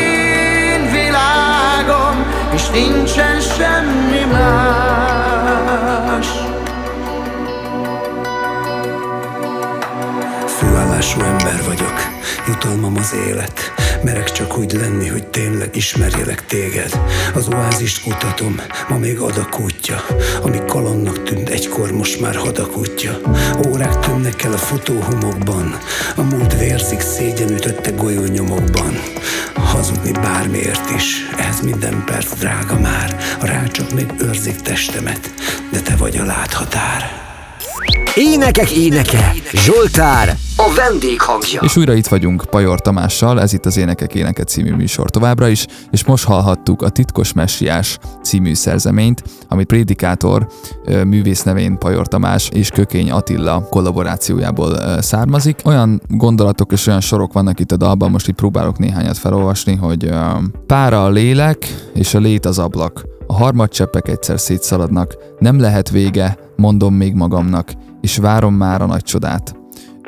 és 2.60 2.70
nincsen 2.70 3.39
semmi 3.41 4.26
más. 4.32 6.28
Főállású 10.57 11.22
ember 11.22 11.64
vagyok, 11.66 11.93
jutalmam 12.47 12.95
az 12.97 13.14
élet. 13.28 13.74
Merek 14.04 14.32
csak 14.32 14.58
úgy 14.58 14.72
lenni, 14.72 15.08
hogy 15.08 15.28
tényleg 15.28 15.76
ismerjelek 15.76 16.45
téged. 16.45 17.00
Az 17.34 17.47
oázist 17.47 18.04
kutatom, 18.04 18.62
ma 18.89 18.97
még 18.97 19.20
adakútja, 19.20 20.06
ami 20.41 20.58
kalannak 20.68 21.24
tűnt 21.24 21.50
egykor, 21.50 21.91
most 21.91 22.20
már 22.20 22.36
hadakútja. 22.36 23.20
Órák 23.68 24.00
tűnnek 24.00 24.43
el 24.43 24.54
a 24.54 24.58
futóhomokban, 24.58 25.78
a 26.16 26.22
múlt 26.22 26.58
vérzik 26.58 27.00
szégyenütötte 27.00 27.91
golyónyomokban. 27.91 29.00
Hazudni 29.56 30.12
bármiért 30.12 30.89
is, 30.95 31.30
ehhez 31.38 31.62
minden 31.62 32.04
perc 32.06 32.34
drága 32.39 32.80
már. 32.80 33.18
A 33.41 33.45
rácsok 33.45 33.93
még 33.93 34.14
őrzik 34.22 34.56
testemet, 34.56 35.34
de 35.72 35.80
te 35.80 35.95
vagy 35.95 36.18
a 36.18 36.26
láthatár. 36.26 37.28
Énekek 38.16 38.72
éneke, 38.72 39.34
Zsoltár, 39.53 40.38
a 40.55 40.74
vendéghangja. 40.76 41.62
És 41.62 41.78
újra 41.78 41.93
itt 41.93 42.07
vagyunk 42.07 42.43
Pajor 42.49 42.82
Tamással, 42.82 43.41
ez 43.41 43.53
itt 43.53 43.66
az 43.66 43.78
Énekek 43.78 44.16
éneke 44.16 44.43
című 44.43 44.74
műsor 44.74 45.10
továbbra 45.10 45.47
is, 45.47 45.66
és 45.91 46.05
most 46.05 46.26
hallhattuk 46.26 46.82
a 46.82 46.89
Titkos 46.89 47.34
Messiás 47.34 47.97
című 48.24 48.53
szerzeményt, 48.53 49.24
amit 49.47 49.68
Prédikátor 49.68 50.47
művész 51.03 51.43
nevén 51.43 51.78
Pajor 51.78 52.07
Tamás 52.07 52.49
és 52.53 52.70
Kökény 52.70 53.12
Attila 53.12 53.68
kollaborációjából 53.70 55.01
származik. 55.01 55.60
Olyan 55.64 56.01
gondolatok 56.07 56.72
és 56.72 56.88
olyan 56.88 57.01
sorok 57.01 57.34
vannak 57.34 57.60
itt 57.60 57.72
a 57.72 57.78
dalban, 57.78 58.12
most 58.12 58.28
itt 58.28 58.36
próbálok 58.36 58.78
néhányat 58.78 59.18
felolvasni, 59.18 59.76
hogy 59.76 60.10
pára 60.66 61.05
a 61.05 61.10
lélek, 61.10 61.89
és 61.93 62.14
a 62.14 62.20
lét 62.20 62.45
az 62.45 62.60
ablak. 62.60 63.03
A 63.28 63.34
harmadcseppek 63.34 64.07
egyszer 64.07 64.39
szétszaladnak, 64.39 65.16
nem 65.39 65.60
lehet 65.60 65.89
vége, 65.89 66.38
mondom 66.55 66.93
még 66.93 67.14
magamnak, 67.14 67.72
és 68.02 68.18
várom 68.18 68.54
már 68.54 68.82
a 68.82 68.86
nagy 68.86 69.04
csodát. 69.04 69.56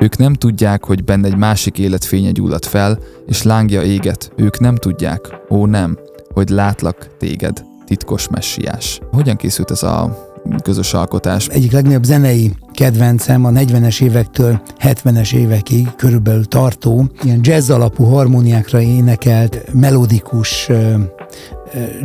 Ők 0.00 0.16
nem 0.16 0.34
tudják, 0.34 0.84
hogy 0.84 1.04
benne 1.04 1.26
egy 1.26 1.36
másik 1.36 1.78
életfénye 1.78 2.30
gyullad 2.30 2.64
fel, 2.64 2.98
és 3.26 3.42
lángja 3.42 3.82
éget. 3.82 4.32
Ők 4.36 4.60
nem 4.60 4.76
tudják, 4.76 5.20
ó 5.50 5.66
nem, 5.66 5.98
hogy 6.34 6.48
látlak 6.48 7.16
téged, 7.18 7.64
titkos 7.84 8.28
messiás. 8.28 9.00
Hogyan 9.10 9.36
készült 9.36 9.70
ez 9.70 9.82
a 9.82 10.30
közös 10.62 10.94
alkotás. 10.94 11.46
Egyik 11.46 11.72
legnagyobb 11.72 12.04
zenei 12.04 12.54
kedvencem 12.72 13.44
a 13.44 13.50
40-es 13.50 14.02
évektől 14.02 14.62
70-es 14.78 15.34
évekig 15.34 15.94
körülbelül 15.96 16.44
tartó, 16.44 17.10
ilyen 17.22 17.40
jazz 17.42 17.70
alapú 17.70 18.04
harmóniákra 18.04 18.80
énekelt, 18.80 19.72
melodikus 19.72 20.70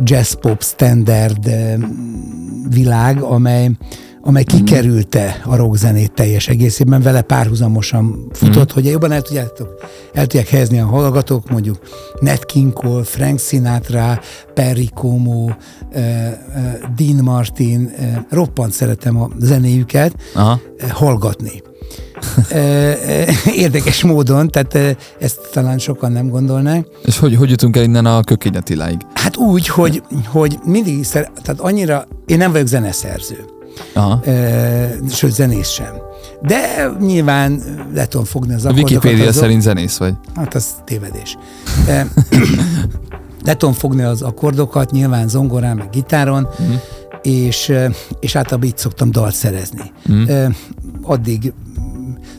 jazz-pop 0.02 0.62
standard 0.62 1.50
világ, 2.68 3.22
amely 3.22 3.70
amely 4.20 4.44
kikerülte 4.44 5.40
a 5.44 5.56
rockzenét 5.56 6.12
teljes 6.12 6.48
egészében, 6.48 7.02
vele 7.02 7.22
párhuzamosan 7.22 8.28
futott, 8.32 8.70
mm. 8.70 8.74
hogy 8.74 8.84
jobban 8.84 9.12
el 9.12 9.20
tudjátok, 9.20 9.68
el 10.12 10.26
tudják 10.26 10.48
helyezni 10.48 10.78
a 10.78 10.86
hallgatók, 10.86 11.50
mondjuk 11.50 11.78
Nat 12.20 12.44
King 12.44 12.72
Cole, 12.72 13.04
Frank 13.04 13.38
Sinatra, 13.38 14.20
Perry 14.54 14.88
Como, 14.94 15.44
uh, 15.44 15.50
uh, 15.92 16.02
Dean 16.96 17.22
Martin, 17.22 17.92
uh, 17.98 18.16
roppant 18.30 18.72
szeretem 18.72 19.20
a 19.20 19.28
zenéjüket 19.38 20.14
Aha. 20.34 20.60
Hallgatni. 20.88 21.62
Érdekes 23.54 24.02
módon, 24.02 24.48
tehát 24.48 24.98
ezt 25.20 25.38
talán 25.52 25.78
sokan 25.78 26.12
nem 26.12 26.28
gondolnák. 26.28 26.86
És 27.04 27.18
hogy, 27.18 27.34
hogy 27.36 27.50
jutunk 27.50 27.76
el 27.76 27.82
innen 27.82 28.06
a 28.06 28.22
Kökényetiláig? 28.22 29.00
Hát 29.14 29.36
úgy, 29.36 29.68
hogy, 29.68 30.02
hogy 30.26 30.58
mindig, 30.64 31.04
szer, 31.04 31.30
tehát 31.42 31.60
annyira, 31.60 32.06
én 32.26 32.38
nem 32.38 32.52
vagyok 32.52 32.66
zeneszerző. 32.66 33.44
Aha. 33.94 34.20
Sőt, 35.10 35.32
zenész 35.32 35.68
sem. 35.68 35.92
De 36.42 36.90
nyilván 37.00 37.62
le 37.94 38.06
tudom 38.06 38.26
fogni 38.26 38.54
az 38.54 38.64
akkordokat. 38.64 38.90
A 38.90 38.94
Wikipédia 38.94 39.28
azok, 39.28 39.42
szerint 39.42 39.62
zenész 39.62 39.96
vagy. 39.96 40.14
Hát 40.34 40.54
az 40.54 40.66
tévedés. 40.84 41.36
Le 43.44 43.56
tudom 43.56 43.74
fogni 43.74 44.02
az 44.02 44.22
akkordokat, 44.22 44.90
nyilván 44.90 45.28
zongorán, 45.28 45.76
meg 45.76 45.90
gitáron, 45.90 46.48
mm. 46.62 46.74
és, 47.22 47.72
és 48.20 48.36
általában 48.36 48.68
így 48.68 48.78
szoktam 48.78 49.10
dalt 49.10 49.34
szerezni. 49.34 49.92
Mm. 50.12 50.24
Addig 51.02 51.52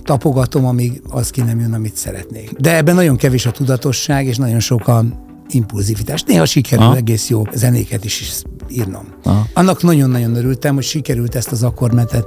tapogatom, 0.03 0.65
amíg 0.65 1.01
az 1.09 1.29
ki 1.29 1.41
nem 1.41 1.59
jön, 1.59 1.73
amit 1.73 1.95
szeretnék. 1.95 2.51
De 2.51 2.75
ebben 2.75 2.95
nagyon 2.95 3.15
kevés 3.15 3.45
a 3.45 3.51
tudatosság, 3.51 4.25
és 4.25 4.37
nagyon 4.37 4.59
sok 4.59 4.87
a 4.87 5.03
impulzivitás. 5.49 6.23
Néha 6.23 6.45
sikerül 6.45 6.85
Aha. 6.85 6.95
egész 6.95 7.29
jó 7.29 7.43
zenéket 7.53 8.05
is 8.05 8.43
írnom. 8.69 9.05
Aha. 9.23 9.47
Annak 9.53 9.83
nagyon-nagyon 9.83 10.35
örültem, 10.35 10.75
hogy 10.75 10.83
sikerült 10.83 11.35
ezt 11.35 11.51
az 11.51 11.63
akkordmetet 11.63 12.25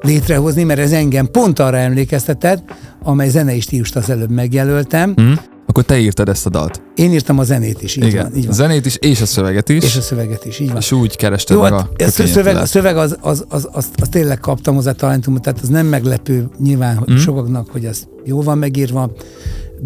létrehozni, 0.00 0.62
mert 0.62 0.80
ez 0.80 0.92
engem 0.92 1.30
pont 1.30 1.58
arra 1.58 1.76
emlékeztetett, 1.76 2.62
amely 3.02 3.28
zenei 3.28 3.60
stílust 3.60 3.96
az 3.96 4.10
előbb 4.10 4.30
megjelöltem. 4.30 5.14
Mm. 5.20 5.32
Akkor 5.66 5.84
te 5.84 5.98
írtad 5.98 6.28
ezt 6.28 6.46
a 6.46 6.50
dalt? 6.50 6.82
Én 6.94 7.12
írtam 7.12 7.38
a 7.38 7.44
zenét 7.44 7.82
is, 7.82 7.96
így 7.96 8.04
Igen. 8.04 8.22
van. 8.22 8.36
Így 8.36 8.44
van. 8.44 8.54
Zenét 8.54 8.86
is, 8.86 8.96
és 8.96 9.20
a 9.20 9.26
szöveget 9.26 9.68
is. 9.68 9.84
És 9.84 9.96
a 9.96 10.00
szöveget 10.00 10.44
is, 10.44 10.58
így 10.58 10.68
van. 10.68 10.76
És 10.76 10.92
úgy 10.92 11.16
kerested 11.16 11.56
Jó, 11.56 11.62
meg 11.62 11.72
hát 11.72 12.00
a, 12.00 12.04
a 12.04 12.26
szöveg, 12.26 12.56
a 12.56 12.66
szöveg 12.66 12.96
az, 12.96 13.16
az, 13.20 13.44
az, 13.48 13.68
az, 13.72 13.88
az, 13.96 14.08
tényleg 14.08 14.38
kaptam 14.38 14.74
hozzá 14.74 14.92
talentumot, 14.92 15.42
tehát 15.42 15.60
az 15.60 15.68
nem 15.68 15.86
meglepő 15.86 16.48
nyilván 16.58 17.06
mm. 17.12 17.16
sokaknak, 17.16 17.68
hogy 17.70 17.86
az 17.86 18.06
jó 18.24 18.42
van 18.42 18.58
megírva, 18.58 19.12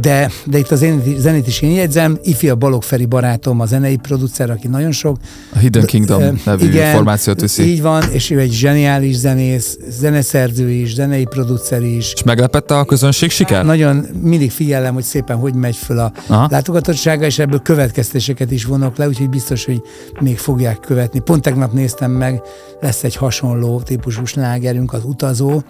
de, 0.01 0.30
de 0.44 0.59
itt 0.59 0.70
a 0.70 0.76
zenét, 0.76 1.18
zenét 1.18 1.47
is 1.47 1.61
én 1.61 1.70
jegyzem, 1.70 2.18
Ifi 2.22 2.49
a 2.49 2.55
Balog 2.55 2.82
Feri 2.82 3.07
barátom, 3.07 3.61
a 3.61 3.66
zenei 3.66 3.97
producer, 3.97 4.51
aki 4.51 4.68
nagyon 4.68 4.92
sok. 4.92 5.16
A 5.55 5.59
Hidden 5.59 5.84
Kingdom 5.84 6.18
de, 6.18 6.32
nevű 6.44 6.66
igen, 6.66 6.94
formációt 6.94 7.40
viszi. 7.40 7.62
Így 7.62 7.82
van, 7.82 8.03
és 8.11 8.30
ő 8.30 8.38
egy 8.38 8.53
zseniális 8.53 9.16
zenész, 9.16 9.78
zeneszerző 9.88 10.70
is, 10.70 10.94
zenei 10.94 11.24
producer 11.24 11.82
is. 11.82 12.12
És 12.12 12.22
meglepette 12.22 12.78
a 12.78 12.84
közönség 12.84 13.30
siker? 13.30 13.64
Nagyon 13.64 14.07
mindig 14.22 14.51
figyelem, 14.51 14.94
hogy 14.94 15.03
szépen 15.03 15.36
hogy 15.36 15.55
megy 15.55 15.76
föl 15.76 15.99
a 15.99 16.12
Aha. 16.26 16.47
látogatottsága, 16.51 17.24
és 17.24 17.38
ebből 17.38 17.61
következtéseket 17.61 18.51
is 18.51 18.64
vonok 18.64 18.97
le, 18.97 19.07
úgyhogy 19.07 19.28
biztos, 19.28 19.64
hogy 19.64 19.82
még 20.20 20.38
fogják 20.38 20.80
követni. 20.80 21.20
Pont 21.20 21.42
tegnap 21.42 21.72
néztem 21.72 22.11
meg, 22.11 22.40
lesz 22.80 23.05
egy 23.05 23.16
hasonló 23.16 23.80
típusú 23.80 24.24
slágerünk, 24.24 24.92
az 24.92 25.05
Utazó, 25.05 25.62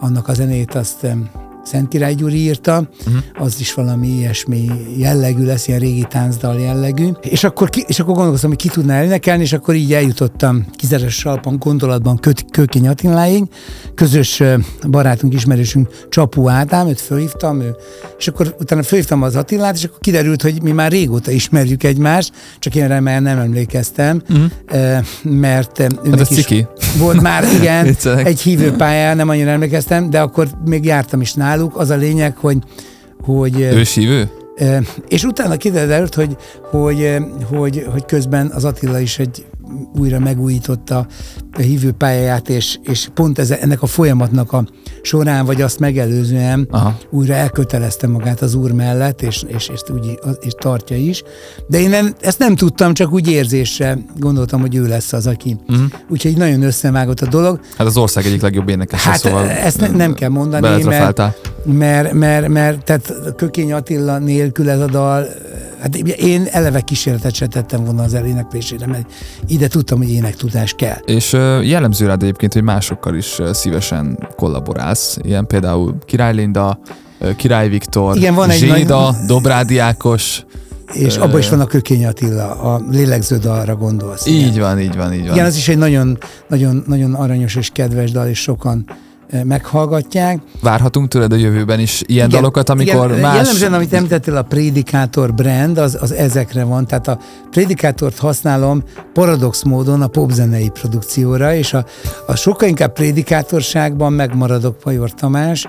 annak 0.00 0.28
a 0.28 0.34
zenét 0.34 0.74
azt 0.74 1.06
Szent 1.64 1.88
Király 1.88 2.14
Gyuri 2.14 2.36
írta, 2.36 2.88
uh-huh. 3.06 3.22
az 3.46 3.56
is 3.60 3.74
valami 3.74 4.08
ilyesmi 4.08 4.70
jellegű 4.96 5.44
lesz, 5.44 5.68
ilyen 5.68 5.80
régi 5.80 6.06
táncdal 6.08 6.60
jellegű. 6.60 7.08
És 7.20 7.44
akkor, 7.44 7.70
ki, 7.70 7.84
és 7.86 8.00
akkor 8.00 8.14
gondolkoztam, 8.14 8.50
hogy 8.50 8.58
ki 8.58 8.68
tudná 8.68 8.94
elnekelni, 8.94 9.42
és 9.42 9.52
akkor 9.52 9.74
így 9.74 9.92
eljutottam 9.92 10.66
kizeres 10.72 11.14
salpan 11.14 11.56
gondolatban 11.58 12.16
Kö- 12.16 12.50
Kőkény 12.50 12.88
Attiláig. 12.88 13.44
Közös 13.94 14.42
barátunk, 14.90 15.34
ismerősünk 15.34 15.88
Csapó 16.08 16.48
Ádám, 16.48 16.88
őt 16.88 17.00
fölhívtam, 17.00 17.60
ő, 17.60 17.76
és 18.18 18.28
akkor 18.28 18.54
utána 18.60 18.82
fölhívtam 18.82 19.22
az 19.22 19.36
Attilát, 19.36 19.76
és 19.76 19.84
akkor 19.84 19.98
kiderült, 19.98 20.42
hogy 20.42 20.62
mi 20.62 20.72
már 20.72 20.90
régóta 20.90 21.30
ismerjük 21.30 21.82
egymást, 21.82 22.32
csak 22.58 22.74
én 22.74 22.88
remélem 22.88 23.22
nem 23.22 23.38
emlékeztem, 23.38 24.22
uh-huh. 24.28 25.04
mert 25.22 25.78
hát 25.78 26.30
is 26.30 26.36
ciki. 26.36 26.66
volt 26.98 27.20
már, 27.20 27.44
igen, 27.60 27.96
egy 28.24 28.40
hívőpályán, 28.40 29.16
nem 29.16 29.28
annyira 29.28 29.50
emlékeztem, 29.50 30.10
de 30.10 30.20
akkor 30.20 30.48
még 30.64 30.84
jártam 30.84 31.20
is 31.20 31.32
nála, 31.32 31.51
náluk. 31.52 31.76
Az 31.76 31.90
a 31.90 31.96
lényeg, 31.96 32.36
hogy... 32.36 32.58
hogy 33.24 33.60
ő 33.60 33.84
sívő? 33.84 34.30
És 35.08 35.24
utána 35.24 35.56
kiderült, 35.56 36.14
hogy, 36.14 36.36
hogy, 36.70 37.22
hogy, 37.50 37.86
hogy 37.92 38.04
közben 38.04 38.50
az 38.54 38.64
Attila 38.64 38.98
is 38.98 39.18
egy 39.18 39.44
újra 39.98 40.18
megújította 40.18 41.06
a 41.52 41.60
hívő 41.60 41.92
pályáját, 41.92 42.48
és, 42.48 42.78
és 42.82 43.08
pont 43.14 43.38
ez, 43.38 43.50
ennek 43.50 43.82
a 43.82 43.86
folyamatnak 43.86 44.52
a 44.52 44.64
során, 45.02 45.44
vagy 45.44 45.62
azt 45.62 45.78
megelőzően 45.78 46.68
Aha. 46.70 46.98
újra 47.10 47.34
elkötelezte 47.34 48.06
magát 48.06 48.40
az 48.40 48.54
úr 48.54 48.72
mellett, 48.72 49.22
és, 49.22 49.44
és, 49.46 49.68
és, 49.68 49.80
úgy, 49.92 50.18
és 50.40 50.52
tartja 50.58 50.96
is. 50.96 51.22
De 51.68 51.80
én 51.80 51.88
nem, 51.88 52.14
ezt 52.20 52.38
nem 52.38 52.56
tudtam, 52.56 52.94
csak 52.94 53.12
úgy 53.12 53.28
érzésre 53.28 53.98
gondoltam, 54.18 54.60
hogy 54.60 54.74
ő 54.74 54.86
lesz 54.86 55.12
az, 55.12 55.26
aki. 55.26 55.56
Uh-huh. 55.68 55.86
Úgyhogy 56.08 56.36
nagyon 56.36 56.62
összevágott 56.62 57.20
a 57.20 57.26
dolog. 57.26 57.60
Hát 57.76 57.86
az 57.86 57.96
ország 57.96 58.26
egyik 58.26 58.42
legjobb 58.42 58.68
énekes. 58.68 59.02
Hát 59.02 59.18
szóval 59.18 59.48
ezt 59.48 59.80
ne, 59.80 59.88
nem 59.88 60.14
kell 60.14 60.28
mondani, 60.28 60.84
mert, 60.84 61.20
mert, 61.64 62.12
mert, 62.12 62.48
mert 62.48 62.84
tehát 62.84 63.14
Kökény 63.36 63.72
Attila 63.72 64.18
nélkül 64.18 64.70
ez 64.70 64.80
a 64.80 64.86
dal 64.86 65.26
Hát 65.82 65.96
én 65.96 66.46
eleve 66.50 66.80
kísérletet 66.80 67.34
se 67.34 67.46
tettem 67.46 67.84
volna 67.84 68.02
az 68.02 68.14
eléneklésére, 68.14 68.86
mert 68.86 69.12
ide 69.46 69.68
tudtam, 69.68 69.98
hogy 69.98 70.10
énektudás 70.10 70.72
kell. 70.72 70.98
És 71.04 71.32
jellemző 71.62 72.06
rád 72.06 72.22
egyébként, 72.22 72.52
hogy 72.52 72.62
másokkal 72.62 73.14
is 73.14 73.40
szívesen 73.52 74.28
kollaborálsz, 74.36 75.18
ilyen 75.22 75.46
például 75.46 75.94
Király 76.04 76.34
Linda, 76.34 76.78
Király 77.36 77.68
Viktor, 77.68 78.16
Igen, 78.16 78.34
van 78.34 78.50
Zséda, 78.50 78.74
egy 78.74 78.88
nagy... 78.88 79.14
Dobrádi 79.26 79.78
Ákos, 79.78 80.44
és 80.92 81.16
abban 81.16 81.38
is 81.38 81.48
van 81.48 81.60
a 81.60 81.66
Kökény 81.66 82.06
Attila, 82.06 82.50
a 82.50 82.80
lélegző 82.90 83.36
dalra 83.36 83.76
gondolsz. 83.76 84.26
Így 84.26 84.46
igen. 84.46 84.60
van, 84.60 84.80
így 84.80 84.96
van, 84.96 85.12
így 85.12 85.26
van. 85.26 85.34
Igen, 85.34 85.46
az 85.46 85.56
is 85.56 85.68
egy 85.68 85.78
nagyon, 85.78 86.18
nagyon, 86.48 86.84
nagyon 86.86 87.14
aranyos 87.14 87.54
és 87.54 87.70
kedves 87.72 88.10
dal, 88.10 88.28
és 88.28 88.38
sokan 88.38 88.84
meghallgatják. 89.44 90.40
Várhatunk 90.60 91.08
tőled 91.08 91.32
a 91.32 91.36
jövőben 91.36 91.80
is 91.80 92.02
ilyen 92.06 92.28
igen, 92.28 92.40
dalokat, 92.40 92.68
amikor 92.68 93.10
igen, 93.10 93.20
más... 93.20 93.36
Jellemzően, 93.36 93.72
amit 93.72 93.92
említettél, 93.92 94.36
a 94.36 94.42
Predikátor 94.42 95.34
brand, 95.34 95.78
az, 95.78 95.98
az 96.00 96.12
ezekre 96.12 96.64
van. 96.64 96.86
Tehát 96.86 97.08
a 97.08 97.18
Predikátort 97.50 98.18
használom 98.18 98.82
paradox 99.12 99.62
módon 99.62 100.02
a 100.02 100.06
popzenei 100.06 100.68
produkcióra, 100.68 101.54
és 101.54 101.72
a, 101.72 101.84
a 102.26 102.36
sokkal 102.36 102.68
inkább 102.68 102.92
Predikátorságban 102.92 104.12
megmaradok 104.12 104.78
Pajor 104.78 105.14
Tamás. 105.14 105.68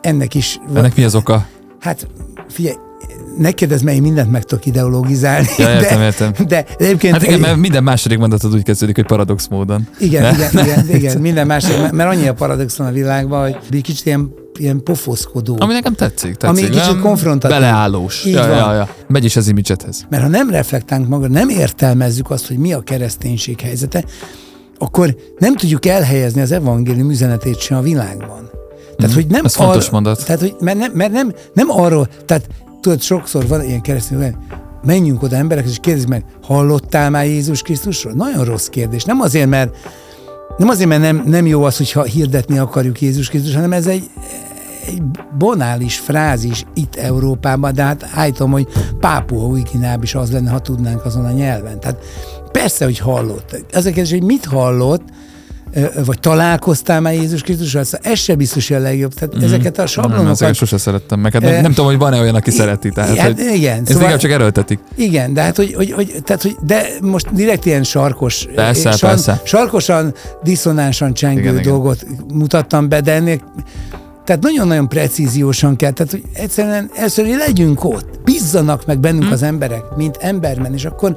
Ennek 0.00 0.34
is... 0.34 0.60
Ennek 0.74 0.96
mi 0.96 1.04
az 1.04 1.14
oka? 1.14 1.46
Hát 1.80 2.08
figyelj, 2.48 2.76
ne 3.38 3.50
kérdezz, 3.50 3.82
mert 3.82 3.96
én 3.96 4.02
mindent 4.02 4.30
meg 4.30 4.44
tudok 4.44 4.66
ideologizálni. 4.66 5.46
Ja, 5.58 5.70
értem, 5.70 5.98
de, 5.98 6.04
értem. 6.04 6.32
De, 6.32 6.44
de 6.44 6.66
egyébként... 6.78 7.12
Hát 7.12 7.22
igen, 7.22 7.40
mert 7.40 7.56
minden 7.56 7.82
második 7.82 8.18
mondatod 8.18 8.54
úgy 8.54 8.62
kezdődik, 8.62 8.94
hogy 8.94 9.06
paradox 9.06 9.48
módon. 9.48 9.88
Igen, 9.98 10.22
ne? 10.22 10.30
igen, 10.30 10.66
igen, 10.66 10.88
igen, 10.98 11.20
minden 11.20 11.46
második, 11.46 11.90
mert 11.90 12.10
annyi 12.10 12.28
a 12.28 12.34
paradox 12.34 12.76
van 12.76 12.86
a 12.86 12.90
világban, 12.90 13.42
hogy 13.42 13.56
egy 13.70 13.82
kicsit 13.82 14.06
ilyen 14.06 14.34
ilyen 14.58 14.82
pofoszkodó. 14.82 15.56
Ami 15.58 15.72
nekem 15.72 15.94
tetszik, 15.94 16.34
tetszik. 16.34 16.64
Ami 16.64 16.78
kicsit 16.78 17.00
konfrontatív. 17.00 17.58
Beleállós. 17.58 18.24
Így 18.24 18.32
ja, 18.32 18.40
van. 18.40 18.56
Ja, 18.56 18.74
ja. 18.74 18.88
Megy 19.08 19.24
is 19.24 19.36
az 19.36 19.48
imidzsethez. 19.48 20.06
Mert 20.08 20.22
ha 20.22 20.28
nem 20.28 20.50
reflektálunk 20.50 21.08
maga, 21.08 21.28
nem 21.28 21.48
értelmezzük 21.48 22.30
azt, 22.30 22.46
hogy 22.46 22.58
mi 22.58 22.72
a 22.72 22.80
kereszténység 22.80 23.60
helyzete, 23.60 24.04
akkor 24.78 25.16
nem 25.38 25.56
tudjuk 25.56 25.86
elhelyezni 25.86 26.40
az 26.40 26.52
evangélium 26.52 27.10
üzenetét 27.10 27.58
sem 27.58 27.76
a 27.78 27.80
világban. 27.80 28.50
Tehát, 28.96 29.12
mm, 29.12 29.14
hogy 29.14 29.26
nem 29.26 29.44
ez 29.44 29.56
ar- 29.56 29.64
fontos 29.64 29.90
mondat. 29.90 30.24
Tehát, 30.24 30.40
hogy 30.40 30.54
mert 30.60 30.78
nem, 30.78 30.92
mert 30.94 31.12
nem, 31.12 31.32
nem 31.52 31.70
arról, 31.70 32.08
tehát 32.24 32.48
tudod, 32.86 33.02
sokszor 33.02 33.46
van 33.46 33.64
ilyen 33.64 33.80
keresztény, 33.80 34.36
menjünk 34.82 35.22
oda 35.22 35.36
emberek, 35.36 35.64
és 35.64 35.78
kérdezik 35.80 36.08
meg, 36.08 36.24
hallottál 36.42 37.10
már 37.10 37.26
Jézus 37.26 37.62
Krisztusról? 37.62 38.12
Nagyon 38.12 38.44
rossz 38.44 38.66
kérdés. 38.66 39.04
Nem 39.04 39.20
azért, 39.20 39.48
mert 39.48 39.76
nem 40.58 40.68
azért, 40.68 40.88
mert 40.88 41.00
nem, 41.00 41.22
nem 41.26 41.46
jó 41.46 41.62
az, 41.62 41.76
hogyha 41.76 42.02
hirdetni 42.02 42.58
akarjuk 42.58 43.00
Jézus 43.00 43.28
Krisztus, 43.28 43.54
hanem 43.54 43.72
ez 43.72 43.86
egy, 43.86 44.10
egy 44.86 45.02
bonális 45.38 45.98
frázis 45.98 46.64
itt 46.74 46.96
Európában, 46.96 47.74
de 47.74 47.82
hát 47.82 48.08
állítom, 48.14 48.50
hogy 48.50 48.68
Pápua 49.00 49.46
új 49.46 49.62
is 50.00 50.14
az 50.14 50.32
lenne, 50.32 50.50
ha 50.50 50.58
tudnánk 50.58 51.04
azon 51.04 51.24
a 51.24 51.30
nyelven. 51.30 51.80
Tehát 51.80 52.04
persze, 52.52 52.84
hogy 52.84 52.98
hallott. 52.98 53.64
Az 53.72 53.84
a 53.84 53.90
kérdés, 53.90 54.10
hogy 54.10 54.22
mit 54.22 54.44
hallott, 54.44 55.02
vagy 56.04 56.20
találkoztál 56.20 57.00
már 57.00 57.12
Jézus 57.12 57.42
Krisztussal, 57.42 57.84
szóval 57.84 58.12
ez 58.12 58.18
se 58.18 58.34
biztos, 58.34 58.68
hogy 58.68 58.76
a 58.76 58.80
legjobb. 58.80 59.14
Tehát 59.14 59.36
mm. 59.36 59.42
ezeket 59.42 59.74
a 59.74 59.78
Nem, 59.78 59.86
sablonokat... 59.86 60.30
ezeket 60.30 60.54
sose 60.54 60.78
szerettem 60.78 61.20
meg. 61.20 61.32
Hát 61.32 61.42
nem, 61.42 61.62
nem 61.62 61.70
tudom, 61.70 61.86
hogy 61.86 61.98
van-e 61.98 62.20
olyan, 62.20 62.34
aki 62.34 62.50
szereti. 62.50 62.90
Tehát, 62.90 63.16
hát 63.16 63.32
hogy 63.32 63.54
igen, 63.54 63.78
Ezt 63.78 63.86
szóval- 63.86 64.02
inkább 64.02 64.18
csak 64.18 64.30
erőltetik. 64.30 64.78
Igen, 64.94 65.34
de 65.34 65.42
hát, 65.42 65.56
hogy, 65.56 65.74
hogy, 65.74 65.92
hogy, 65.92 66.14
tehát, 66.24 66.42
hogy 66.42 66.56
de 66.66 66.86
most 67.00 67.34
direkt 67.34 67.64
ilyen 67.64 67.82
sarkos, 67.82 68.46
Persze, 68.54 68.88
eh, 68.90 68.98
persze. 68.98 69.40
sarkosan, 69.44 70.14
diszonánsan 70.42 71.14
csengő 71.14 71.40
Igen, 71.40 71.52
igen, 71.52 71.62
igen. 71.62 71.72
dolgot 71.72 72.06
mutattam 72.32 72.88
be, 72.88 73.00
de 73.00 73.12
ennél 73.12 73.40
tehát 74.24 74.42
nagyon-nagyon 74.42 74.88
precíziósan 74.88 75.76
kell, 75.76 75.90
tehát 75.90 76.12
hogy 76.12 76.22
egyszerűen 76.32 76.90
először 76.94 77.26
hogy 77.26 77.36
legyünk 77.36 77.84
ott, 77.84 78.20
bízzanak 78.24 78.86
meg 78.86 78.98
bennünk 78.98 79.22
Hm. 79.22 79.28
hmm. 79.28 79.36
az 79.36 79.42
emberek, 79.42 79.82
mint 79.96 80.16
emberben, 80.16 80.74
és 80.74 80.84
akkor 80.84 81.16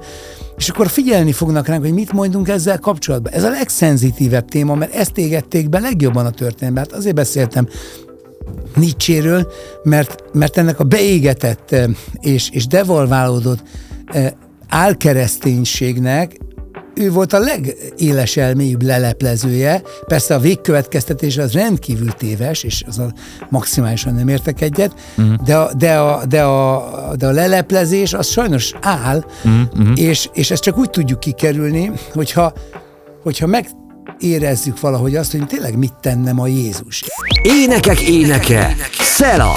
és 0.60 0.70
akkor 0.70 0.88
figyelni 0.88 1.32
fognak 1.32 1.68
ránk, 1.68 1.82
hogy 1.82 1.94
mit 1.94 2.14
mondunk 2.14 2.48
ezzel 2.48 2.80
kapcsolatban. 2.80 3.34
Ez 3.34 3.44
a 3.44 3.50
legszenzitívebb 3.50 4.48
téma, 4.48 4.76
mert 4.76 4.94
ezt 4.94 5.18
égették 5.18 5.70
be 5.70 5.80
legjobban 5.80 6.26
a 6.26 6.30
történetben. 6.30 6.84
Hát 6.84 6.98
azért 7.00 7.16
beszéltem 7.16 7.68
Nietzséről, 8.76 9.52
mert, 9.84 10.24
mert 10.34 10.58
ennek 10.58 10.80
a 10.80 10.84
beégetett 10.84 11.72
eh, 11.72 11.86
és, 12.20 12.50
és 12.50 12.68
devalválódott 12.68 13.64
eh, 14.06 14.32
álkereszténységnek 14.68 16.38
ő 17.00 17.12
volt 17.12 17.34
a 17.34 17.40
legéles 17.40 18.38
elmélyűbb 18.38 18.82
leleplezője. 18.82 19.82
Persze 20.08 20.36
a 20.36 20.40
végkövetkeztetés 20.40 21.38
az 21.38 21.54
rendkívül 21.54 22.12
téves, 22.12 22.64
és 22.64 22.84
az 22.88 23.00
a 23.00 23.14
maximálisan 23.50 24.14
nem 24.14 24.28
értek 24.28 24.62
egyet, 24.62 24.94
uh-huh. 25.18 25.36
de, 25.36 25.58
a, 25.58 25.74
de, 25.74 25.96
a, 25.98 26.26
de, 26.26 26.44
a, 26.44 27.16
de 27.16 27.28
a 27.28 27.32
leleplezés 27.32 28.14
az 28.14 28.28
sajnos 28.28 28.74
áll, 28.82 29.26
uh-huh. 29.44 29.92
és, 29.96 30.30
és 30.34 30.52
ezt 30.52 30.64
csak 30.64 30.78
úgy 30.78 30.90
tudjuk 30.90 31.20
kikerülni, 31.20 31.92
hogyha, 32.14 32.54
hogyha 33.24 33.48
megérezzük 34.22 34.80
valahogy 34.80 35.16
azt, 35.16 35.32
hogy 35.32 35.46
tényleg 35.48 35.78
mit 35.78 35.94
tenne 36.02 36.32
ma 36.34 36.48
Jézus. 36.48 37.04
Énekek 37.42 38.02
éneke, 38.02 38.76
Szela, 39.00 39.54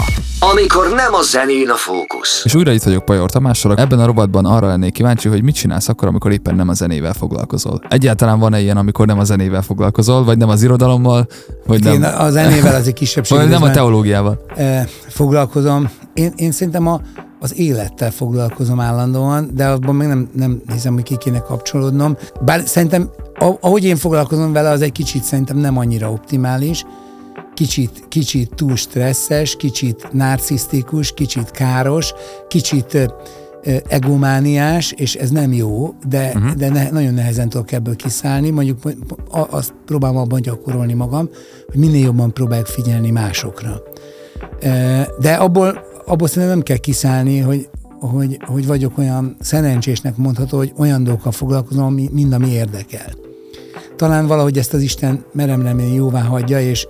amikor 0.52 0.88
nem 0.94 1.14
a 1.14 1.22
zenén 1.22 1.68
a 1.68 1.74
fókusz. 1.74 2.42
És 2.44 2.54
újra 2.54 2.72
itt 2.72 2.82
vagyok 2.82 3.04
Pajor 3.04 3.30
Tamással. 3.30 3.76
Ebben 3.76 3.98
a 3.98 4.06
rovatban 4.06 4.44
arra 4.44 4.66
lennék 4.66 4.92
kíváncsi, 4.92 5.28
hogy 5.28 5.42
mit 5.42 5.54
csinálsz 5.54 5.88
akkor, 5.88 6.08
amikor 6.08 6.32
éppen 6.32 6.54
nem 6.54 6.68
a 6.68 6.72
zenével 6.74 7.12
foglalkozol. 7.12 7.80
Egyáltalán 7.88 8.38
van-e 8.38 8.60
ilyen, 8.60 8.76
amikor 8.76 9.06
nem 9.06 9.18
a 9.18 9.24
zenével 9.24 9.62
foglalkozol, 9.62 10.24
vagy 10.24 10.38
nem 10.38 10.48
az 10.48 10.62
irodalommal, 10.62 11.26
vagy 11.66 11.82
nem, 11.82 11.92
Én 11.92 12.02
a 12.02 12.30
zenével 12.30 12.74
az 12.74 12.86
egy 12.86 12.94
kisebbség. 13.02 13.38
vagy 13.38 13.48
nem 13.48 13.62
a 13.62 13.70
teológiával. 13.70 14.44
eh, 14.56 14.86
foglalkozom. 15.08 15.90
Én, 16.14 16.32
én 16.36 16.52
szerintem 16.52 16.86
a, 16.86 17.00
az 17.40 17.58
élettel 17.58 18.10
foglalkozom 18.10 18.80
állandóan, 18.80 19.50
de 19.54 19.66
abban 19.66 19.94
még 19.94 20.08
nem, 20.08 20.28
nem 20.34 20.62
hiszem, 20.72 20.92
hogy 20.94 21.02
ki 21.02 21.16
kéne 21.16 21.38
kapcsolódnom. 21.38 22.16
Bár 22.40 22.62
szerintem, 22.66 23.10
a- 23.31 23.31
ahogy 23.60 23.84
én 23.84 23.96
foglalkozom 23.96 24.52
vele, 24.52 24.70
az 24.70 24.82
egy 24.82 24.92
kicsit 24.92 25.22
szerintem 25.22 25.56
nem 25.56 25.76
annyira 25.76 26.10
optimális. 26.10 26.84
Kicsit, 27.54 28.04
kicsit 28.08 28.54
túl 28.54 28.76
stresszes, 28.76 29.56
kicsit 29.56 30.12
narcisztikus, 30.12 31.12
kicsit 31.12 31.50
káros, 31.50 32.12
kicsit 32.48 33.12
egomániás, 33.88 34.92
és 34.92 35.14
ez 35.14 35.30
nem 35.30 35.52
jó, 35.52 35.94
de, 36.08 36.32
uh-huh. 36.34 36.52
de 36.52 36.68
ne, 36.68 36.90
nagyon 36.90 37.14
nehezen 37.14 37.48
tudok 37.48 37.72
ebből 37.72 37.96
kiszállni. 37.96 38.50
Mondjuk 38.50 38.78
azt 39.28 39.74
próbálom 39.86 40.16
abban 40.16 40.40
gyakorolni 40.40 40.92
magam, 40.92 41.28
hogy 41.66 41.80
minél 41.80 42.04
jobban 42.04 42.32
próbálok 42.32 42.66
figyelni 42.66 43.10
másokra. 43.10 43.82
De 45.20 45.32
abból, 45.34 45.84
abból 46.06 46.28
szerintem 46.28 46.56
nem 46.56 46.62
kell 46.62 46.76
kiszállni, 46.76 47.38
hogy, 47.38 47.68
hogy, 48.00 48.38
hogy 48.46 48.66
vagyok 48.66 48.98
olyan 48.98 49.36
szerencsésnek 49.40 50.16
mondható, 50.16 50.56
hogy 50.56 50.72
olyan 50.76 51.04
dolgokkal 51.04 51.32
foglalkozom, 51.32 51.84
ami, 51.84 52.08
mind 52.12 52.32
ami 52.32 52.48
érdekel. 52.48 53.12
Talán 53.96 54.26
valahogy 54.26 54.58
ezt 54.58 54.74
az 54.74 54.82
Isten 54.82 55.24
merem 55.32 55.62
remélni 55.62 55.94
jóvá 55.94 56.20
hagyja, 56.20 56.60
és, 56.60 56.86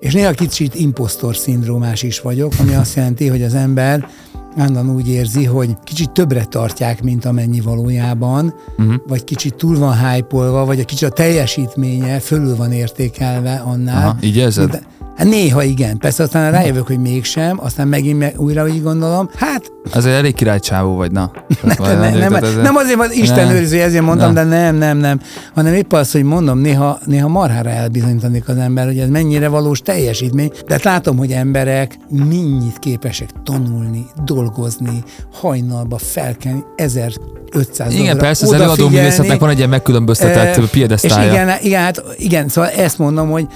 és 0.00 0.12
néha 0.12 0.30
kicsit 0.30 0.74
impostor 0.74 1.36
szindrómás 1.36 2.02
is 2.02 2.20
vagyok, 2.20 2.52
ami 2.58 2.74
azt 2.74 2.96
jelenti, 2.96 3.26
hogy 3.28 3.42
az 3.42 3.54
ember 3.54 4.08
állandóan 4.56 4.96
úgy 4.96 5.08
érzi, 5.08 5.44
hogy 5.44 5.76
kicsit 5.84 6.10
többre 6.10 6.44
tartják, 6.44 7.02
mint 7.02 7.24
amennyi 7.24 7.60
valójában, 7.60 8.54
uh-huh. 8.78 8.94
vagy 9.06 9.24
kicsit 9.24 9.54
túl 9.54 9.78
van 9.78 9.98
hype 9.98 10.36
vagy 10.36 10.80
a 10.80 10.84
kicsit 10.84 11.08
a 11.08 11.12
teljesítménye 11.12 12.18
fölül 12.18 12.56
van 12.56 12.72
értékelve 12.72 13.54
annál. 13.54 14.08
Aha, 14.08 14.16
így 14.20 14.36
érzed? 14.36 14.70
mint- 14.70 14.95
Hát 15.16 15.26
néha 15.26 15.62
igen, 15.62 15.98
persze 15.98 16.22
aztán 16.22 16.50
rájövök, 16.50 16.86
hogy 16.86 16.98
mégsem, 16.98 17.58
aztán 17.60 17.88
megint 17.88 18.18
meg 18.18 18.34
újra 18.36 18.64
úgy 18.64 18.82
gondolom, 18.82 19.28
hát 19.36 19.72
Ezért 19.92 20.16
elég 20.16 20.34
királycsávó 20.34 20.96
vagy, 20.96 21.12
na. 21.12 21.30
Tehát 21.62 22.00
nem, 22.00 22.18
nem, 22.18 22.32
nem, 22.32 22.60
nem 22.62 22.76
azért, 22.76 22.98
mert 22.98 23.14
Isten 23.14 23.46
Nem. 23.46 23.54
őriző, 23.54 23.80
ezért 23.80 24.04
mondtam, 24.04 24.32
Nem. 24.32 24.48
de 24.48 24.56
nem, 24.56 24.76
nem, 24.76 24.98
nem, 24.98 25.20
hanem 25.54 25.74
épp 25.74 25.92
az, 25.92 26.12
hogy 26.12 26.22
mondom, 26.22 26.58
néha, 26.58 26.98
néha 27.04 27.28
marhára 27.28 27.70
elbizonyítanik 27.70 28.48
az 28.48 28.56
ember, 28.56 28.86
hogy 28.86 28.98
ez 28.98 29.08
mennyire 29.08 29.48
valós 29.48 29.80
teljesítmény, 29.80 30.50
de 30.66 30.74
hát 30.74 30.84
látom, 30.84 31.16
hogy 31.16 31.30
emberek 31.30 31.98
mennyit 32.10 32.78
képesek 32.78 33.28
tanulni, 33.44 34.06
dolgozni, 34.24 35.02
hajnalba 35.32 35.98
felkelni, 35.98 36.64
1500 36.76 37.92
Igen, 37.92 38.04
dologra 38.04 38.22
persze, 38.22 38.46
az 38.46 38.52
előadó 38.52 38.88
művészetnek 38.88 39.40
van 39.40 39.50
egy 39.50 39.58
ilyen 39.58 39.68
megkülönböztetett 39.68 40.56
Eh, 40.56 40.64
piedesztálja. 40.70 41.26
És 41.26 41.32
igen, 41.32 41.58
igen, 41.62 41.82
hát, 41.82 42.02
igen, 42.16 42.48
szóval 42.48 42.70
ezt 42.70 42.98
mondom, 42.98 43.30
hogy 43.30 43.46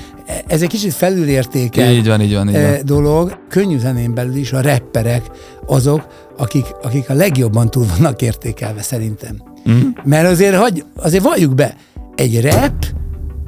ez 0.47 0.62
egy 0.62 0.68
kicsit 0.68 0.93
felülértékelt 0.93 1.93
Így 1.97 2.07
van, 2.07 2.20
így 2.20 2.35
van, 2.35 2.49
így 2.49 2.55
van. 2.55 2.62
eh, 2.64 2.81
dolog. 2.85 3.39
Könnyű 3.49 3.78
zenén 3.78 4.14
belül 4.14 4.35
is 4.37 4.53
a 4.53 4.61
rapperek 4.61 5.31
azok, 5.66 6.07
akik, 6.39 6.66
akik 6.83 7.11
a 7.11 7.14
legjobban 7.14 7.70
túl 7.70 7.87
vannak 7.97 8.22
értékelve 8.22 8.83
szerintem. 8.83 9.43
Mm. 9.70 9.81
Mert 10.05 10.28
azért, 10.28 10.57
hagy, 10.57 10.85
azért 10.97 11.24
valljuk 11.24 11.55
be, 11.55 11.76
egy 12.14 12.41
rap 12.41 12.72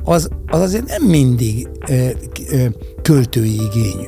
az, 0.05 0.29
az 0.47 0.61
azért 0.61 0.87
nem 0.87 1.03
mindig 1.03 1.69
ö, 1.89 2.07
k- 2.33 2.53
ö, 2.53 2.65
költői 3.03 3.55
igényű. 3.55 4.07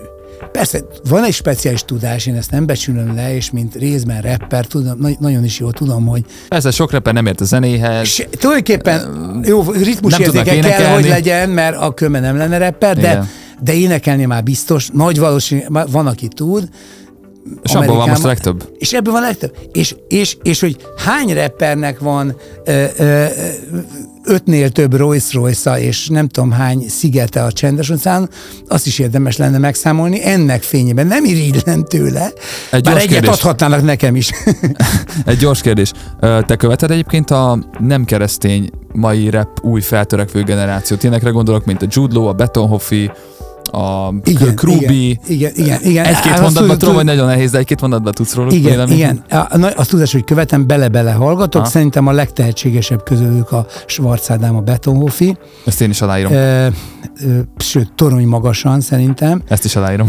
Persze, 0.53 0.85
van 1.09 1.25
egy 1.25 1.33
speciális 1.33 1.83
tudás, 1.83 2.27
én 2.27 2.35
ezt 2.35 2.51
nem 2.51 2.67
becsülöm 2.67 3.15
le, 3.15 3.35
és 3.35 3.51
mint 3.51 3.75
részben 3.75 4.21
rapper, 4.21 4.67
tudom, 4.67 4.99
na- 4.99 5.09
nagyon 5.19 5.45
is 5.45 5.59
jól 5.59 5.73
tudom, 5.73 6.07
hogy 6.07 6.25
Persze, 6.49 6.71
sok 6.71 6.91
rapper 6.91 7.13
nem 7.15 7.27
ért 7.27 7.41
a 7.41 7.45
zenéhez. 7.45 8.03
és 8.03 8.27
tulajdonképpen 8.31 9.01
jó 9.47 9.63
nem 9.63 9.83
ritmusérzéke 9.83 10.53
tudnak 10.53 10.71
kell, 10.77 10.93
hogy 10.93 11.09
legyen, 11.09 11.51
mert 11.51 11.77
a 11.77 11.95
köme 11.95 12.21
nem 12.21 12.37
lenne 12.37 12.59
rapper, 12.59 12.95
de, 12.97 13.01
Igen. 13.01 13.29
de 13.63 13.75
énekelni 13.75 14.25
már 14.25 14.43
biztos, 14.43 14.89
nagy 14.93 15.19
valószínű, 15.19 15.63
van, 15.91 16.07
aki 16.07 16.29
tud. 16.29 16.69
És 17.63 17.75
abban 17.75 17.97
van 17.97 18.09
most 18.09 18.25
a 18.25 18.27
legtöbb. 18.27 18.69
És 18.79 18.93
ebből 18.93 19.13
van 19.13 19.23
a 19.23 19.27
legtöbb. 19.27 19.57
És, 19.73 19.95
és, 20.09 20.37
és 20.43 20.61
hogy 20.61 20.77
hány 20.97 21.35
rappernek 21.35 21.99
van 21.99 22.37
ö, 22.65 22.85
ö, 22.97 23.25
ötnél 24.25 24.71
több 24.71 24.97
Rolls 24.97 25.33
royce 25.33 25.81
és 25.81 26.09
nem 26.09 26.29
tudom 26.29 26.51
hány 26.51 26.85
szigete 26.89 27.43
a 27.45 27.53
csendes 27.53 27.91
óceán, 27.91 28.29
azt 28.69 28.87
is 28.87 28.99
érdemes 28.99 29.37
lenne 29.37 29.59
megszámolni 29.59 30.27
ennek 30.27 30.63
fényében. 30.63 31.07
Nem 31.07 31.25
irigylem 31.25 31.85
tőle, 31.85 32.33
Egy 32.71 32.83
bár 32.83 32.97
egyet 32.97 33.09
kérdés. 33.09 33.31
adhatnának 33.31 33.83
nekem 33.83 34.17
is. 34.17 34.31
Egy 35.27 35.37
gyors 35.37 35.61
kérdés. 35.61 35.93
Te 36.21 36.57
követed 36.57 36.91
egyébként 36.91 37.31
a 37.31 37.59
nem 37.79 38.05
keresztény 38.05 38.71
mai 38.93 39.31
rap 39.31 39.61
új 39.63 39.81
feltörekvő 39.81 40.43
generációt? 40.43 41.03
Ilyenekre 41.03 41.31
gondolok, 41.31 41.65
mint 41.65 41.83
a 41.83 41.87
Jude 41.89 42.15
Law, 42.15 42.27
a 42.27 42.33
Betonhoffi, 42.33 43.11
a 43.71 44.13
Krubi. 44.55 45.09
igen, 45.09 45.19
igen, 45.27 45.53
igen, 45.55 45.81
igen. 45.83 46.05
Egy-két 46.05 46.41
mondatban 46.41 46.79
tudom, 46.79 46.95
hogy 46.95 47.05
nagyon 47.05 47.27
nehéz, 47.27 47.51
de 47.51 47.59
egy-két 47.59 47.81
mondatban 47.81 48.13
tudsz 48.13 48.35
róluk 48.35 48.53
Igen, 48.53 48.71
véleményt? 48.71 48.99
igen. 48.99 49.25
A, 49.49 49.57
na, 49.57 49.69
azt 49.69 49.91
tudás, 49.91 50.13
hogy 50.13 50.25
követem, 50.25 50.67
bele-bele 50.67 51.13
hallgatok. 51.13 51.63
Ha. 51.63 51.69
Szerintem 51.69 52.07
a 52.07 52.13
legtehetségesebb 52.13 53.03
közülük 53.03 53.53
a 53.53 53.67
Schwarz 53.87 54.31
Ádám, 54.31 54.57
a 54.57 54.61
Betonhofi. 54.61 55.37
Ezt 55.65 55.81
én 55.81 55.91
is 55.91 56.01
aláírom. 56.03 56.33
Ö, 56.33 56.67
ö, 57.25 57.39
sőt, 57.57 57.93
torony 57.95 58.27
magasan 58.27 58.81
szerintem. 58.81 59.43
Ezt 59.49 59.65
is 59.65 59.77
aláírom. 59.77 60.07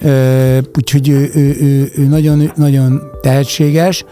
Ö, 0.00 0.58
úgyhogy 0.78 1.08
ő, 1.08 1.30
ő, 1.34 1.56
ő, 1.60 1.92
ő 1.96 2.06
nagyon, 2.06 2.52
nagyon 2.56 3.02
tehetséges. 3.22 4.04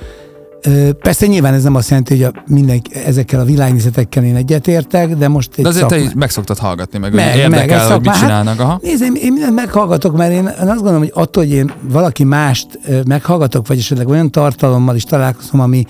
Persze 1.00 1.26
nyilván 1.26 1.54
ez 1.54 1.62
nem 1.62 1.74
azt 1.74 1.88
jelenti, 1.88 2.14
hogy 2.14 2.22
a 2.22 2.42
minden, 2.46 2.82
ezekkel 3.06 3.40
a 3.40 3.44
világnézetekkel 3.44 4.24
én 4.24 4.36
egyetértek, 4.36 5.16
de 5.16 5.28
most 5.28 5.50
egy 5.56 5.62
De 5.62 5.68
azért 5.68 5.86
te 5.88 5.94
szakma- 5.94 6.08
is 6.10 6.14
meg 6.16 6.30
szoktad 6.30 6.58
hallgatni, 6.58 6.98
meg, 6.98 7.14
Meg, 7.14 7.24
meg 7.24 7.34
meg, 7.34 7.42
érdekel, 7.60 7.84
egy 7.84 7.90
hogy 7.92 8.00
mit 8.00 8.10
szakma- 8.12 8.20
csinálnak. 8.26 8.60
Aha. 8.60 8.70
Hát, 8.70 8.82
nézd, 8.82 9.02
én, 9.02 9.14
én 9.14 9.32
mindent 9.32 9.54
meghallgatok, 9.54 10.16
mert 10.16 10.32
én, 10.32 10.46
azt 10.46 10.58
gondolom, 10.66 10.98
hogy 10.98 11.12
attól, 11.14 11.42
hogy 11.44 11.52
én 11.52 11.72
valaki 11.82 12.24
mást 12.24 12.66
meghallgatok, 13.06 13.66
vagy 13.66 13.78
esetleg 13.78 14.08
olyan 14.08 14.30
tartalommal 14.30 14.94
is 14.96 15.04
találkozom, 15.04 15.60
ami, 15.60 15.84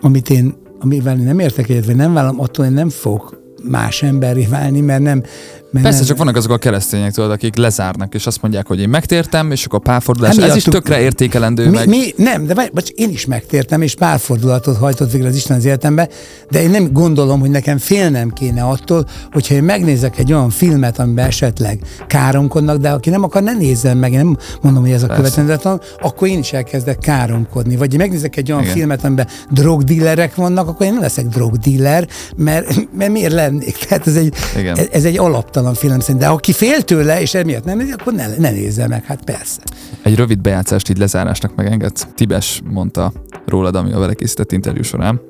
amit 0.00 0.30
én, 0.30 0.54
amivel 0.80 1.18
én 1.18 1.24
nem 1.24 1.38
értek 1.38 1.68
egyet, 1.68 1.86
vagy 1.86 1.96
nem 1.96 2.12
vállalom, 2.14 2.40
attól 2.40 2.64
én 2.64 2.72
nem 2.72 2.88
fogok 2.90 3.40
más 3.68 4.02
emberré 4.02 4.46
válni, 4.50 4.80
mert 4.80 5.02
nem... 5.02 5.22
Mert 5.70 5.84
Persze, 5.84 6.04
csak 6.04 6.16
vannak 6.16 6.36
azok 6.36 6.50
a 6.50 6.56
keresztények, 6.56 7.12
tudod, 7.12 7.30
akik 7.30 7.56
lezárnak, 7.56 8.14
és 8.14 8.26
azt 8.26 8.42
mondják, 8.42 8.66
hogy 8.66 8.80
én 8.80 8.88
megtértem, 8.88 9.50
és 9.50 9.64
akkor 9.64 9.80
párfordulás. 9.80 10.36
Hát 10.36 10.48
Ez 10.48 10.56
is 10.56 10.64
tökre 10.64 11.00
értékelendő, 11.00 11.68
mi, 11.68 11.76
meg... 11.76 11.88
mi, 11.88 12.14
nem, 12.16 12.46
de 12.46 12.54
vagy, 12.54 12.70
vagy 12.74 12.92
én 12.96 13.10
is 13.10 13.26
megtértem, 13.26 13.82
és 13.82 13.94
pár 13.94 14.18
fordulatot 14.18 14.76
hajtott 14.76 15.10
végre 15.10 15.28
az 15.28 15.36
Isten 15.36 15.56
az 15.56 15.64
életembe, 15.64 16.08
de 16.50 16.62
én 16.62 16.70
nem 16.70 16.92
gondolom, 16.92 17.40
hogy 17.40 17.50
nekem 17.50 17.78
félnem 17.78 18.30
kéne 18.30 18.62
attól, 18.62 19.06
hogyha 19.32 19.54
én 19.54 19.62
megnézek 19.62 20.18
egy 20.18 20.32
olyan 20.32 20.50
filmet, 20.50 20.98
amiben 20.98 21.26
esetleg 21.26 21.80
káromkodnak, 22.06 22.76
de 22.76 22.90
aki 22.90 23.10
nem 23.10 23.22
akar, 23.22 23.42
ne 23.42 23.52
nézzen 23.52 23.96
meg, 23.96 24.12
én 24.12 24.18
nem 24.18 24.36
mondom, 24.60 24.82
hogy 24.82 24.92
ez 24.92 25.02
a 25.02 25.06
követendetlen, 25.06 25.80
akkor 26.00 26.28
én 26.28 26.38
is 26.38 26.52
elkezdek 26.52 26.98
káromkodni. 26.98 27.76
Vagy 27.76 27.92
én 27.92 27.98
megnézek 27.98 28.36
egy 28.36 28.50
olyan 28.50 28.62
Igen. 28.62 28.74
filmet, 28.74 29.04
amiben 29.04 29.26
drogdillerek 29.50 30.34
vannak, 30.34 30.68
akkor 30.68 30.86
én 30.86 30.92
nem 30.92 31.02
leszek 31.02 31.26
drogdiller, 31.26 32.08
mert, 32.36 32.88
mert 32.96 33.10
miért 33.10 33.32
lennék. 33.32 33.76
Tehát 33.76 34.06
ez 34.06 34.16
egy, 34.16 34.34
Igen. 34.56 34.78
ez 34.92 35.04
egy 35.04 35.18
alaptalan 35.56 35.74
film 35.74 36.00
szerint. 36.00 36.18
De 36.18 36.28
aki 36.28 36.52
fél 36.52 36.82
tőle, 36.82 37.20
és 37.20 37.34
emiatt 37.34 37.64
nem 37.64 37.76
nézi, 37.76 37.92
akkor 37.92 38.12
ne, 38.12 38.26
ne 38.36 38.50
nézze 38.50 38.88
meg, 38.88 39.04
hát 39.04 39.24
persze. 39.24 39.60
Egy 40.02 40.14
rövid 40.16 40.40
bejátszást 40.40 40.88
így 40.88 40.98
lezárásnak 40.98 41.54
megengedsz. 41.54 42.06
Tibes 42.14 42.60
mondta 42.64 43.12
rólad, 43.46 43.76
ami 43.76 43.92
a 43.92 43.98
vele 43.98 44.14
készített 44.14 44.52
interjú 44.52 44.82
során. 44.82 45.20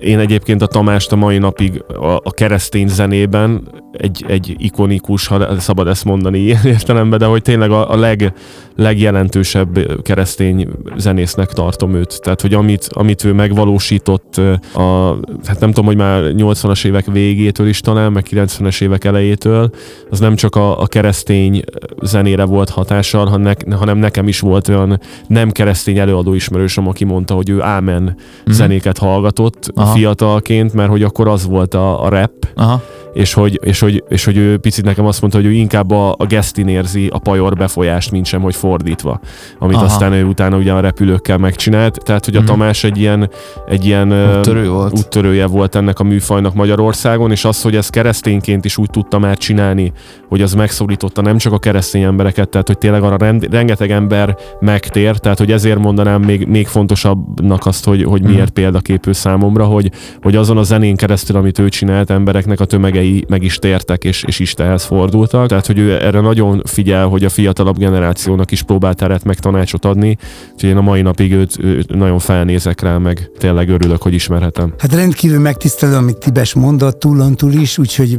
Én 0.00 0.18
egyébként 0.18 0.62
a 0.62 0.66
Tamást 0.66 1.12
a 1.12 1.16
mai 1.16 1.38
napig 1.38 1.82
a, 1.88 2.20
a 2.22 2.30
keresztény 2.30 2.88
zenében 2.88 3.68
egy, 3.92 4.24
egy 4.28 4.54
ikonikus, 4.58 5.26
ha 5.26 5.60
szabad 5.60 5.88
ezt 5.88 6.04
mondani 6.04 6.38
ilyen 6.38 6.64
értelemben, 6.74 7.18
de 7.18 7.24
hogy 7.24 7.42
tényleg 7.42 7.70
a, 7.70 7.90
a 7.90 7.96
leg, 7.96 8.32
legjelentősebb 8.76 10.02
keresztény 10.02 10.68
zenésznek 10.96 11.48
tartom 11.48 11.94
őt. 11.94 12.20
Tehát, 12.22 12.40
hogy 12.40 12.54
amit, 12.54 12.88
amit 12.92 13.24
ő 13.24 13.32
megvalósított 13.32 14.36
a, 14.74 15.16
hát 15.44 15.60
nem 15.60 15.68
tudom, 15.68 15.84
hogy 15.84 15.96
már 15.96 16.22
80-as 16.36 16.84
évek 16.84 17.06
végétől 17.06 17.66
is 17.66 17.80
talán, 17.80 18.12
meg 18.12 18.26
90-es 18.30 18.82
évek 18.82 19.04
elejétől, 19.04 19.70
az 20.10 20.18
nem 20.18 20.36
csak 20.36 20.56
a, 20.56 20.80
a 20.80 20.86
keresztény 20.86 21.62
zenére 22.02 22.44
volt 22.44 22.70
hatással, 22.70 23.26
hanem, 23.26 23.54
ne, 23.64 23.74
hanem 23.76 23.98
nekem 23.98 24.28
is 24.28 24.40
volt 24.40 24.68
olyan 24.68 25.00
nem 25.26 25.50
keresztény 25.50 25.98
előadó 25.98 26.34
ismerősöm, 26.34 26.88
aki 26.88 27.04
mondta, 27.04 27.34
hogy 27.34 27.48
ő 27.48 27.62
ámen 27.62 28.02
mm-hmm. 28.02 28.16
zenéket 28.46 28.98
hallgatott 28.98 29.70
Aha. 29.74 29.89
Fiatalként, 29.92 30.72
mert 30.72 30.90
hogy 30.90 31.02
akkor 31.02 31.28
az 31.28 31.46
volt 31.46 31.74
a, 31.74 32.04
a 32.04 32.08
rap, 32.08 32.32
Aha. 32.54 32.82
És, 33.12 33.32
hogy, 33.32 33.60
és, 33.62 33.80
hogy, 33.80 34.04
és 34.08 34.24
hogy 34.24 34.36
ő 34.36 34.58
picit 34.58 34.84
nekem 34.84 35.06
azt 35.06 35.20
mondta, 35.20 35.38
hogy 35.38 35.48
ő 35.48 35.52
inkább 35.52 35.90
a, 35.90 36.14
a 36.18 36.26
gesztin 36.26 36.68
érzi 36.68 37.08
a 37.12 37.18
pajor 37.18 37.54
befolyást, 37.54 38.10
mint 38.10 38.26
sem, 38.26 38.40
hogy 38.40 38.54
fordítva. 38.54 39.20
Amit 39.58 39.76
Aha. 39.76 39.84
aztán 39.84 40.12
ő 40.12 40.24
utána 40.24 40.56
ugye 40.56 40.72
a 40.72 40.80
repülőkkel 40.80 41.38
megcsinált. 41.38 41.98
Tehát, 42.04 42.24
hogy 42.24 42.36
a 42.36 42.40
mm. 42.40 42.44
Tamás 42.44 42.84
egy 42.84 42.98
ilyen, 42.98 43.30
egy 43.66 43.84
ilyen 43.84 44.12
Úttörő 44.38 44.68
volt. 44.68 44.98
úttörője 44.98 45.46
volt 45.46 45.74
ennek 45.74 45.98
a 45.98 46.04
műfajnak 46.04 46.54
Magyarországon, 46.54 47.30
és 47.30 47.44
az, 47.44 47.62
hogy 47.62 47.76
ez 47.76 47.88
keresztényként 47.88 48.64
is 48.64 48.76
úgy 48.76 48.90
tudta 48.90 49.18
már 49.18 49.36
csinálni, 49.36 49.92
hogy 50.28 50.42
az 50.42 50.54
megszólította 50.54 51.22
nem 51.22 51.38
csak 51.38 51.52
a 51.52 51.58
keresztény 51.58 52.02
embereket, 52.02 52.48
tehát 52.48 52.66
hogy 52.66 52.78
tényleg 52.78 53.02
arra 53.02 53.16
rend, 53.16 53.46
rengeteg 53.50 53.90
ember 53.90 54.36
megtér, 54.60 55.16
tehát 55.16 55.38
hogy 55.38 55.52
ezért 55.52 55.78
mondanám 55.78 56.22
még, 56.22 56.46
még 56.46 56.66
fontosabbnak 56.66 57.66
azt, 57.66 57.84
hogy, 57.84 58.02
hogy 58.02 58.22
miért 58.22 58.50
mm. 58.50 58.54
példaképő 58.54 59.12
számomra, 59.12 59.64
hogy, 59.64 59.90
hogy 60.22 60.36
azon 60.36 60.56
a 60.56 60.62
zenén 60.62 60.96
keresztül, 60.96 61.36
amit 61.36 61.58
ő 61.58 61.68
csinált, 61.68 62.10
embereknek 62.10 62.60
a 62.60 62.64
tömege 62.64 62.99
tömegei 63.00 63.24
meg 63.28 63.42
is 63.42 63.56
tértek, 63.56 64.04
és, 64.04 64.24
és 64.26 64.38
Istenhez 64.38 64.84
fordultak. 64.84 65.48
Tehát, 65.48 65.66
hogy 65.66 65.78
ő 65.78 65.92
erre 65.92 66.20
nagyon 66.20 66.62
figyel, 66.64 67.06
hogy 67.06 67.24
a 67.24 67.28
fiatalabb 67.28 67.78
generációnak 67.78 68.50
is 68.50 68.62
próbál 68.62 68.94
teret 68.94 69.24
meg 69.24 69.38
tanácsot 69.38 69.84
adni. 69.84 70.18
Úgyhogy 70.52 70.70
én 70.70 70.76
a 70.76 70.80
mai 70.80 71.02
napig 71.02 71.32
őt, 71.32 71.56
őt 71.60 71.94
nagyon 71.94 72.18
felnézek 72.18 72.80
rá, 72.80 72.98
meg 72.98 73.30
tényleg 73.38 73.68
örülök, 73.68 74.02
hogy 74.02 74.14
ismerhetem. 74.14 74.74
Hát 74.78 74.94
rendkívül 74.94 75.38
megtisztelő, 75.38 75.94
amit 75.94 76.18
Tibes 76.18 76.54
mondott 76.54 76.98
túlontúl 76.98 77.52
is, 77.52 77.78
úgyhogy 77.78 78.16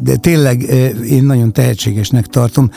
de 0.00 0.16
tényleg 0.16 0.62
én 1.08 1.24
nagyon 1.24 1.52
tehetségesnek 1.52 2.26
tartom. 2.26 2.70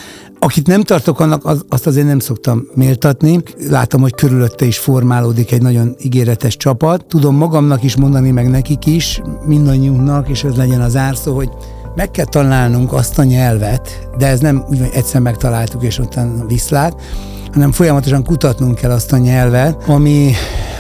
Akit 0.43 0.67
nem 0.67 0.81
tartok 0.81 1.19
annak, 1.19 1.45
az, 1.45 1.65
azt 1.69 1.87
azért 1.87 2.07
nem 2.07 2.19
szoktam 2.19 2.67
méltatni. 2.75 3.43
Látom, 3.69 4.01
hogy 4.01 4.15
körülötte 4.15 4.65
is 4.65 4.77
formálódik 4.77 5.51
egy 5.51 5.61
nagyon 5.61 5.95
ígéretes 6.01 6.57
csapat. 6.57 7.05
Tudom 7.05 7.35
magamnak 7.35 7.83
is 7.83 7.95
mondani, 7.95 8.31
meg 8.31 8.49
nekik 8.49 8.85
is, 8.85 9.21
mindannyiunknak, 9.45 10.29
és 10.29 10.43
ez 10.43 10.55
legyen 10.55 10.81
az 10.81 10.91
zárszó, 10.91 11.35
hogy 11.35 11.49
meg 11.95 12.11
kell 12.11 12.25
találnunk 12.25 12.93
azt 12.93 13.19
a 13.19 13.23
nyelvet, 13.23 14.07
de 14.17 14.27
ez 14.27 14.39
nem 14.39 14.63
úgy, 14.69 14.79
hogy 14.79 14.89
egyszer 14.93 15.21
megtaláltuk, 15.21 15.83
és 15.83 15.99
utána 15.99 16.45
viszlát, 16.45 17.01
hanem 17.53 17.71
folyamatosan 17.71 18.23
kutatnunk 18.23 18.75
kell 18.75 18.91
azt 18.91 19.11
a 19.11 19.17
nyelvet, 19.17 19.83
ami 19.87 20.31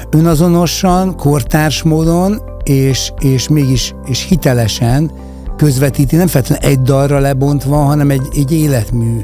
önazonosan, 0.09 1.15
kortárs 1.15 1.83
módon, 1.83 2.41
és, 2.63 3.11
és 3.19 3.47
mégis 3.47 3.93
és 4.05 4.25
hitelesen 4.27 5.11
közvetíti, 5.55 6.15
nem 6.15 6.27
feltétlenül 6.27 6.69
egy 6.69 6.81
dalra 6.81 7.19
lebontva, 7.19 7.75
hanem 7.75 8.09
egy, 8.09 8.27
egy 8.35 8.51
életmű 8.51 9.19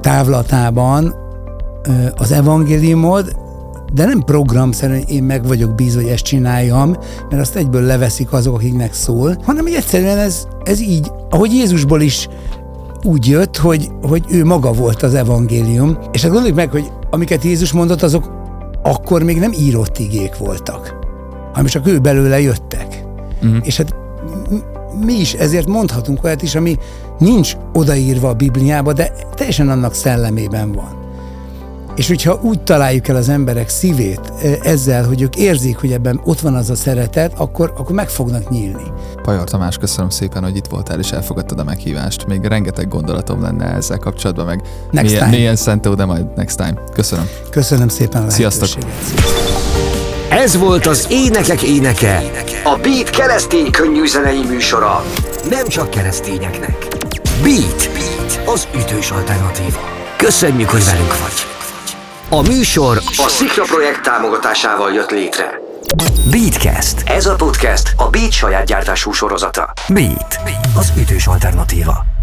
távlatában 0.00 1.14
az 2.16 2.32
evangéliumot, 2.32 3.36
de 3.92 4.04
nem 4.04 4.20
programszerűen 4.20 5.02
én 5.08 5.22
meg 5.22 5.46
vagyok 5.46 5.74
bízva, 5.74 6.00
hogy 6.00 6.10
ezt 6.10 6.24
csináljam, 6.24 6.96
mert 7.30 7.42
azt 7.42 7.56
egyből 7.56 7.82
leveszik 7.82 8.32
azok, 8.32 8.54
akiknek 8.54 8.94
szól, 8.94 9.36
hanem 9.44 9.64
hogy 9.64 9.74
egyszerűen 9.74 10.18
ez, 10.18 10.46
ez 10.64 10.80
így, 10.80 11.10
ahogy 11.30 11.52
Jézusból 11.52 12.00
is 12.00 12.28
úgy 13.04 13.26
jött, 13.26 13.56
hogy, 13.56 13.88
hogy 14.02 14.24
ő 14.30 14.44
maga 14.44 14.72
volt 14.72 15.02
az 15.02 15.14
evangélium. 15.14 15.98
És 16.12 16.22
hát 16.22 16.30
gondoljuk 16.30 16.56
meg, 16.56 16.70
hogy 16.70 16.92
amiket 17.10 17.44
Jézus 17.44 17.72
mondott, 17.72 18.02
azok 18.02 18.30
akkor 18.82 19.22
még 19.22 19.38
nem 19.38 19.52
írott 19.52 19.98
igék 19.98 20.36
voltak, 20.36 20.98
hanem 21.52 21.66
csak 21.66 21.86
ő 21.86 21.98
belőle 21.98 22.40
jöttek. 22.40 23.04
Uh-huh. 23.42 23.56
És 23.62 23.76
hát 23.76 23.94
mi 25.04 25.12
is 25.12 25.32
ezért 25.32 25.66
mondhatunk 25.66 26.24
olyat 26.24 26.42
is, 26.42 26.54
ami 26.54 26.78
nincs 27.18 27.56
odaírva 27.72 28.28
a 28.28 28.34
Bibliába, 28.34 28.92
de 28.92 29.12
teljesen 29.34 29.68
annak 29.68 29.94
szellemében 29.94 30.72
van. 30.72 31.06
És 31.96 32.08
hogyha 32.08 32.40
úgy 32.42 32.62
találjuk 32.62 33.08
el 33.08 33.16
az 33.16 33.28
emberek 33.28 33.68
szívét 33.68 34.32
ezzel, 34.62 35.06
hogy 35.06 35.22
ők 35.22 35.36
érzik, 35.36 35.76
hogy 35.76 35.92
ebben 35.92 36.20
ott 36.24 36.40
van 36.40 36.54
az 36.54 36.70
a 36.70 36.74
szeretet, 36.74 37.32
akkor, 37.36 37.72
akkor 37.76 37.94
meg 37.94 38.08
fognak 38.08 38.50
nyílni. 38.50 38.82
Pajor 39.22 39.44
Tamás, 39.44 39.76
köszönöm 39.76 40.10
szépen, 40.10 40.42
hogy 40.42 40.56
itt 40.56 40.66
voltál 40.66 40.98
és 40.98 41.10
elfogadtad 41.10 41.58
a 41.58 41.64
meghívást. 41.64 42.26
Még 42.26 42.44
rengeteg 42.44 42.88
gondolatom 42.88 43.42
lenne 43.42 43.64
ezzel 43.64 43.98
kapcsolatban, 43.98 44.46
meg 44.46 44.62
next 44.90 45.12
milyen, 45.12 45.28
milyen 45.28 45.56
szentó, 45.56 45.94
de 45.94 46.04
majd 46.04 46.24
next 46.36 46.56
time. 46.56 46.74
Köszönöm. 46.92 47.28
Köszönöm 47.50 47.88
szépen 47.88 48.22
a 48.22 48.30
Sziasztok. 48.30 48.68
Ez 50.28 50.56
volt 50.56 50.86
az 50.86 51.06
Énekek 51.10 51.62
Éneke, 51.62 52.22
a 52.64 52.76
Beat 52.76 53.10
keresztény 53.10 53.70
könnyűzenei 53.70 54.44
műsora. 54.44 55.04
Nem 55.50 55.66
csak 55.66 55.90
keresztényeknek. 55.90 56.86
Beat, 57.42 57.90
Beat, 57.92 58.40
az 58.46 58.68
ütős 58.74 59.10
alternatíva. 59.10 59.78
Köszönjük, 60.16 60.70
hogy 60.70 60.84
velünk 60.84 61.18
vagy. 61.18 61.46
A 62.28 62.42
műsor 62.42 62.96
a 63.16 63.28
Szikra 63.28 63.62
projekt 63.62 64.02
támogatásával 64.02 64.92
jött 64.92 65.10
létre. 65.10 65.60
Beatcast. 66.30 67.02
Ez 67.04 67.26
a 67.26 67.34
podcast 67.34 67.92
a 67.96 68.08
Beat 68.08 68.32
saját 68.32 68.64
gyártású 68.66 69.12
sorozata. 69.12 69.72
Beat. 69.88 70.40
Az 70.76 70.92
ütős 70.96 71.26
alternatíva. 71.26 72.17